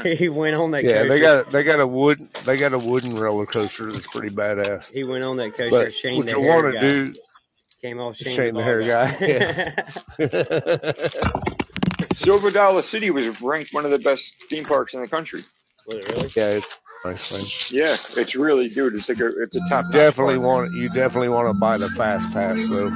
[0.05, 2.77] he, he went on that yeah, they got they got a wood they got a
[2.77, 4.89] wooden roller coaster that's pretty badass.
[4.89, 5.69] He went on that coaster.
[5.69, 7.13] But Shane what the you hair want guy to do,
[7.81, 9.17] came off Shane, Shane the hair bald guy.
[10.17, 11.59] Yeah.
[12.15, 15.41] Silver Dollar City was ranked one of the best theme parks in the country.
[15.87, 16.29] Was it really?
[16.35, 17.31] yeah, it's nice,
[17.71, 17.81] man.
[17.81, 18.95] Yeah, it's really, dude.
[18.95, 20.45] It's like a, it's a top notch Definitely park.
[20.45, 22.89] want you definitely want to buy the fast pass though.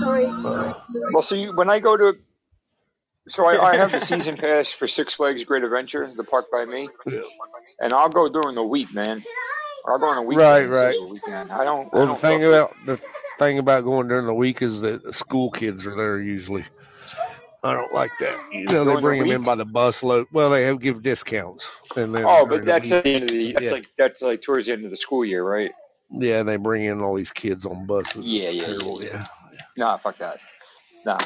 [0.00, 0.26] Sorry.
[0.26, 0.72] Uh,
[1.12, 2.14] Well, see, when I go to,
[3.28, 6.64] so I, I have the season pass for Six Flags Great Adventure, the park by
[6.64, 6.88] me,
[7.80, 9.22] and I'll go during the week, man.
[9.86, 11.10] I'll go on a weekend right, right.
[11.10, 11.50] weekend.
[11.52, 12.54] I don't, Well, the don't thing fuck with.
[12.54, 13.00] about the
[13.38, 16.64] thing about going during the week is that school kids are there usually.
[17.62, 18.38] I don't like that.
[18.52, 19.44] You know, they During the bring them in week?
[19.44, 20.28] by the bus load.
[20.32, 23.10] Well, they have give discounts, and then Oh, during but the that's week, at the
[23.10, 23.52] end of the.
[23.54, 25.72] That's yeah, like that's like towards the end of the school year, right?
[26.10, 28.32] yeah, they bring in all these kids on buses.
[28.32, 29.02] Yeah, It's yeah, yeah, terrible.
[29.02, 29.26] yeah.
[29.52, 30.40] Yeah, Nah, fuck that.
[31.06, 31.18] Nah,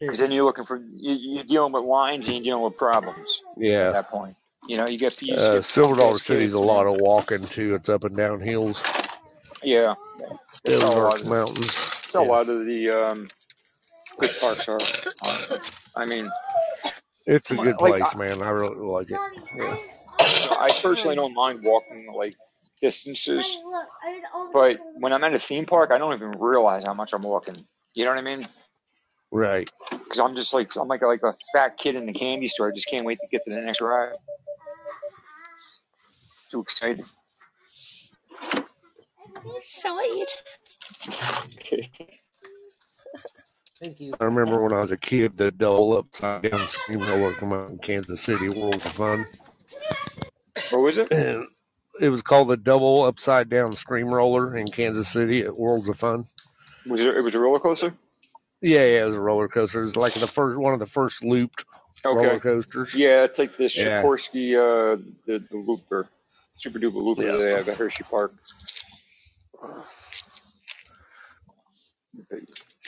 [0.00, 3.42] because then you're looking for you, you're dealing with lines and you're dealing with problems
[3.56, 3.92] Yeah, at yeah.
[3.92, 4.36] that point.
[4.68, 6.60] You know, you get you Uh, get Silver Dollar ass City's kids, a man.
[6.60, 7.74] lot of walking too.
[7.74, 8.82] It's up and down hills,
[9.62, 9.94] Yeah,
[10.64, 11.76] that's how a lot Ozarks of Mountains.
[12.04, 13.28] that's how a Yeah, lot of the um,
[14.20, 14.78] good parks are.
[15.96, 16.30] I mean,
[17.26, 18.42] it's a good like place, I, man.
[18.42, 19.18] I really like it.
[19.56, 19.76] Yeah.
[20.18, 22.34] I personally don't mind walking like
[22.80, 23.58] distances,
[24.52, 27.56] but when I'm at a theme park, I don't even realize how much I'm walking.
[27.94, 28.48] You know what I mean?
[29.30, 29.70] Right.
[29.90, 32.68] Because I'm just like I'm like a, like a fat kid in the candy store.
[32.68, 34.14] I just can't wait to get to the next ride.
[36.50, 37.04] Too excited.
[39.62, 40.26] Side.
[43.80, 44.12] Thank you.
[44.20, 47.70] I remember when I was a kid, the double upside down scream roller come out
[47.70, 49.26] in Kansas City, Worlds of Fun.
[50.68, 51.10] What was it?
[51.10, 51.46] And
[51.98, 55.98] it was called the double upside down scream roller in Kansas City at Worlds of
[55.98, 56.26] Fun.
[56.86, 57.16] Was it?
[57.16, 57.94] It was a roller coaster.
[58.60, 59.80] Yeah, yeah, it was a roller coaster.
[59.80, 61.64] It was like the first one of the first looped
[62.04, 62.94] roller coasters.
[62.94, 66.06] Yeah, it's like the Yeah, uh, the the looper,
[66.58, 67.38] super duper looper yeah.
[67.38, 68.34] they have at Hershey Park.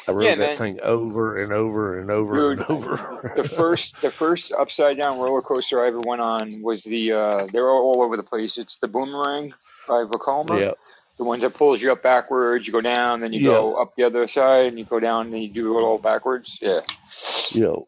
[0.08, 3.32] I rode Yeah, that man, thing over and over and over and over.
[3.36, 7.46] The first the first upside down roller coaster I ever went on was the uh,
[7.52, 8.58] they're all over the place.
[8.58, 9.54] It's the Boomerang
[9.86, 10.58] by Vekoma.
[10.60, 10.72] yeah,
[11.18, 13.52] The ones that pulls you up backwards, you go down, then you Yeah.
[13.52, 15.98] go up the other side, and you go down, and then you do it all
[15.98, 16.58] backwards.
[16.60, 16.80] Yeah.
[17.52, 17.86] Yo.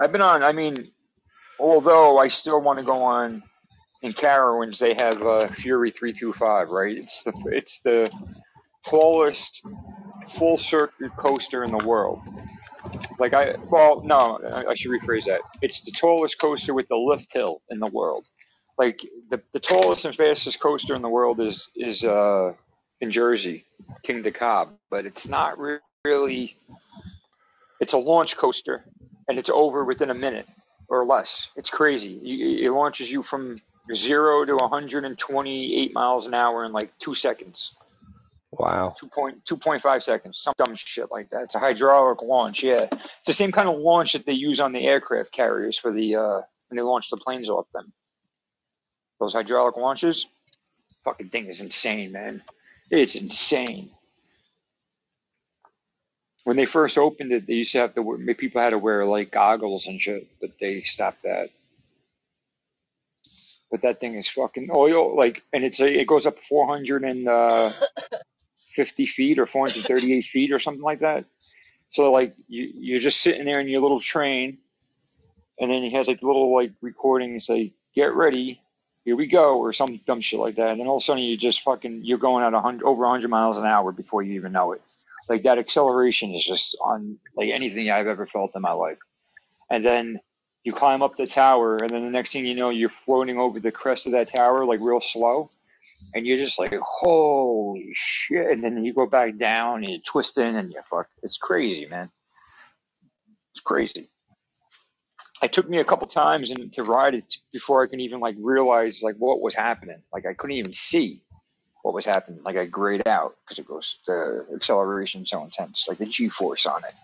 [0.00, 0.42] I've been on.
[0.42, 0.92] I mean,
[1.58, 3.42] although I still want to go on
[4.02, 6.68] in Carowinds, they have uh, Fury three two five.
[6.68, 6.98] Right?
[6.98, 8.10] It's the it's the
[8.86, 9.62] tallest
[10.28, 12.22] full circuit coaster in the world.
[13.18, 15.42] Like I, well, no, I I should rephrase that.
[15.62, 18.26] It's the tallest coaster with the lift hill in the world.
[18.78, 19.00] Like
[19.30, 22.54] the the tallest and fastest coaster in the world is is uh
[23.00, 23.66] in Jersey,
[24.06, 26.56] Kingda Ka, but it's not re- really.
[27.80, 28.84] It's a launch coaster,
[29.28, 30.48] and it's over within a minute
[30.88, 31.48] or less.
[31.56, 32.10] It's crazy.
[32.10, 33.56] You- It launches you from
[33.94, 37.74] zero to 128 miles an hour in like two seconds.
[38.50, 38.96] Wow.
[39.02, 41.42] 2.2.5 seconds, some dumb shit like that.
[41.44, 42.88] It's a hydraulic launch, yeah.
[42.90, 46.16] It's the same kind of launch that they use on the aircraft carriers for the
[46.16, 47.92] uh when they launch the planes off them.
[49.20, 50.26] Those hydraulic launches,
[51.04, 52.42] fucking thing is insane, man.
[52.90, 53.90] It's insane.
[56.44, 59.04] When they first opened it, they used to have to wear, people had to wear
[59.04, 61.50] like goggles and shit, but they stopped that.
[63.70, 66.38] But that thing is fucking oil, like, and it's a, it goes up
[68.78, 71.24] 450 feet or 438 feet or something like that.
[71.90, 74.58] So like you you're just sitting there in your little train,
[75.58, 78.60] and then he has like little like recording and say get ready,
[79.04, 81.22] here we go or some dumb shit like that, and then all of a sudden
[81.22, 84.22] you just fucking you're going at a hundred over a hundred miles an hour before
[84.22, 84.82] you even know it.
[85.28, 88.98] Like that acceleration is just on like anything I've ever felt in my life.
[89.70, 90.20] And then
[90.62, 93.60] you climb up the tower, and then the next thing you know, you're floating over
[93.60, 95.50] the crest of that tower like real slow,
[96.14, 100.56] and you're just like holy shit, and then you go back down and you're twisting
[100.56, 101.08] and you fuck.
[101.22, 102.10] It's crazy, man.
[103.52, 104.08] It's crazy.
[105.42, 108.36] It took me a couple times and to ride it before I can even like
[108.38, 110.02] realize like what was happening.
[110.12, 111.22] Like I couldn't even see
[111.82, 112.40] what was happening.
[112.44, 116.66] Like I grayed out because it goes the acceleration so intense, like the G force
[116.66, 116.94] on it.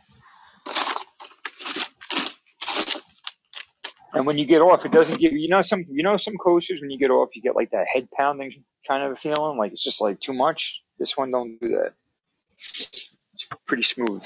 [4.14, 6.80] And when you get off, it doesn't give you know some you know some coasters
[6.80, 9.72] when you get off you get like that head pounding kind of a feeling, like
[9.72, 10.82] it's just like too much.
[10.98, 11.92] This one don't do that.
[12.58, 14.22] It's pretty smooth.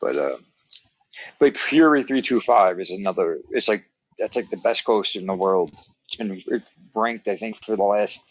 [0.00, 0.30] But uh
[1.38, 3.88] but Fury three two five is another it's like
[4.18, 5.72] that's like the best coaster in the world.
[6.06, 6.42] It's been
[6.94, 8.22] ranked I think for the last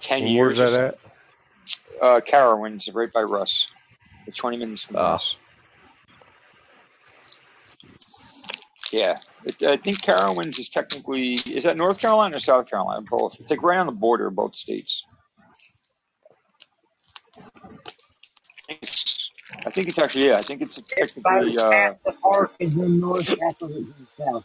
[0.00, 1.10] ten And where's years or that something.
[2.00, 2.02] at?
[2.02, 3.68] Uh Carowinds, right by Russ.
[4.26, 5.12] It's twenty minutes from Ah.
[5.12, 5.38] Russ.
[8.92, 13.00] Yeah, it, I think Carowinds is technically is that North Carolina or South Carolina?
[13.00, 13.40] Both.
[13.40, 15.02] It's like right on the border of both states.
[17.38, 17.40] I
[18.68, 19.30] think it's,
[19.64, 20.34] I think it's actually yeah.
[20.34, 24.44] I think it's technically uh, the park is in north, half of it's in south.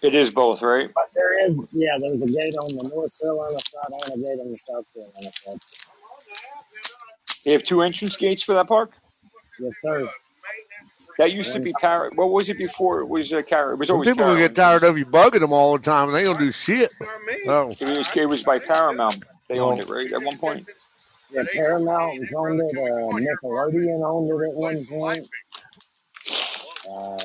[0.00, 0.90] it is both, right?
[0.94, 4.40] But there is, yeah, there's a gate on the North Carolina side and a gate
[4.40, 5.60] on the South Carolina side.
[7.44, 8.96] They have two entrance gates for that park.
[9.60, 10.08] Yes, sir.
[11.18, 12.10] That used to be Par.
[12.14, 13.00] What was it before?
[13.00, 13.72] It was uh, Car.
[13.72, 16.16] It was always people will get tired of you bugging them all the time, and
[16.16, 16.92] they don't do shit.
[17.46, 19.24] Oh, It was, it was by Paramount.
[19.48, 20.12] They owned it, right?
[20.12, 20.68] At one point.
[21.30, 22.78] Yeah, Paramount owned it.
[22.78, 25.28] Uh, Nickelodeon owned it at one point.
[26.90, 27.18] Uh,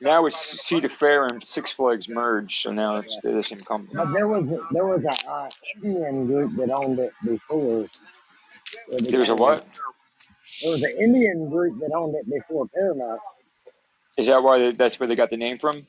[0.00, 3.20] Now it's Cedar Fair and Six Flags merged, so now it's yeah.
[3.22, 3.94] they're the same company.
[3.94, 5.50] But there was a, there was a uh,
[5.82, 7.86] Indian group that owned it before
[8.88, 9.64] it There was a what?
[10.62, 13.20] There was an Indian group that owned it before Paramount.
[14.18, 15.86] Is that why they, that's where they got the name from?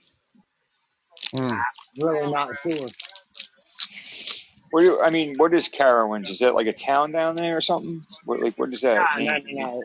[1.35, 1.59] Hmm.
[1.97, 2.89] Really not sure.
[4.71, 6.29] What do you, I mean, what is Carowinds?
[6.29, 8.05] Is that like a town down there or something?
[8.25, 9.43] What like what does that No, no, mean?
[9.45, 9.83] no, no.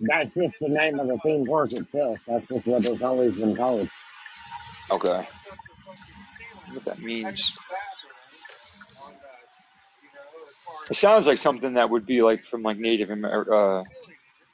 [0.00, 2.16] That's just the name of the theme park itself.
[2.26, 3.88] That's just what it's always been called.
[4.90, 5.28] Okay,
[6.72, 7.52] what that means?
[10.90, 13.84] It sounds like something that would be like from like Native Amer- uh,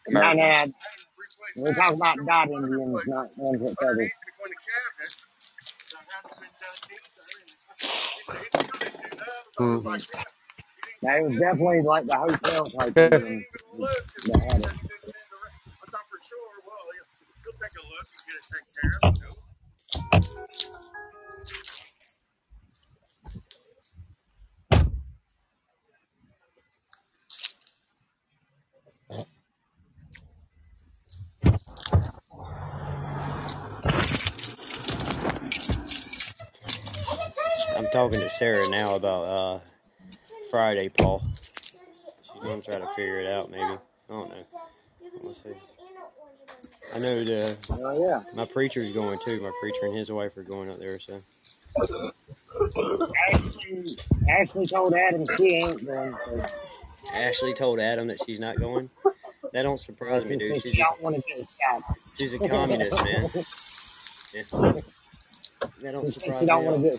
[0.09, 0.73] No, no, no.
[1.57, 4.13] We're talking about dot Indians, not ones with feathers.
[9.59, 9.79] Hmm.
[9.79, 10.15] Mhm.
[11.03, 13.47] Now, it was definitely like the hotel type Indian
[14.27, 14.79] that had it.
[37.87, 39.59] I'm talking to Sarah now about uh,
[40.51, 41.23] Friday, Paul.
[42.21, 43.63] She's gonna try to figure it out, maybe.
[43.63, 44.45] I don't know.
[45.23, 45.51] We'll see.
[46.93, 48.23] I know the Oh, yeah.
[48.35, 49.41] my preacher's going too.
[49.41, 51.21] My preacher and his wife are going up there, so
[53.33, 53.97] Ashley,
[54.29, 56.17] Ashley told Adam she ain't going.
[56.25, 56.39] So
[57.15, 58.91] Ashley told Adam that she's not going.
[59.53, 60.61] That don't surprise me, dude.
[60.61, 61.83] She's she a, don't want to get shot.
[62.19, 63.31] she's a communist, man.
[64.35, 64.73] Yeah.
[65.81, 66.99] That don't surprise me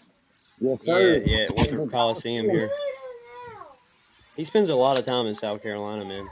[0.60, 1.22] Yeah, sir.
[1.24, 2.70] yeah, at Winthrop Coliseum here.
[4.36, 6.28] He spends a lot of time in South Carolina, man.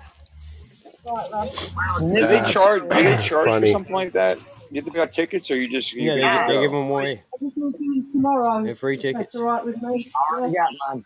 [1.05, 1.51] Well,
[2.01, 2.83] Do they That's charge?
[2.83, 3.71] Do they charge for funny.
[3.73, 4.39] something like that?
[4.71, 6.91] You have to buy tickets, or you just you Yeah, they, can they give them
[6.91, 7.23] away.
[8.13, 9.25] Tomorrow, They're free tickets.
[9.33, 10.11] that's all right with me.
[10.33, 11.05] I already got mine.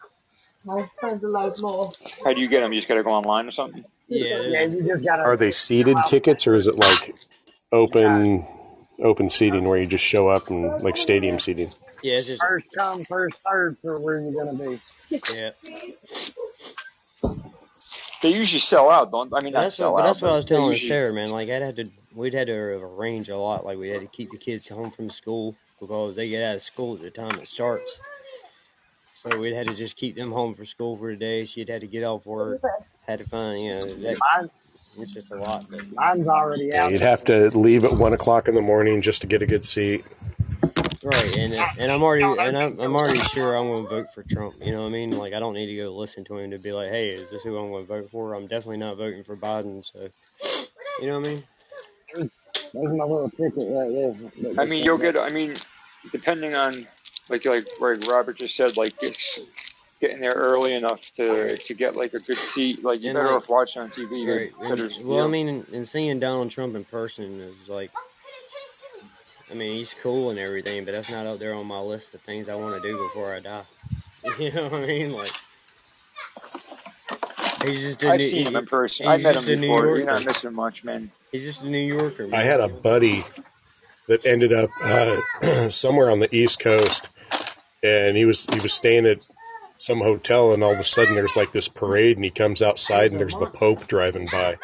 [0.69, 1.91] I'll send a load more.
[2.25, 2.73] How do you get them?
[2.73, 3.85] You just gotta go online or something.
[4.09, 5.23] Yeah, Yeah, you just gotta.
[5.23, 7.15] Are they seated tickets or is it like
[7.73, 8.47] open
[9.03, 11.69] open seating where you just show up and like stadium seating?
[12.03, 14.81] yeah, it's just First come, first served for where you're gonna be.
[15.35, 15.51] yeah.
[18.21, 19.33] They usually sell out, don't?
[19.33, 20.89] I mean, that's sell what, out, that's what I was telling usually.
[20.89, 21.31] Sarah, man.
[21.31, 23.65] Like I'd had to, we'd had to arrange a lot.
[23.65, 26.63] Like we had to keep the kids home from school because they get out of
[26.63, 28.01] school at the time it starts.
[29.15, 31.45] So we'd had to just keep them home for school for the day.
[31.45, 32.61] She'd had to get off work.
[33.09, 34.51] Had to find, you know, that Mine,
[34.99, 35.67] it's just a lot.
[35.71, 36.93] But mine's already Yeah, out.
[36.93, 39.67] you'd have to leave at one o'clock in the morning just to get a good
[39.67, 40.05] seat.
[41.03, 44.09] right, and uh, and I'm already and I'm, I'm already sure I'm going to vote
[44.15, 44.57] for Trump.
[44.61, 45.17] You know what I mean?
[45.17, 47.43] Like I don't need to go listen to him to be like, hey, is this
[47.43, 48.35] who I'm going to vote for?
[48.35, 49.85] I'm definitely not voting for Biden.
[49.85, 50.09] So,
[51.01, 51.45] you know what I mean?
[52.75, 54.15] There's my little ticket right there.
[54.43, 55.13] That I gets mean, you'll there.
[55.13, 55.19] get.
[55.19, 55.55] I mean,
[56.13, 56.87] depending on
[57.29, 59.41] like like like Robert just said, like it's
[60.01, 62.83] getting there early enough to to get like a good seat.
[62.85, 64.27] Like you And better like, off watching on TV.
[64.29, 64.53] right.
[64.61, 67.69] They better, And, you well, I mean, and, and seeing Donald Trump in person is
[67.69, 67.91] like,
[69.51, 72.21] I mean, he's cool and everything, but that's not up there on my list of
[72.21, 73.63] things I want to do before I die.
[74.39, 75.13] You know what I mean?
[75.13, 75.31] Like,
[77.65, 79.07] he's just a I've new, seen him in person.
[79.07, 79.97] I've he's met him a New before.
[79.97, 81.11] You're not missing much, man.
[81.33, 83.23] He's just a New Yorker, I had a buddy
[84.09, 85.21] that ended up uh,
[85.71, 87.09] somewhere on the East Coast,
[87.83, 89.19] and he was he was staying at
[89.79, 93.11] some hotel, and all of a sudden there's like this parade, and he comes outside,
[93.11, 94.57] and there's the Pope driving by.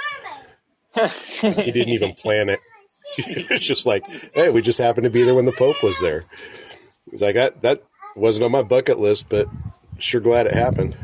[1.40, 2.60] He didn't even plan it.
[3.18, 6.24] it's just like, hey, we just happened to be there when the Pope was there.
[7.10, 7.82] He's like, that that
[8.16, 9.48] wasn't on my bucket list, but
[9.98, 10.96] sure glad it happened.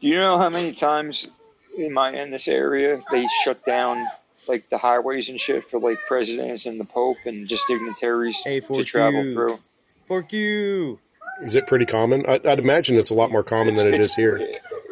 [0.00, 1.28] Do you know how many times
[1.76, 4.06] in my in this area they shut down
[4.46, 8.60] like the highways and shit for like presidents and the Pope and just dignitaries Hey,
[8.60, 9.58] to travel you, through?
[10.06, 11.00] fork you.
[11.42, 12.24] Is it pretty common?
[12.26, 14.40] I, I'd imagine it's a lot more common It's than it's here.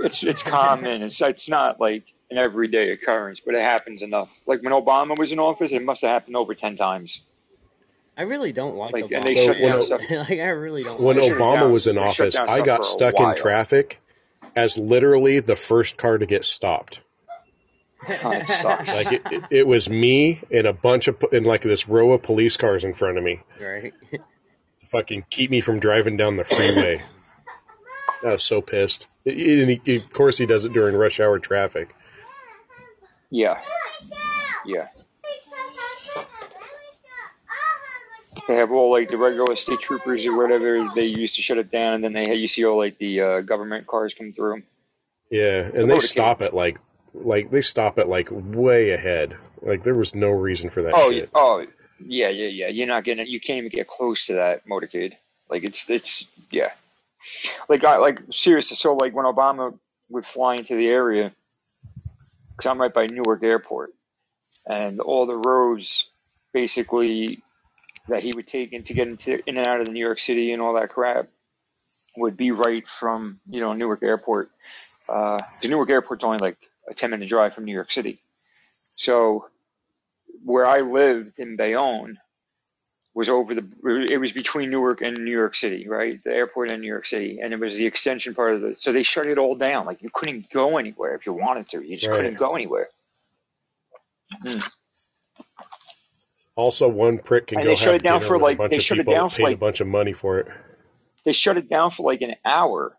[0.05, 1.03] it's it's common.
[1.03, 4.29] It's it's not like an everyday occurrence, but it happens enough.
[4.47, 7.21] Like when Obama was in office, it must have happened over ten times.
[8.17, 9.39] I really don't like Like and they Obama.
[9.39, 10.03] So shut when down O- stuff.
[10.11, 11.39] like, I really don't when like They him.
[11.39, 11.73] shut it Obama down.
[11.73, 14.01] was in office, I got stuck in traffic
[14.55, 17.01] as literally the first car to get stopped.
[18.25, 18.93] Oh, it sucks.
[18.97, 22.23] Like it, it, it was me and a bunch of and like this row of
[22.25, 23.93] police cars in front of me, right?
[24.83, 27.03] to fucking keep me from driving down the freeway.
[28.25, 29.07] I was so pissed.
[29.25, 31.95] And he, of course, he does it during rush hour traffic.
[33.31, 33.59] Yeah,
[34.67, 34.89] yeah.
[38.49, 40.83] They have all like the regular state troopers or whatever.
[40.95, 43.41] They used to shut it down, and then they you see all like the uh,
[43.43, 44.63] government cars come through.
[45.31, 46.03] Yeah, The and they motorcade.
[46.03, 46.79] stop at like
[47.15, 49.37] like they stop at like way ahead.
[49.61, 51.31] Like there was no reason for that Oh, yeah, shit.
[51.35, 51.65] oh,
[51.99, 52.69] yeah, yeah, yeah.
[52.69, 53.27] You're not getting.
[53.27, 55.15] You can't even get close to that motorcade.
[55.49, 56.73] Like it's it's yeah.
[57.69, 58.77] Like I like seriously.
[58.77, 59.79] So like when Obama
[60.09, 61.33] would fly into the area,
[62.57, 63.93] because I'm right by Newark Airport,
[64.67, 66.07] and all the roads
[66.53, 67.43] basically
[68.09, 70.19] that he would take in to get into in and out of the New York
[70.19, 71.29] City and all that crap
[72.17, 74.51] would be right from you know Newark Airport.
[75.09, 76.57] Uh, because Newark Airport's only like
[76.89, 78.21] a ten minute drive from New York City.
[78.97, 79.47] So
[80.45, 82.19] where I lived in Bayonne
[83.15, 83.67] was over the
[84.11, 86.23] it was between Newark and New York City, right?
[86.23, 88.77] The airport and New York City, and it was the extension part of the.
[88.77, 89.87] So they shut it all down.
[89.87, 91.83] Like you couldn't go anywhere if you wanted to.
[91.83, 92.13] You just Right.
[92.13, 92.89] couldn't go anywhere.
[94.43, 94.61] Hmm.
[96.57, 99.01] Also, one prick can And go they shut have it down for like they shut
[99.01, 100.49] it down for paid a bunch of money for it.
[101.25, 102.97] they shut it down for like an hour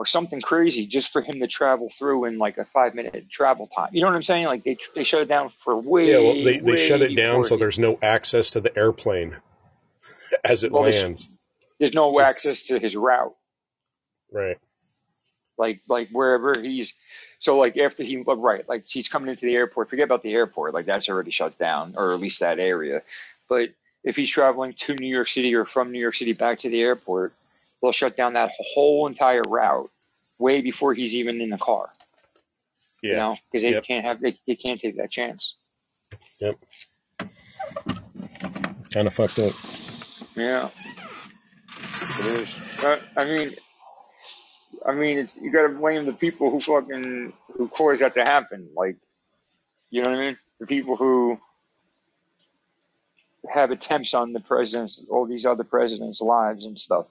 [0.00, 3.66] or something crazy just for him to travel through in like a five minute travel
[3.66, 3.90] time.
[3.92, 4.46] You know what I'm saying?
[4.46, 7.44] Like they they shut it down for way Yeah, well, they, they shut it down
[7.44, 9.36] so he- there's no access to the airplane
[10.44, 11.28] as it Well, lands.
[11.78, 13.36] there's no It's access to his route.
[14.32, 14.56] right.
[15.58, 16.94] like like wherever he's
[17.38, 20.72] so like after he right like he's coming into the airport forget about the airport
[20.74, 23.02] like that's already shut down or at least that area
[23.50, 23.68] but
[24.04, 26.80] if he's traveling to new york city or from new york city back to the
[26.80, 27.34] airport
[27.82, 29.88] they'll shut down that whole entire route
[30.38, 31.90] way before he's even in the car
[33.02, 33.10] Yeah.
[33.10, 33.84] You know, because they Yep.
[33.84, 35.56] can't have they, they can't take that chance.
[36.40, 36.56] Yep.
[38.92, 39.52] Kind of fucked up.
[40.36, 40.70] Yeah,
[42.04, 42.84] it is.
[42.84, 43.56] Uh, I mean,
[44.86, 48.22] I mean, it's, you got to blame the people who fucking who caused that to
[48.22, 48.68] happen.
[48.74, 48.96] Like,
[49.90, 50.36] you know what I mean?
[50.60, 51.38] The people who
[53.52, 57.06] have attempts on the presidents, all these other presidents' lives and stuff.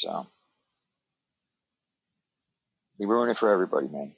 [0.00, 0.26] So
[2.98, 4.12] you ruin it for everybody, man.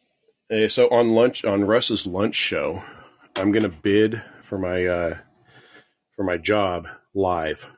[0.52, 2.84] Uh, so on lunch on Russ's lunch show,
[3.36, 5.18] I'm gonna bid for my uh,
[6.14, 7.68] for my job live.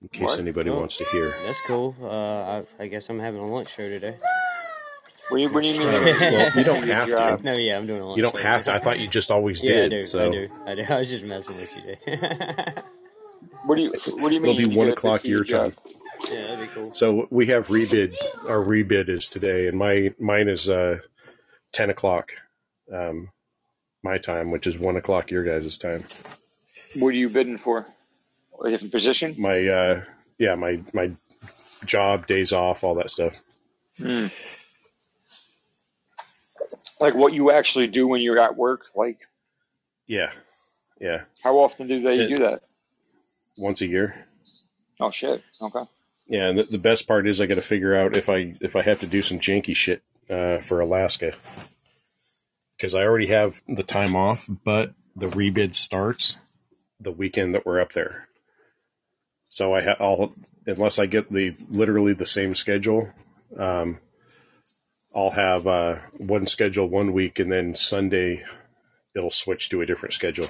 [0.00, 0.38] In case What?
[0.40, 0.78] anybody Oh.
[0.80, 1.32] wants to hear.
[1.44, 1.94] That's cool.
[2.02, 4.16] Uh, I, I guess I'm having a lunch show today.
[5.28, 5.88] What do you, what do you mean?
[5.92, 7.38] Well, you don't have to.
[7.42, 8.42] No, yeah, I'm doing a lunch You don't show.
[8.42, 8.72] have to.
[8.74, 9.90] I thought you just always Yeah, I did.
[9.90, 10.00] do.
[10.00, 10.48] so I do.
[10.66, 10.82] I do.
[10.88, 11.96] I was just messing with you.
[13.66, 14.50] What do you What do you mean?
[14.50, 15.74] it'll be you one o'clock your job?
[15.74, 15.92] time.
[16.30, 16.92] Yeah, that'd be cool.
[16.94, 18.14] So we have rebid.
[18.48, 20.98] Our rebid is today, and my mine is uh,
[21.72, 22.32] ten o'clock,
[22.92, 23.30] um,
[24.02, 26.04] my time, which is one o'clock your guys' time.
[26.96, 27.86] What are you bidding for?
[28.64, 29.34] A different position?
[29.38, 30.02] My uh,
[30.38, 31.12] yeah, my my
[31.84, 33.40] job, days off, all that stuff.
[33.98, 34.26] Hmm.
[37.00, 38.82] Like what you actually do when you're at work?
[38.94, 39.18] Like
[40.06, 40.30] Yeah,
[41.00, 42.62] yeah, how often do they It- do that?
[43.58, 44.26] once a year.
[45.00, 45.42] Oh shit.
[45.60, 45.82] Okay.
[46.32, 48.74] Yeah, and the, the best part is I got to figure out if I if
[48.74, 51.34] I have to do some janky shit uh, for Alaska
[52.74, 56.38] because I already have the time off, but the rebid starts
[56.98, 58.28] the weekend that we're up there.
[59.50, 60.32] So I ha- I'll
[60.66, 63.10] unless I get the literally the same schedule,
[63.58, 63.98] um,
[65.14, 68.42] I'll have uh, one schedule one week, and then Sunday
[69.14, 70.46] it'll switch to a different schedule.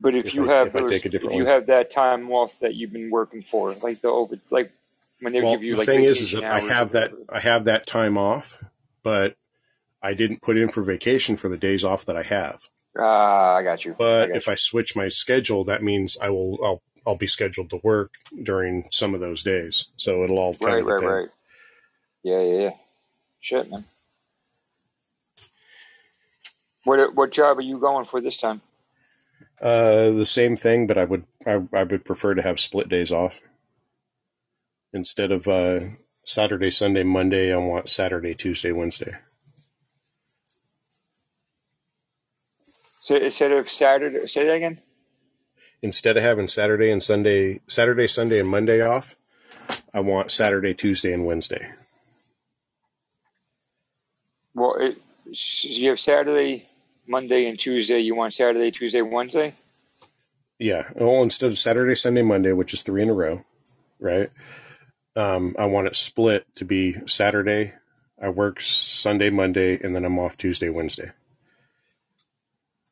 [0.00, 1.52] But if, If you I- have if I those, take a different if you one.
[1.52, 4.72] have that time off that you've been working for, like the over, like
[5.20, 7.12] when they Well, give you the like thing is, is that I have that.
[7.30, 8.58] I have that time off,
[9.02, 9.36] but
[10.02, 12.60] I didn't put in for vacation for the days off that I have.
[12.98, 13.92] Ah, I got you.
[13.92, 17.26] I But got if I switch my schedule, that means I will I'll I'll be
[17.26, 19.86] scheduled to work during some of those days.
[19.96, 20.66] So it'll all you.
[20.66, 21.20] kind Right, of right, depend.
[21.22, 21.28] right.
[22.22, 22.70] Yeah, yeah, yeah.
[23.40, 23.84] Shit, man.
[26.84, 28.60] What what job are you going for this time?
[29.60, 33.12] Uh, the same thing, but I would I, I would prefer to have split days
[33.12, 33.40] off
[34.92, 35.80] instead of uh,
[36.24, 37.52] Saturday, Sunday, Monday.
[37.52, 39.16] I want Saturday, Tuesday, Wednesday.
[43.00, 44.80] So instead of Saturday, say that again.
[45.82, 49.16] Instead of having Saturday and Sunday, Saturday, Sunday, and Monday off,
[49.94, 51.70] I want Saturday, Tuesday, and Wednesday.
[54.54, 54.98] Well, it,
[55.62, 56.66] you have Saturday,
[57.08, 58.00] Monday, and Tuesday.
[58.00, 59.54] You want Saturday, Tuesday, Wednesday?
[60.58, 60.88] Yeah.
[60.94, 63.44] Well, instead of Saturday, Sunday, Monday, which is three in a row,
[64.00, 64.28] right?
[65.14, 67.72] Um, I want it split to be Saturday.
[68.20, 71.12] I work Sunday, Monday, and then I'm off Tuesday, Wednesday.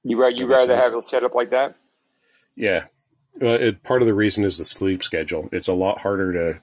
[0.03, 0.85] You you rather sense.
[0.85, 1.77] have it set up like that?
[2.55, 2.85] Yeah.
[3.41, 5.49] Well, it, part of the reason is the sleep schedule.
[5.51, 6.61] It's a lot harder to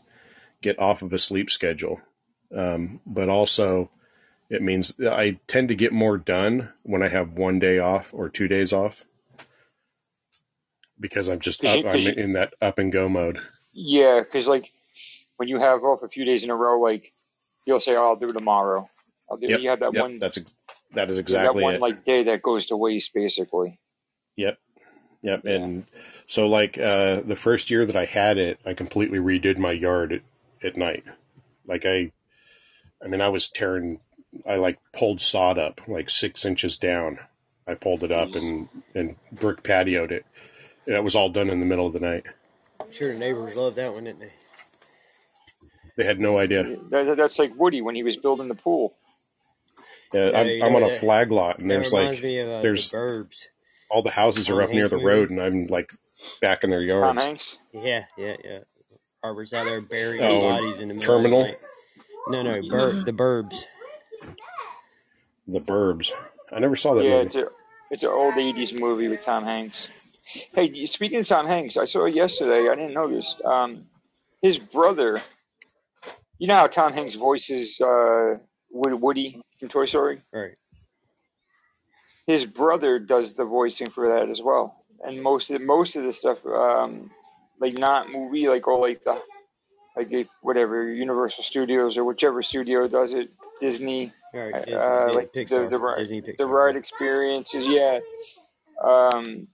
[0.61, 1.99] get off of a sleep schedule.
[2.56, 3.90] Um, but also,
[4.52, 8.30] it means I tend to get more done when I have one day off or
[8.30, 9.06] two days off
[10.99, 13.40] because I'm just up, you- I'm you- in that up and go mode.
[13.73, 14.72] Yeah, because like
[15.38, 17.14] when you have off a few days in a row, like
[17.65, 18.90] you'll say, "Oh, I'll do it tomorrow."
[19.30, 19.48] I'll do.
[19.48, 19.60] Yep.
[19.61, 20.02] You have that Yep.
[20.03, 20.18] one.
[20.18, 20.57] That's ex-
[20.94, 21.82] that is that exactly one it.
[21.82, 23.80] like day that goes to waste, basically.
[24.36, 24.60] Yep.
[25.22, 25.41] Yep.
[25.45, 25.52] Yeah.
[25.52, 25.86] And
[26.26, 30.11] so, like, uh, the first year that I had it, I completely redid my yard
[30.11, 30.22] at,
[30.61, 31.06] at night.
[31.65, 32.11] Like, I,
[33.02, 34.02] I mean, I was tearing,
[34.47, 37.19] I like pulled sod up like six inches down.
[37.67, 40.25] I pulled it up and, and brick patioed it.
[40.85, 42.25] And it was all done in the middle of the night.
[42.79, 44.31] I'm sure the neighbors loved that one, didn't they?
[45.97, 46.63] They had no idea.
[46.89, 48.95] That, that- that's like Woody when he was building the pool.
[50.13, 52.49] Yeah, I'm, you I'm on a that- flag lot, and That there's like me of
[52.49, 53.45] uh, there's the Burbs.
[53.89, 55.05] all the houses are Tom up near the movie.
[55.07, 55.91] road, and I'm like
[56.41, 57.23] back in their Tom yards.
[57.23, 57.57] Hanks.
[57.73, 58.59] Yeah, yeah, yeah.
[59.23, 61.41] Harvard's out there burying Oh, bodies in the middle Terminal?
[61.41, 61.59] of the night.
[62.27, 63.63] No, no, bur- the Burbs.
[65.47, 66.11] The Burbs.
[66.51, 67.27] I never saw that Yeah, movie.
[67.27, 67.47] it's a
[67.91, 69.88] it's an old '80s movie with Tom Hanks.
[70.53, 72.69] Hey, speaking of Tom Hanks, I saw it yesterday.
[72.69, 73.35] I didn't notice.
[73.43, 73.85] Um,
[74.41, 75.22] his brother.
[76.39, 78.35] You know how Tom Hanks voices uh,
[78.72, 80.22] Woody Woody from Toy Story.
[80.34, 80.53] Right.
[82.27, 84.84] his brother does the voicing for that as well.
[85.03, 87.11] And most of most of the stuff, um,
[87.59, 89.22] like not movie, like all like the
[89.97, 93.30] like whatever Universal Studios or whichever studio does it,
[93.61, 94.53] Disney, Right.
[94.53, 94.77] uh, Disney, uh,
[95.07, 96.38] yeah, like Pixar, the the ride, Disney Pixar.
[96.38, 97.99] the ride experiences, yeah.
[98.83, 99.47] Um,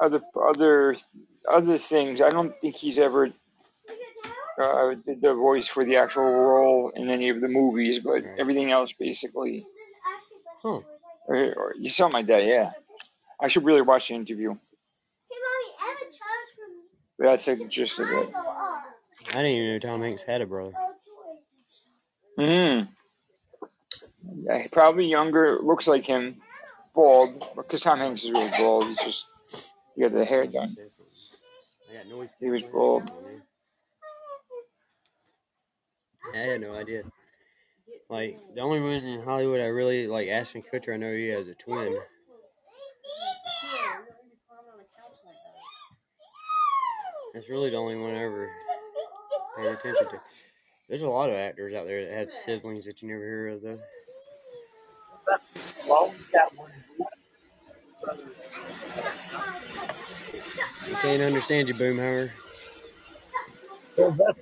[0.00, 0.20] other
[0.50, 0.96] other
[1.50, 2.20] other things.
[2.20, 3.32] I don't think he's ever
[4.62, 8.38] uh, did the voice for the actual role in any of the movies, but Right.
[8.38, 9.66] everything else basically,
[10.62, 10.80] Huh.
[11.26, 12.44] or, or something like that.
[12.44, 12.72] Yeah,
[13.40, 14.50] I should really watch the interview.
[14.52, 18.32] Hey, mommy, Evan Charles from That's like the gist of it.
[18.32, 18.38] Go.
[19.28, 20.72] I didn't even know Tom Hanks had a brother.
[20.72, 20.94] Go
[22.38, 22.86] toys.
[22.86, 22.92] Hmm.
[24.34, 25.58] Yeah, probably younger.
[25.62, 26.36] Looks like him,
[26.94, 27.44] bald.
[27.56, 28.86] Because Tom Hanks is really bald.
[28.86, 29.26] He's just
[29.94, 30.76] he got the hair done.
[31.90, 32.30] I got noise.
[32.40, 33.10] He was bald.
[36.34, 37.02] I had no idea.
[38.08, 40.94] Like the only one in Hollywood I really like, Ashton Kutcher.
[40.94, 41.96] I know he has a twin.
[47.34, 48.48] That's really the only one I ever
[49.56, 50.20] paid attention to.
[50.88, 53.62] There's a lot of actors out there that have siblings that you never hear of,
[53.62, 53.78] though.
[60.82, 62.30] I can't understand you, Boomhauer.
[63.96, 64.34] Sylvester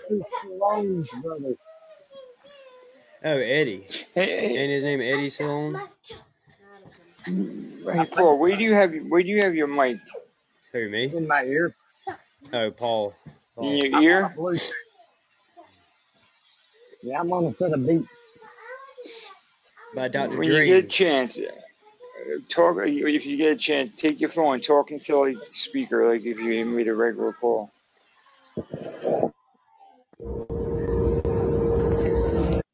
[0.44, 1.54] Stallone's brother.
[3.24, 3.86] Oh, Eddie.
[4.14, 5.80] Hey, Ain't his name Eddie Stallone?
[7.26, 9.98] hey, hey, Paul, where do you have where do you have your mic
[10.72, 11.14] Who, me?
[11.16, 11.74] In my ear.
[12.52, 13.14] Oh, Paul.
[13.58, 14.34] in your I'm ear?
[14.36, 14.72] Bluetooth.
[17.02, 18.08] Yeah, I'm on a set of beats.
[19.94, 20.36] By Dr.
[20.38, 21.44] When you get a chance, uh,
[22.48, 22.78] talk.
[22.84, 26.38] If you get a chance, take your phone, talk into like the speaker, like if
[26.38, 27.70] you made a regular call.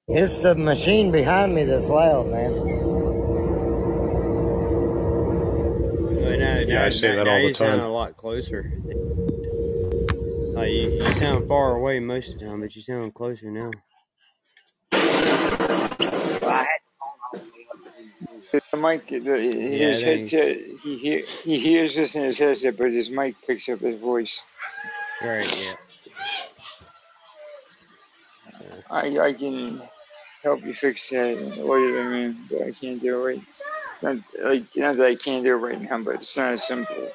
[0.09, 2.55] It's the machine behind me that's loud, man.
[6.09, 7.51] But now, Yeah, now, I say now, that now all the time.
[7.51, 7.81] you sound time.
[7.81, 8.73] a lot closer.
[10.55, 13.83] Like you, you sound far away most of the time, but you sound closer now.
[18.81, 22.91] Mic, the, Yeah, his it headset, he hear, he hears this in his headset, but
[22.91, 24.41] his mic picks up his voice.
[25.23, 25.51] right.
[25.63, 25.75] Yeah.
[28.91, 29.83] I I can
[30.43, 33.43] help you fix that later, I mean, but I can't do it right.
[34.03, 37.11] Not like not that I can't do it right now, but it's not as simple.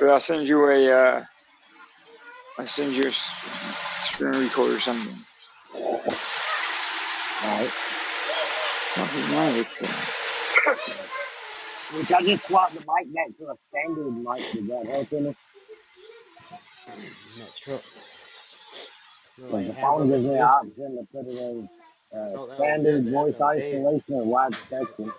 [0.00, 1.24] But I'll send you a uh,
[2.58, 3.12] I'll send you a
[4.08, 5.16] screen record or something.
[5.74, 6.16] Alright.
[7.44, 7.85] Nothing
[8.98, 9.90] wrong with it.
[11.96, 14.38] Which I just swapped the mic back to a standard mic.
[14.52, 15.36] Does that help any?
[17.38, 17.82] That truck.
[19.38, 21.68] You're Because like the phone gives me the option to put it in
[22.14, 23.12] uh, thought that was standard good.
[23.12, 23.86] voice That's what I'm dead.
[23.86, 25.12] isolation or wide spectrum.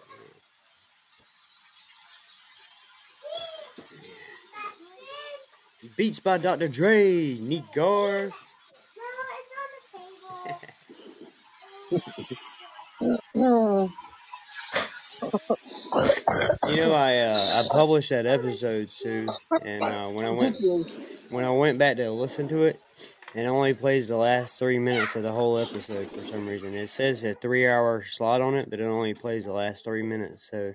[5.98, 6.68] Beats by Dr.
[6.68, 7.36] Dre.
[7.36, 8.32] Neat Gar.
[11.90, 12.02] Hmm.
[13.02, 13.12] You
[16.76, 19.26] know, I uh, I published that episode, Sue,
[19.64, 20.58] and uh, when I went
[21.30, 22.80] when I went back to listen to it,
[23.36, 26.74] it only plays the last three minutes of the whole episode for some reason.
[26.76, 30.50] It says a three-hour slot on it, but it only plays the last three minutes.
[30.52, 30.74] So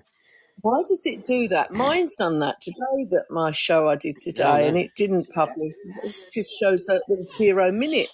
[0.61, 1.71] Why does it do that?
[1.71, 3.07] Mine's done that today.
[3.11, 5.73] That my show I did today, and it didn't publish.
[6.03, 8.09] It just shows a little zero minute.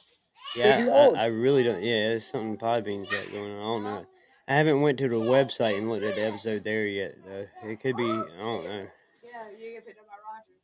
[0.55, 1.23] Yeah, I.
[1.23, 1.83] I really don't.
[1.83, 3.59] Yeah, it's something Podbean's got going on.
[3.59, 4.05] I don't know.
[4.47, 7.15] I haven't went to the website and looked at the episode there yet.
[7.23, 8.03] Though it could be.
[8.03, 8.07] I
[8.39, 8.87] don't know.
[9.21, 10.57] Yeah, you get picked up by Roger.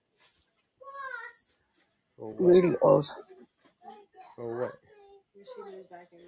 [2.18, 2.42] Or what?
[2.42, 3.06] Really odd.
[4.38, 4.74] Or what?
[5.36, 6.20] When she lives back in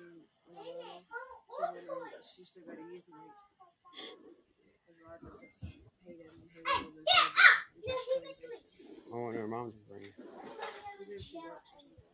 [0.53, 1.89] Illinois, she's living,
[2.29, 3.34] she used to go to youth night.
[4.85, 7.09] And Roger fixed it, paid him, and he lived in his
[7.73, 8.61] He got some of his.
[9.09, 10.13] I wonder her mom's bringing.
[10.13, 12.05] Maybe she works or something.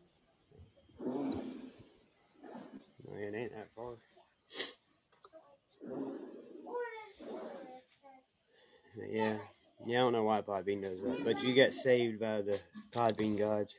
[1.05, 1.29] No,
[3.17, 3.93] it ain't that far.
[8.97, 9.37] Yeah,
[9.85, 9.97] yeah.
[9.99, 12.59] I don't know why Podbean does that, but you get saved by the
[12.91, 13.73] Podbean gods.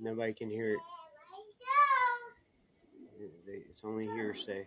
[0.00, 0.80] Nobody can hear it.
[3.20, 4.66] It- It's only hearsay.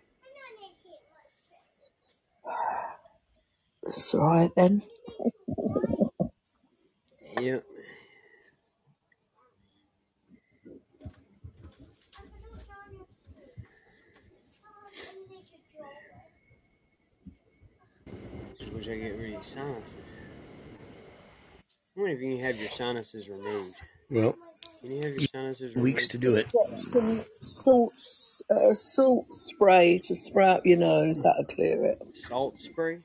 [3.83, 4.83] It's all right then.
[7.39, 7.63] Yep.
[18.59, 19.95] Just wish I could get rid of these sinuses.
[21.95, 23.75] I wonder if you can have your sinuses removed.
[24.09, 24.35] Well,
[24.81, 26.47] Can you have your sinuses weeks to do it.
[26.51, 31.21] Get some salt, s- uh, salt spray to spray up your nose.
[31.21, 31.99] That'll clear it.
[32.13, 32.99] Salt spray?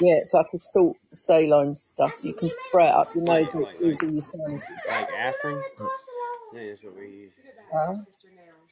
[0.00, 2.24] Yeah, it's like a salt saline stuff.
[2.24, 4.68] You can spray it up your nose Like and like clears like your sinuses.
[4.88, 5.62] like Afrin?
[6.54, 7.32] Yeah, that's what we use.
[7.72, 7.94] Huh?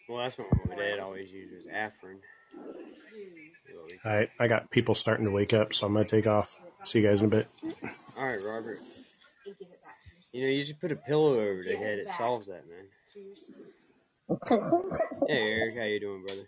[0.09, 2.17] Well, that's what my dad always used was Afrin.
[4.05, 6.57] All right, I got people starting to wake up, so I'm gonna take off.
[6.85, 7.49] See you guys in a bit.
[8.17, 8.81] All right, Robert.
[10.33, 11.99] You know, you just put a pillow over their head.
[11.99, 12.87] It solves that, man.
[15.29, 16.47] Hey Eric, how you doing, brother?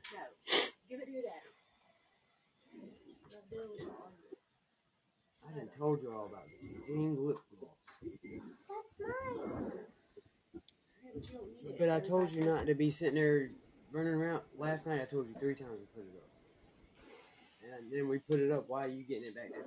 [5.45, 7.77] I done told you all about this dang lip gloss.
[8.69, 9.73] That's mine.
[11.79, 13.51] But I told you not to be sitting there
[13.93, 14.43] running around.
[14.57, 16.32] Last night I told you three times to put it up.
[17.63, 18.65] And then we put it up.
[18.67, 19.63] Why are you getting it back there?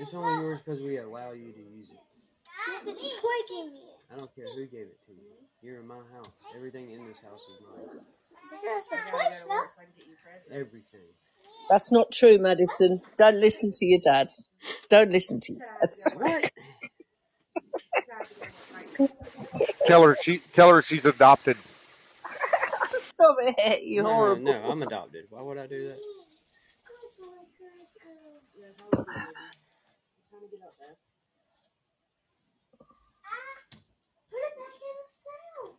[0.00, 1.98] It's only yours because we allow you to use it.
[2.84, 3.82] Because the toy gave me.
[4.12, 5.30] I don't care who gave it to you.
[5.62, 6.28] You're in my house.
[6.54, 8.02] Everything in this house is mine.
[8.50, 9.48] Because the I gotta toy go to stuff.
[9.48, 10.50] work so I can get you presents.
[10.52, 11.08] Everything.
[11.70, 13.00] That's not true, Madison.
[13.16, 14.28] Don't listen to your dad.
[14.90, 15.90] Don't listen to your dad.
[16.16, 16.50] What?
[19.86, 21.56] Tell her she tell her she's adopted.
[23.00, 24.42] Stop it, you No, horrible.
[24.42, 25.26] no, I'm adopted.
[25.30, 25.98] Why would I do that?
[28.56, 29.34] Yes, I love you, baby.
[29.34, 30.96] I'm trying to get up there.
[34.30, 35.78] Put it back in the cell.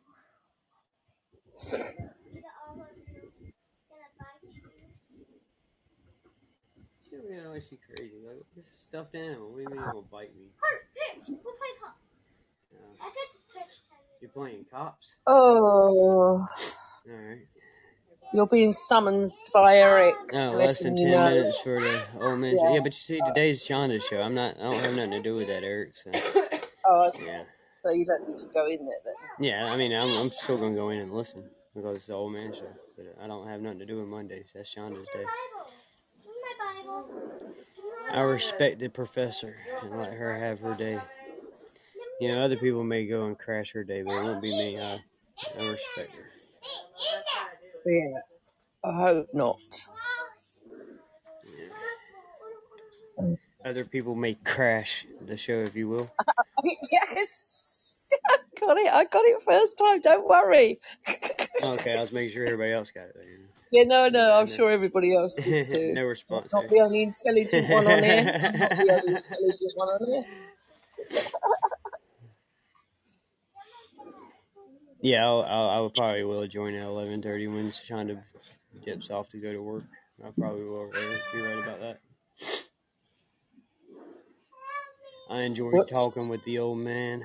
[2.34, 2.76] Get all.
[2.76, 4.52] Gonna bite you.
[7.10, 8.20] She you know, she crazy.
[8.26, 9.50] Like, this is a stuffed animal.
[9.52, 10.46] What do you mean it will bite me?
[10.62, 10.76] Her,
[11.28, 11.98] we'll play cop.
[12.74, 14.04] Uh, I got the touch time.
[14.22, 15.08] you're playing cops?
[15.28, 16.46] Oh,
[17.10, 17.48] Alright.
[18.34, 20.16] you're being summoned by Eric.
[20.34, 21.30] No, less than letting you 10 know.
[21.36, 22.58] minutes for the old man.
[22.58, 22.74] Yeah.
[22.74, 24.22] Yeah, but you see, today's Shonda's show.
[24.22, 25.94] I'm not, I don't have nothing to do with that, Eric.
[26.04, 26.12] So,
[26.88, 27.26] Oh, okay.
[27.26, 27.44] yeah.
[27.84, 29.16] So you don't need to go in there then.
[29.40, 31.44] Yeah, I mean, I'm, I'm still going to go in and listen
[31.76, 32.68] because it's the old man show.
[32.98, 34.48] But I don't have nothing to do with Mondays.
[34.56, 35.24] That's Shonda's day.
[35.24, 35.72] Bible.
[36.24, 37.08] Give me my Bible.
[37.76, 41.00] Give me my I respect the professor and let her have her day.
[42.22, 44.80] You know, other people may go and crash her day, but it won't be me.
[44.80, 45.00] I,
[45.60, 46.35] I respect her.
[47.86, 48.20] Yeah.
[48.84, 49.60] I hope not.
[53.64, 56.10] Other people may crash the show, if you will.
[56.92, 58.12] yes.
[58.30, 58.94] I got it.
[58.94, 60.00] I got it first time.
[60.02, 60.80] Don't worry.
[61.64, 63.16] Okay, I was making sure everybody else got it.
[63.72, 64.34] Yeah, no, no.
[64.38, 65.94] I'm sure everybody else did too.
[65.94, 66.52] no response.
[66.52, 68.52] Not the only intelligent one on here.
[68.54, 70.26] I'm not the only intelligent one on here.
[75.06, 78.24] Yeah, I'll, I'll, I will probably will join at eleven thirty when Shonda
[78.86, 79.86] dips off to go to work.
[80.26, 80.92] I probably will.
[81.34, 82.00] You're right about that.
[85.30, 85.90] I enjoyed What?
[85.90, 87.24] talking with the old man.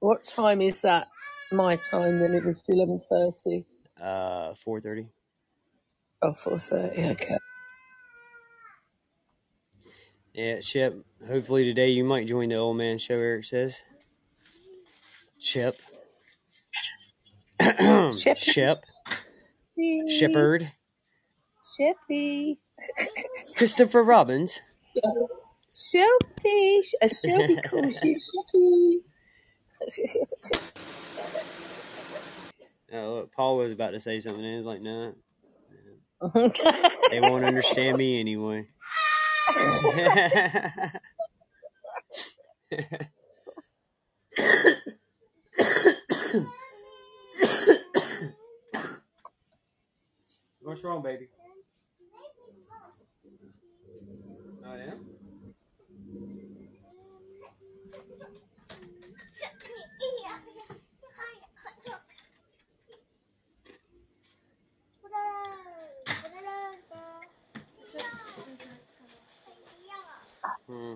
[0.00, 1.08] What time is that?
[1.52, 2.20] My time.
[2.20, 3.66] Then it was eleven thirty.
[4.02, 5.08] Uh, four thirty.
[6.22, 7.12] Oh, 4.30.
[7.12, 7.38] Okay.
[10.34, 10.94] Yeah, Shep.
[11.26, 13.14] Hopefully today you might join the old man show.
[13.16, 13.76] Eric says.
[15.38, 15.76] Shep.
[18.16, 18.38] Shep.
[18.38, 18.78] Ship.
[20.08, 20.72] Shepherd.
[21.78, 22.58] Sheppy.
[23.56, 24.60] Christopher Robbins.
[25.76, 26.82] Shelby.
[27.02, 27.08] A
[27.62, 28.18] calls you
[28.54, 28.96] Sheppy.
[32.92, 35.14] Oh, look, Paul was about to say something, and he was like, "No,
[37.10, 38.66] they won't understand me anyway."
[50.70, 51.26] What's wrong, baby?
[54.64, 54.92] Oh yeah.
[70.68, 70.94] Hmm.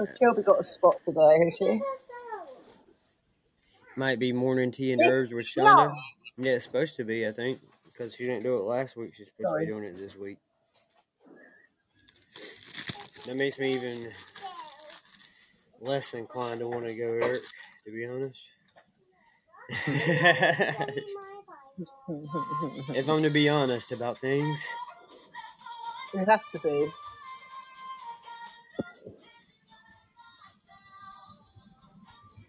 [0.00, 1.80] Oh, Shelby got a spot today, has she?
[3.94, 5.44] Might be morning tea and herbs with.
[5.44, 5.92] Shonda.
[6.38, 7.60] Yeah, it's supposed to be, I think,
[7.92, 9.14] because she didn't do it last week.
[9.16, 10.38] She's supposed to be doing it this week.
[13.26, 14.10] That makes me even
[15.80, 17.42] less inclined to want to go, Eric.
[17.86, 18.40] To be honest,
[22.94, 24.60] if I'm to be honest about things,
[26.14, 26.90] You have to be.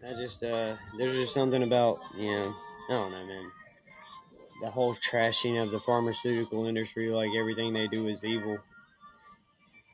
[0.06, 2.56] I just uh, there's just something about you know,
[2.90, 3.52] I don't know, man.
[4.64, 8.58] The whole trashing of the pharmaceutical industry, like everything they do is evil.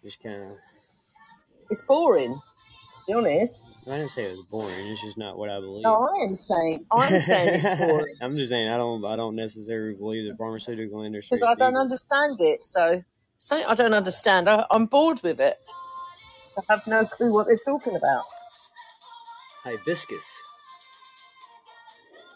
[0.04, 0.50] Just kind of
[1.72, 3.56] It's boring, to be honest.
[3.88, 4.88] I didn't say it was boring.
[4.88, 5.86] It's just not what I believe.
[5.86, 9.04] No, I am saying, I'm saying it's boring I'm just saying I don't.
[9.06, 11.40] I don't necessarily believe the pharmaceutical industry.
[11.40, 11.82] because I don't evil.
[11.82, 12.64] understand it.
[12.68, 13.04] So,
[13.40, 14.48] something I don't understand.
[14.48, 15.58] I, I'm bored with it.
[16.54, 18.26] So I have no clue what they're talking about.
[19.64, 20.24] Hibiscus.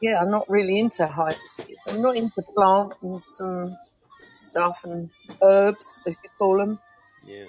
[0.03, 1.77] Yeah, I'm not really into hibiscus.
[1.87, 3.23] I'm not into plant and
[4.35, 5.09] stuff and
[5.41, 6.79] herbs, as you call them.
[7.25, 7.45] Yeah.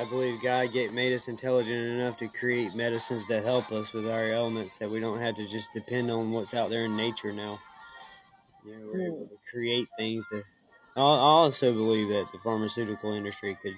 [0.00, 4.08] I believe God get, made us intelligent enough to create medicines that help us with
[4.08, 7.32] our ailments that we don't have to just depend on what's out there in nature
[7.32, 7.60] now.
[8.66, 10.44] You know, we're able to create things that.
[10.96, 13.76] I also believe that the pharmaceutical industry could,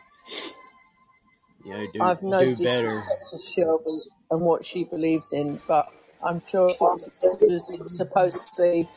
[1.64, 3.04] you know, do I've no do better.
[3.38, 4.00] Shelby
[4.30, 5.92] and what she believes in, but
[6.24, 7.09] I'm sure if it was
[7.51, 8.88] as it was supposed to be,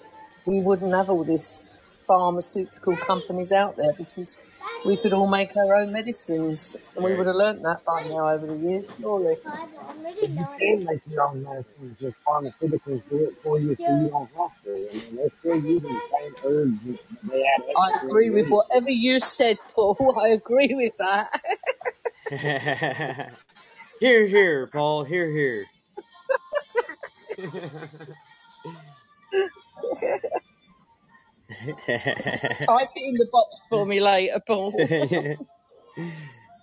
[0.45, 1.63] we wouldn't have all this
[2.07, 4.37] pharmaceutical companies out there because
[4.85, 8.29] we could all make our own medicines, and we would have learnt that by now
[8.29, 9.35] over the years, surely.
[9.43, 14.09] But you can make your own medicines, just pharmaceuticals do it for you so you
[14.09, 14.71] don't have to.
[14.73, 16.99] I mean, they're still using the same herbs that
[17.29, 18.51] they add I extra agree with ingredients.
[18.51, 20.15] whatever you said, Paul.
[20.23, 21.41] I agree with that.
[23.99, 25.03] hear, hear, Paul.
[25.03, 25.65] Hear, hear.
[27.37, 27.51] Type
[32.95, 34.73] it in the box for me later, Paul.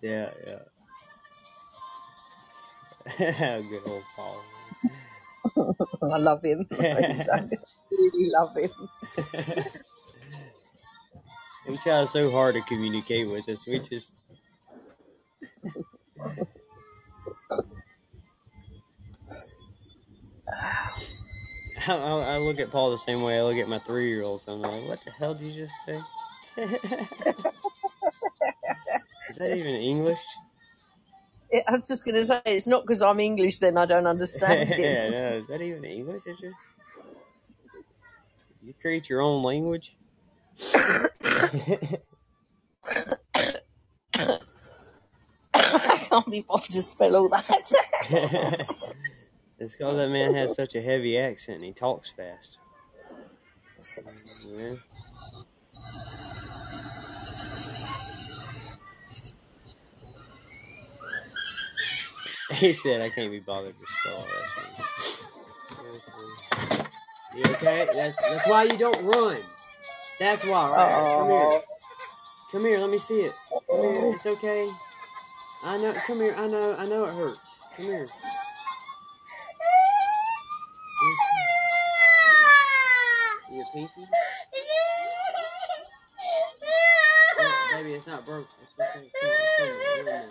[0.03, 0.59] yeah, yeah.
[3.19, 4.43] Good old Paul.
[6.03, 6.67] I love him.
[6.81, 7.49] I
[7.91, 8.71] really love him.
[11.67, 13.67] He tries so hard to communicate with us.
[13.67, 14.11] We just.
[21.87, 24.45] I, I look at Paul the same way I look at my three year olds.
[24.47, 26.01] I'm like, what the hell did you just say?
[29.31, 30.21] Is that even English?
[31.53, 34.69] Yeah, I'm just going to say, it's not because I'm English, then I don't understand
[34.71, 35.13] yeah, him.
[35.13, 36.23] no, is that even English?
[36.27, 36.53] Is it?
[38.63, 39.97] You create your own language?
[40.75, 41.09] I
[46.09, 48.67] can't be bothered to spell all that.
[49.65, 52.59] It's because that man has such a heavy accent and he talks fast.
[54.47, 54.75] Yeah.
[62.53, 64.45] He said, I can't be bothered to spell all that.
[67.35, 67.89] You okay?
[67.93, 69.39] That's, that's why you don't run.
[70.21, 71.17] That's why, right?
[71.17, 71.61] Come here.
[72.53, 73.33] Come here, let me see it.
[73.69, 74.71] Come here, it's okay.
[75.65, 77.41] I know, come here, I know, I know it hurts.
[77.77, 78.09] Come here.
[83.75, 84.07] Pinky?
[87.37, 88.47] Oh, baby, it's not broke.
[88.63, 89.11] It's okay.
[89.21, 89.77] Come here, come here.
[89.95, 90.29] Wait a minute.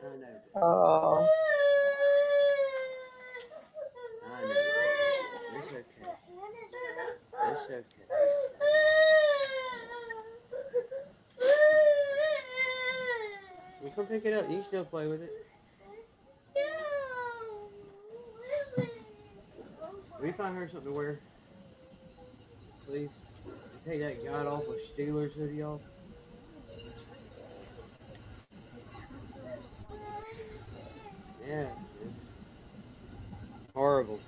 [0.00, 0.22] I know.
[0.22, 0.62] baby.
[0.62, 1.28] oh.
[4.24, 4.54] I know.
[5.58, 6.06] It's okay.
[7.50, 7.84] It's okay.
[13.84, 14.48] You come pick it up.
[14.48, 15.46] You can still play with it.
[20.18, 21.18] Will you find her something to wear?
[22.86, 23.10] Please.
[23.86, 25.80] Take that god awful Steelers hoodie off.
[31.48, 31.66] Yeah.
[33.74, 34.20] Horrible.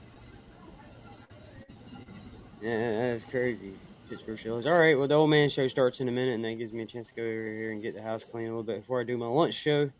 [2.62, 3.72] Yeah, that's crazy.
[4.08, 4.66] Pittsburgh Steelers.
[4.66, 6.82] All right, well, the old man show starts in a minute, and that gives me
[6.82, 9.00] a chance to go over here and get the house clean a little bit before
[9.00, 9.90] I do my lunch show.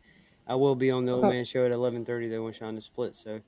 [0.47, 3.17] I will be on the old man show at 11:30 though when the split.
[3.17, 3.41] So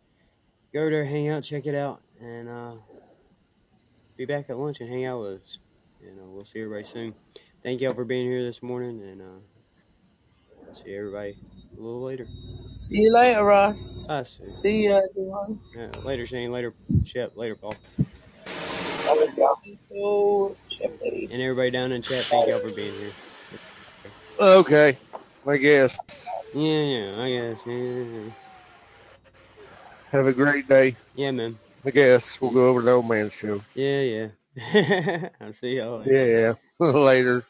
[0.72, 2.72] go over there, hang out, check it out, and uh,
[4.16, 5.58] be back at lunch and hang out with us.
[6.02, 7.14] And uh, we'll see everybody soon.
[7.62, 9.40] Thank y'all for being here this morning, and uh,
[10.72, 11.36] see everybody
[11.76, 12.26] a little later.
[12.76, 14.06] See you later, Ross.
[14.08, 14.44] I see.
[14.44, 15.60] See you, everyone.
[15.74, 16.52] Yeah, later, Shane.
[16.52, 16.74] Later,
[17.04, 17.36] Shep.
[17.36, 17.76] Later, Paul.
[21.30, 23.12] And everybody down in chat, thank y'all for being here.
[24.38, 24.96] Okay,
[25.46, 25.98] I guess.
[26.54, 27.60] Yeah, yeah, I guess.
[27.66, 28.30] Yeah, yeah, yeah.
[30.10, 30.96] Have a great day.
[31.14, 31.58] Yeah, man.
[31.84, 33.60] I guess we'll go over to the old man show.
[33.74, 35.28] Yeah, yeah.
[35.40, 36.56] I'll see y'all later.
[36.80, 37.44] Yeah, later.